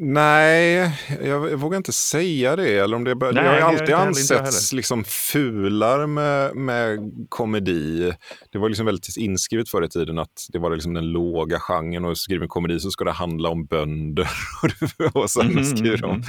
Nej, 0.00 0.92
jag, 1.22 1.50
jag, 1.50 1.56
vågar 1.56 1.76
inte 1.76 1.92
säga 1.92 2.56
det. 2.56 2.78
Eller 2.78 2.96
om 2.96 3.04
det, 3.04 3.14
Nej, 3.14 3.32
det 3.32 3.40
har 3.40 3.58
alltid 3.58 3.94
ansetts 3.94 4.72
liksom 4.72 5.04
fulare 5.04 6.06
med, 6.06 6.56
med 6.56 7.12
komedi. 7.28 8.12
Det 8.52 8.58
var 8.58 8.68
liksom 8.68 8.86
väldigt 8.86 9.16
inskrivet 9.16 9.68
förr 9.68 9.84
i 9.84 9.88
tiden 9.88 10.18
att 10.18 10.46
det 10.48 10.58
var 10.58 10.70
liksom 10.70 10.94
den 10.94 11.12
låga 11.12 11.60
genren 11.60 12.04
och 12.04 12.18
skriver 12.18 12.42
en 12.42 12.48
komedi 12.48 12.80
så 12.80 12.90
ska 12.90 13.04
det 13.04 13.12
handla 13.12 13.48
om 13.48 13.66
bönder. 13.66 14.28
och 15.12 15.30
sen 15.30 15.50
mm, 15.50 15.64
skriver 15.64 15.98
de. 15.98 16.10
Mm. 16.10 16.24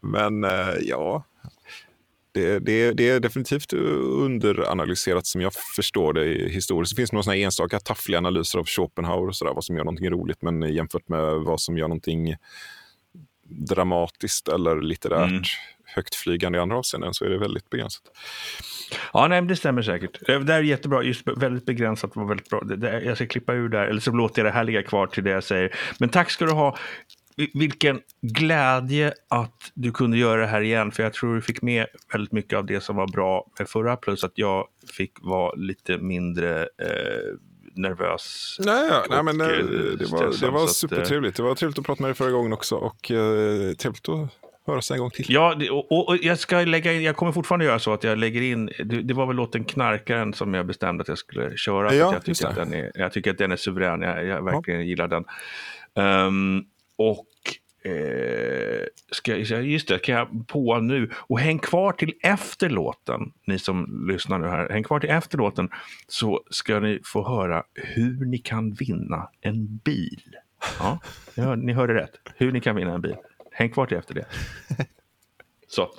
Men 0.00 0.44
eh, 0.44 0.74
ja, 0.80 1.24
det, 2.32 2.58
det, 2.58 2.92
det, 2.92 3.08
är 3.08 3.20
definitivt 3.20 3.72
underanalyserat 3.72 5.26
som 5.26 5.40
jag 5.40 5.52
förstår 5.76 6.12
det 6.12 6.52
historiskt. 6.52 6.96
Det 6.96 7.00
finns 7.00 7.12
några 7.12 7.36
enstaka 7.36 7.78
taffliga 7.78 8.18
analyser 8.18 8.58
av 8.58 8.66
Schopenhauer 8.66 9.28
och 9.28 9.36
sådär, 9.36 9.52
vad 9.54 9.64
som 9.64 9.76
gör 9.76 9.84
någonting 9.84 10.10
roligt. 10.10 10.42
Men 10.42 10.74
jämfört 10.74 11.08
med 11.08 11.20
vad 11.20 11.60
som 11.60 11.78
gör 11.78 11.88
någonting 11.88 12.36
dramatiskt 13.44 14.48
eller 14.48 14.80
litterärt 14.80 15.30
mm. 15.30 15.42
högtflygande 15.84 16.58
i 16.58 16.60
andra 16.60 16.76
avseenden 16.76 17.14
så 17.14 17.24
är 17.24 17.28
det 17.28 17.38
väldigt 17.38 17.70
begränsat. 17.70 18.02
Ja, 19.12 19.28
nej, 19.28 19.42
det 19.42 19.56
stämmer 19.56 19.82
säkert. 19.82 20.26
Det 20.26 20.38
där 20.38 20.54
är 20.54 20.62
jättebra. 20.62 21.02
Just 21.02 21.28
väldigt 21.36 21.66
begränsat 21.66 22.16
var 22.16 22.24
väldigt 22.24 22.48
bra. 22.48 22.60
Det, 22.60 22.76
det, 22.76 23.02
jag 23.02 23.16
ska 23.16 23.26
klippa 23.26 23.52
ur 23.52 23.68
där, 23.68 23.86
eller 23.86 24.00
så 24.00 24.10
låter 24.10 24.42
jag 24.42 24.52
det 24.52 24.56
här 24.56 24.64
ligga 24.64 24.82
kvar 24.82 25.06
till 25.06 25.24
det 25.24 25.30
jag 25.30 25.44
säger. 25.44 25.74
Men 25.98 26.08
tack 26.08 26.30
ska 26.30 26.44
du 26.44 26.52
ha 26.52 26.76
vilken 27.54 28.00
glädje 28.20 29.12
att 29.28 29.72
du 29.74 29.92
kunde 29.92 30.18
göra 30.18 30.40
det 30.40 30.46
här 30.46 30.60
igen, 30.60 30.92
för 30.92 31.02
jag 31.02 31.12
tror 31.12 31.34
du 31.34 31.40
fick 31.40 31.62
med 31.62 31.86
väldigt 32.12 32.32
mycket 32.32 32.58
av 32.58 32.66
det 32.66 32.80
som 32.80 32.96
var 32.96 33.06
bra 33.06 33.46
med 33.58 33.68
förra, 33.68 33.96
plus 33.96 34.24
att 34.24 34.32
jag 34.34 34.66
fick 34.96 35.12
vara 35.20 35.54
lite 35.54 35.98
mindre 35.98 36.60
eh, 36.62 37.36
nervös. 37.74 38.56
Nej, 38.64 38.88
ja, 38.90 39.04
nej 39.10 39.22
men 39.22 39.38
det, 39.38 39.60
eh, 39.60 39.66
det 39.98 40.10
var, 40.10 40.40
det 40.40 40.50
var 40.50 40.66
supertrevligt. 40.66 41.36
Det 41.36 41.42
var 41.42 41.54
trevligt 41.54 41.78
att 41.78 41.86
prata 41.86 42.02
med 42.02 42.08
dig 42.08 42.14
förra 42.14 42.30
gången 42.30 42.52
också 42.52 42.76
och 42.76 43.10
eh, 43.10 43.72
trevligt 43.72 44.08
att 44.08 44.30
höras 44.66 44.90
en 44.90 44.98
gång 44.98 45.10
till. 45.10 45.26
Ja, 45.28 45.56
och, 45.70 46.08
och, 46.08 46.16
jag 46.22 46.38
ska 46.38 46.60
lägga 46.60 46.92
in, 46.92 47.02
jag 47.02 47.16
kommer 47.16 47.32
fortfarande 47.32 47.64
göra 47.64 47.78
så 47.78 47.92
att 47.92 48.04
jag 48.04 48.18
lägger 48.18 48.42
in, 48.42 48.66
det, 48.66 49.02
det 49.02 49.14
var 49.14 49.26
väl 49.26 49.36
låten 49.36 49.64
Knarkaren 49.64 50.34
som 50.34 50.54
jag 50.54 50.66
bestämde 50.66 51.02
att 51.02 51.08
jag 51.08 51.18
skulle 51.18 51.56
köra. 51.56 51.94
Ja, 51.94 52.12
jag, 52.12 52.24
tycker 52.24 52.46
att 52.46 52.54
den 52.54 52.74
är, 52.74 52.92
jag 52.94 53.12
tycker 53.12 53.30
att 53.30 53.38
den 53.38 53.52
är 53.52 53.56
suverän, 53.56 54.02
jag, 54.02 54.26
jag 54.26 54.44
verkligen 54.44 54.80
ja. 54.80 54.86
gillar 54.86 55.08
den. 55.08 55.24
Um, 55.94 56.64
och 57.10 57.90
eh, 57.90 58.86
ska, 59.12 59.36
just 59.36 59.88
det, 59.88 59.98
kan 59.98 60.14
jag 60.14 60.48
på 60.48 60.78
nu. 60.78 61.10
Och 61.14 61.40
häng 61.40 61.58
kvar 61.58 61.92
till 61.92 62.14
efter 62.22 62.70
låten, 62.70 63.32
ni 63.46 63.58
som 63.58 64.06
lyssnar 64.08 64.38
nu 64.38 64.46
här. 64.46 64.68
Häng 64.68 64.82
kvar 64.82 65.00
till 65.00 65.10
efter 65.10 65.38
låten 65.38 65.68
så 66.08 66.40
ska 66.50 66.80
ni 66.80 67.00
få 67.04 67.28
höra 67.28 67.62
hur 67.74 68.24
ni 68.24 68.38
kan 68.38 68.72
vinna 68.72 69.28
en 69.40 69.76
bil. 69.76 70.36
Ja, 70.78 70.98
ni, 71.36 71.42
hör, 71.42 71.56
ni 71.56 71.72
hörde 71.72 71.94
rätt. 71.94 72.12
Hur 72.36 72.52
ni 72.52 72.60
kan 72.60 72.76
vinna 72.76 72.94
en 72.94 73.00
bil. 73.00 73.16
Häng 73.52 73.70
kvar 73.70 73.86
till 73.86 73.96
efter 73.96 74.14
det. 74.14 74.26
Så. 75.68 75.90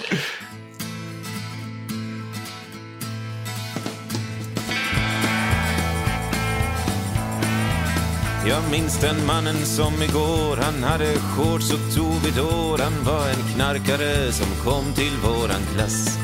Jag 8.45 8.71
minns 8.71 8.99
den 8.99 9.25
mannen 9.25 9.65
som 9.65 9.93
igår 10.03 10.57
Han 10.57 10.83
hade 10.83 11.13
shorts 11.15 11.73
och 11.73 11.95
tog 11.95 12.43
Han 12.79 13.03
var 13.05 13.29
en 13.29 13.53
knarkare 13.55 14.31
som 14.31 14.47
kom 14.63 14.93
till 14.93 15.13
våran 15.23 15.61
klass 15.75 16.17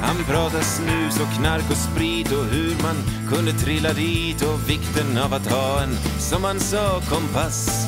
Han 0.00 0.16
pratade 0.24 0.64
snus 0.64 1.20
och 1.20 1.38
knark 1.38 1.70
och 1.70 1.76
sprit 1.76 2.32
och 2.32 2.44
hur 2.44 2.82
man 2.82 2.96
kunde 3.30 3.52
trilla 3.52 3.92
dit 3.92 4.42
och 4.42 4.70
vikten 4.70 5.18
av 5.18 5.34
att 5.34 5.46
ha 5.46 5.82
en, 5.82 5.96
som 6.18 6.44
han 6.44 6.60
sa, 6.60 7.00
kompass. 7.00 7.86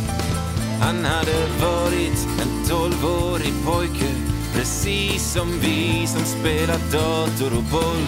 Han 0.81 1.05
hade 1.05 1.47
varit 1.63 2.29
en 2.43 2.69
tolvårig 2.69 3.55
pojke 3.67 4.13
precis 4.55 5.33
som 5.33 5.49
vi 5.61 6.07
som 6.07 6.25
spelat 6.25 6.93
dator 6.93 7.57
och 7.57 7.65
boll. 7.73 8.07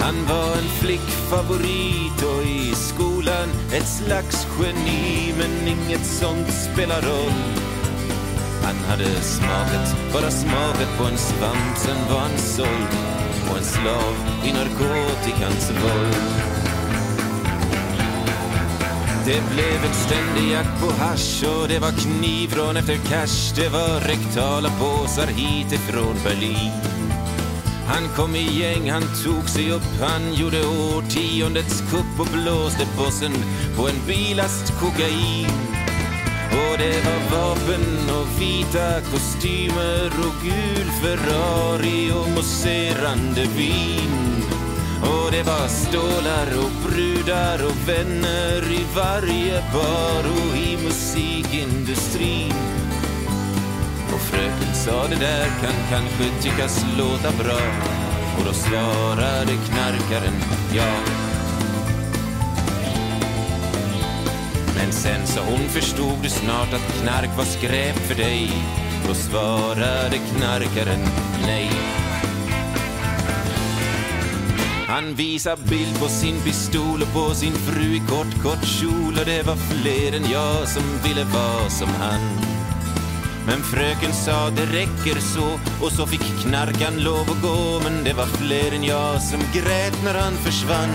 Han 0.00 0.14
var 0.28 0.52
en 0.56 0.68
flickfavorit 0.80 2.22
och 2.22 2.42
i 2.42 2.74
skolan 2.74 3.11
ett 3.72 3.88
slags 3.88 4.46
geni 4.58 5.34
men 5.38 5.68
inget 5.68 6.06
sånt 6.06 6.48
spelar 6.52 7.02
roll. 7.02 7.32
Han 8.62 8.76
hade 8.76 9.10
smakat, 9.20 9.96
bara 10.12 10.30
smakat 10.30 10.98
på 10.98 11.04
en 11.04 11.18
svamp 11.18 11.76
sen 11.76 11.96
var 12.10 12.20
han 12.20 12.38
såld 12.38 12.92
och 13.50 13.58
en 13.58 13.64
slav 13.64 14.14
i 14.44 14.52
narkotikans 14.52 15.70
våld. 15.70 16.52
Det 19.26 19.42
blev 19.54 19.84
ett 19.84 19.96
ständig 19.96 20.52
jakt 20.52 20.80
på 20.80 20.90
hash 21.04 21.44
och 21.44 21.68
det 21.68 21.78
var 21.78 21.92
knivrån 21.92 22.76
efter 22.76 22.96
cash. 22.96 23.54
Det 23.56 23.68
var 23.68 24.00
rektala 24.00 24.68
påsar 24.80 25.26
hit 25.26 25.72
ifrån 25.72 26.16
Berlin. 26.24 27.01
Han 27.86 28.08
kom 28.16 28.36
i 28.36 28.58
gäng, 28.60 28.90
han 28.90 29.02
tog 29.24 29.48
sig 29.48 29.70
upp, 29.72 30.00
han 30.00 30.34
gjorde 30.34 30.66
årtiondets 30.66 31.82
kupp 31.90 32.20
och 32.20 32.26
blåste 32.32 32.86
bossen 32.98 33.32
på 33.76 33.88
en 33.88 34.06
bilast 34.06 34.80
kokain. 34.80 35.50
Och 36.52 36.78
det 36.78 37.04
var 37.04 37.38
vapen 37.38 38.10
och 38.10 38.40
vita 38.40 39.00
kostymer 39.00 40.06
och 40.06 40.42
gul 40.42 40.88
Ferrari 41.02 42.12
och 42.12 42.28
mousserande 42.28 43.44
vin. 43.56 44.32
Och 45.02 45.32
det 45.32 45.42
var 45.42 45.68
stålar 45.68 46.46
och 46.58 46.90
brudar 46.90 47.66
och 47.66 47.88
vänner 47.88 48.72
i 48.72 48.84
varje 48.94 49.62
bar 49.72 50.24
och 50.30 50.56
i 50.56 50.76
musikindustrin. 50.84 52.54
Och 54.14 54.20
fröken 54.20 54.71
sa 54.84 55.08
det 55.08 55.16
där 55.16 55.46
kan 55.46 55.74
kanske 55.90 56.42
tyckas 56.42 56.86
låta 56.98 57.30
bra 57.44 57.60
och 58.38 58.44
då 58.44 58.52
svarade 58.52 59.52
knarkaren 59.68 60.34
ja. 60.74 60.94
Men 64.76 64.92
sen 64.92 65.26
sa 65.26 65.40
hon 65.40 65.68
förstod 65.68 66.18
du 66.22 66.28
snart 66.28 66.72
att 66.74 67.02
knark 67.02 67.36
var 67.36 67.44
skräp 67.44 67.96
för 67.96 68.14
dig. 68.14 68.50
Då 69.08 69.14
svarade 69.14 70.18
knarkaren 70.18 71.00
nej. 71.46 71.70
Han 74.86 75.14
visar 75.14 75.56
bild 75.56 76.00
på 76.00 76.08
sin 76.08 76.40
pistol 76.40 77.02
och 77.02 77.14
på 77.14 77.34
sin 77.34 77.52
fru 77.52 77.96
i 77.96 78.02
kort, 78.08 78.42
kort 78.42 78.64
kjol 78.64 79.18
och 79.18 79.26
det 79.26 79.46
var 79.46 79.56
fler 79.56 80.16
än 80.16 80.30
jag 80.30 80.68
som 80.68 80.82
ville 81.04 81.24
vara 81.24 81.70
som 81.70 81.88
han. 81.88 82.51
Men 83.46 83.62
fröken 83.62 84.12
sa 84.12 84.50
det 84.50 84.66
räcker 84.66 85.20
så 85.20 85.60
och 85.84 85.92
så 85.92 86.06
fick 86.06 86.42
knarkan 86.42 86.94
lov 86.96 87.30
att 87.30 87.42
gå 87.42 87.80
men 87.84 88.04
det 88.04 88.12
var 88.12 88.26
fler 88.26 88.72
än 88.72 88.84
jag 88.84 89.22
som 89.22 89.40
grät 89.52 90.04
när 90.04 90.14
han 90.14 90.32
försvann. 90.32 90.94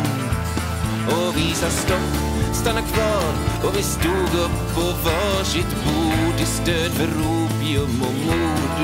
Och 1.07 1.37
vi 1.37 1.53
sa 1.53 1.69
stopp, 1.69 2.13
stanna 2.53 2.81
kvar 2.81 3.33
och 3.63 3.77
vi 3.77 3.83
stod 3.83 4.31
upp 4.43 4.75
på 4.75 4.81
varsitt 4.81 5.75
bord 5.85 6.41
i 6.41 6.45
stöd 6.45 6.91
för 6.91 7.07
opium 7.07 8.01
och 8.01 8.15
mord. 8.25 8.77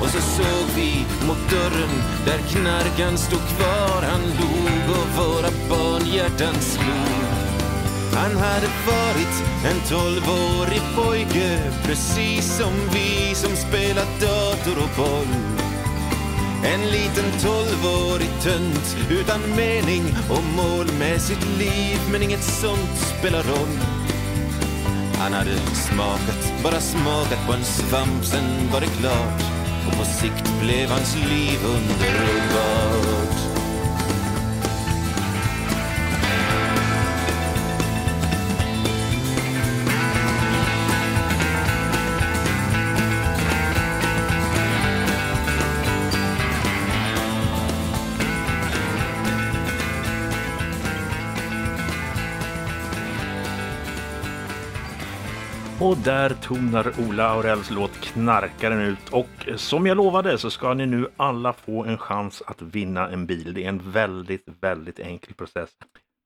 Och 0.00 0.08
så 0.08 0.20
såg 0.20 0.66
vi 0.76 1.06
mot 1.26 1.50
dörren 1.50 2.02
där 2.26 2.38
knarkan 2.38 3.18
stod 3.18 3.40
kvar. 3.40 4.02
Han 4.02 4.22
log 4.22 4.96
och 4.96 5.08
våra 5.24 5.50
barnhjärtan 5.68 6.54
slog. 6.60 7.25
Han 8.16 8.36
hade 8.36 8.66
varit 8.86 9.36
en 9.64 9.80
tolvårig 9.88 10.82
pojke 10.96 11.72
precis 11.84 12.56
som 12.56 12.72
vi 12.92 13.34
som 13.34 13.56
spelat 13.56 14.20
dator 14.20 14.76
och 14.82 14.96
boll. 14.96 15.34
En 16.64 16.80
liten 16.90 17.24
tolvårig 17.42 18.30
tönt 18.42 18.96
utan 19.10 19.40
mening 19.56 20.04
och 20.30 20.44
mål 20.56 20.86
med 20.98 21.20
sitt 21.20 21.46
liv 21.58 21.98
men 22.12 22.22
inget 22.22 22.44
sånt 22.44 22.98
spelar 23.18 23.42
roll. 23.42 23.78
Han 25.18 25.32
hade 25.32 25.56
smakat, 25.74 26.52
bara 26.62 26.80
smakat 26.80 27.46
på 27.46 27.52
en 27.52 27.64
svamp, 27.64 28.24
sen 28.24 28.72
var 28.72 28.80
det 28.80 28.86
klart 29.00 29.42
och 29.86 29.98
på 29.98 30.04
sikt 30.04 30.60
blev 30.62 30.88
hans 30.88 31.16
liv 31.16 31.58
underbart. 31.64 33.05
Och 55.86 55.96
där 55.96 56.30
tonar 56.30 56.92
Ola 57.08 57.28
Aurells 57.28 57.70
låt 57.70 58.00
Knarkaren 58.00 58.80
ut 58.80 59.08
och 59.10 59.48
som 59.56 59.86
jag 59.86 59.96
lovade 59.96 60.38
så 60.38 60.50
ska 60.50 60.74
ni 60.74 60.86
nu 60.86 61.08
alla 61.16 61.52
få 61.52 61.84
en 61.84 61.98
chans 61.98 62.42
att 62.46 62.62
vinna 62.62 63.08
en 63.08 63.26
bil. 63.26 63.54
Det 63.54 63.64
är 63.64 63.68
en 63.68 63.90
väldigt, 63.90 64.44
väldigt 64.60 64.98
enkel 64.98 65.34
process. 65.34 65.70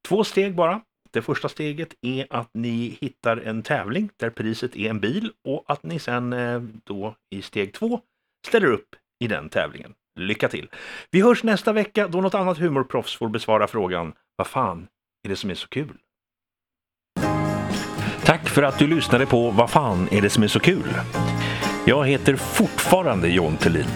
Två 0.08 0.24
steg 0.24 0.54
bara. 0.54 0.80
Det 1.10 1.22
första 1.22 1.48
steget 1.48 1.94
är 2.02 2.26
att 2.30 2.50
ni 2.54 2.98
hittar 3.00 3.36
en 3.36 3.62
tävling 3.62 4.10
där 4.16 4.30
priset 4.30 4.76
är 4.76 4.90
en 4.90 5.00
bil 5.00 5.32
och 5.48 5.64
att 5.66 5.82
ni 5.82 5.98
sen 5.98 6.32
eh, 6.32 6.62
då 6.84 7.14
i 7.34 7.42
steg 7.42 7.74
två 7.74 8.00
ställer 8.46 8.72
upp 8.72 8.88
i 9.24 9.26
den 9.26 9.48
tävlingen. 9.48 9.94
Lycka 10.20 10.48
till! 10.48 10.68
Vi 11.10 11.20
hörs 11.20 11.42
nästa 11.42 11.72
vecka 11.72 12.08
då 12.08 12.20
något 12.20 12.34
annat 12.34 12.58
humorproffs 12.58 13.16
får 13.16 13.28
besvara 13.28 13.66
frågan 13.66 14.12
Vad 14.36 14.46
fan 14.46 14.88
är 15.24 15.28
det 15.28 15.36
som 15.36 15.50
är 15.50 15.54
så 15.54 15.68
kul? 15.68 15.98
Tack 18.42 18.48
för 18.48 18.62
att 18.62 18.78
du 18.78 18.86
lyssnade 18.86 19.26
på 19.26 19.50
Vad 19.50 19.70
fan 19.70 20.08
är 20.10 20.22
det 20.22 20.30
som 20.30 20.42
är 20.42 20.48
så 20.48 20.60
kul? 20.60 20.94
Jag 21.84 22.06
heter 22.06 22.36
fortfarande 22.36 23.28
John 23.28 23.56
Thelin. 23.56 23.86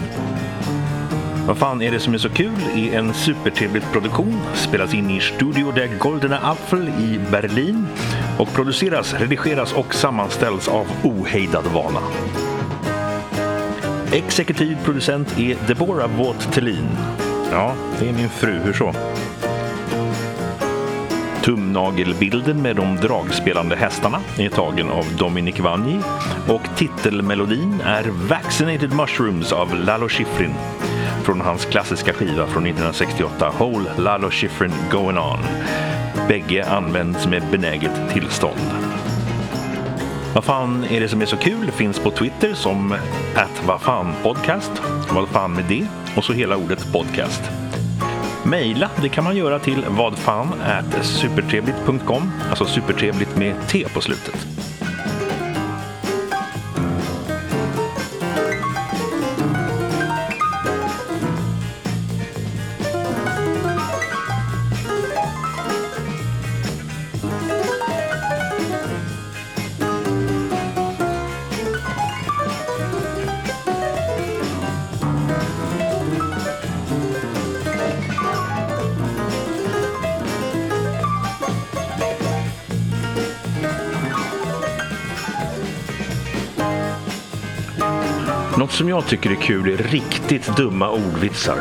Vad 1.47 1.59
fan 1.59 1.83
är 1.83 1.91
det 1.91 2.01
som 2.01 2.15
är 2.15 2.19
så 2.19 2.29
kul 2.29 2.57
är 2.77 2.99
en 2.99 3.15
supertrevlig 3.15 3.83
produktion, 3.93 4.41
spelas 4.55 4.95
in 4.95 5.11
i 5.11 5.21
Studio 5.21 5.73
der 5.73 5.99
Goldene 5.99 6.39
Apfel 6.43 6.89
i 6.89 7.21
Berlin 7.31 7.87
och 8.39 8.53
produceras, 8.53 9.15
redigeras 9.15 9.73
och 9.73 9.95
sammanställs 9.95 10.69
av 10.69 10.87
Ohejdad 11.03 11.65
Vana. 11.65 12.01
Exekutiv 14.13 14.79
producent 14.85 15.39
är 15.39 15.57
Deborah 15.67 16.11
Vaught 16.19 16.53
Thelin. 16.53 16.89
Ja, 17.51 17.75
det 17.99 18.09
är 18.09 18.13
min 18.13 18.29
fru, 18.29 18.53
hur 18.53 18.73
så? 18.73 18.95
Tumnagelbilden 21.45 22.63
med 22.63 22.77
de 22.77 22.97
dragspelande 22.97 23.77
hästarna 23.77 24.21
är 24.39 24.49
tagen 24.49 24.91
av 24.91 25.05
Dominic 25.19 25.61
Vanji 25.61 26.01
och 26.49 26.63
titelmelodin 26.77 27.81
är 27.85 28.05
Vaccinated 28.29 28.93
Mushrooms 28.93 29.53
av 29.53 29.75
Lalo 29.75 30.09
Schifrin 30.09 30.55
från 31.25 31.41
hans 31.41 31.65
klassiska 31.65 32.13
skiva 32.13 32.47
från 32.47 32.67
1968 32.67 33.53
Whole 33.59 33.91
Lalo 33.99 34.31
Schifrin 34.31 34.73
Going 34.91 35.19
On. 35.19 35.39
Bägge 36.29 36.69
används 36.69 37.27
med 37.27 37.43
benäget 37.51 38.13
tillstånd. 38.13 38.71
Vad 40.35 40.45
fan 40.45 40.85
är 40.85 41.01
det 41.01 41.09
som 41.09 41.23
är 41.23 41.27
så 41.27 41.37
kul 41.37 41.71
finns 41.71 41.99
på 41.99 42.11
Twitter 42.11 42.55
som 42.55 42.93
att 43.35 43.63
vad 43.67 43.81
fan 43.81 44.13
podcast. 44.23 44.73
Vad 45.11 45.29
fan 45.29 45.53
med 45.53 45.65
det? 45.69 45.87
Och 46.17 46.25
så 46.25 46.33
hela 46.33 46.57
ordet 46.57 46.93
podcast. 46.93 47.64
Mejla, 48.45 48.91
det 49.03 49.09
kan 49.09 49.25
man 49.25 49.37
göra 49.37 49.59
till 49.59 49.85
vadfan 49.89 50.55
supertrevligt.com, 51.03 52.33
alltså 52.49 52.65
supertrevligt 52.65 53.37
med 53.37 53.69
T 53.69 53.85
på 53.95 54.01
slutet. 54.01 54.47
Jag 88.95 89.07
tycker 89.07 89.31
är 89.31 89.35
kul 89.35 89.73
är 89.73 89.77
riktigt 89.77 90.57
dumma 90.57 90.91
ordvitsar. 90.91 91.59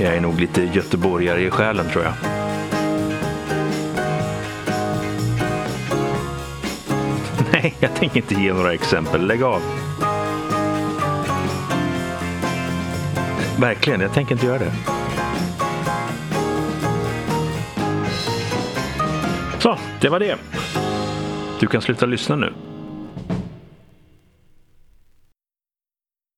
Jag 0.00 0.16
är 0.16 0.20
nog 0.20 0.40
lite 0.40 0.62
göteborgare 0.62 1.42
i 1.42 1.50
själen 1.50 1.88
tror 1.88 2.04
jag. 2.04 2.12
Nej, 7.52 7.74
jag 7.80 7.94
tänker 7.94 8.16
inte 8.16 8.34
ge 8.34 8.52
några 8.52 8.72
exempel. 8.72 9.26
Lägg 9.26 9.42
av. 9.42 9.62
Verkligen, 13.58 14.00
jag 14.00 14.12
tänker 14.12 14.32
inte 14.32 14.46
göra 14.46 14.58
det. 14.58 14.72
Så, 19.58 19.78
det 20.00 20.08
var 20.08 20.20
det. 20.20 20.36
Du 21.60 21.66
kan 21.66 21.82
sluta 21.82 22.06
lyssna 22.06 22.36
nu. 22.36 22.52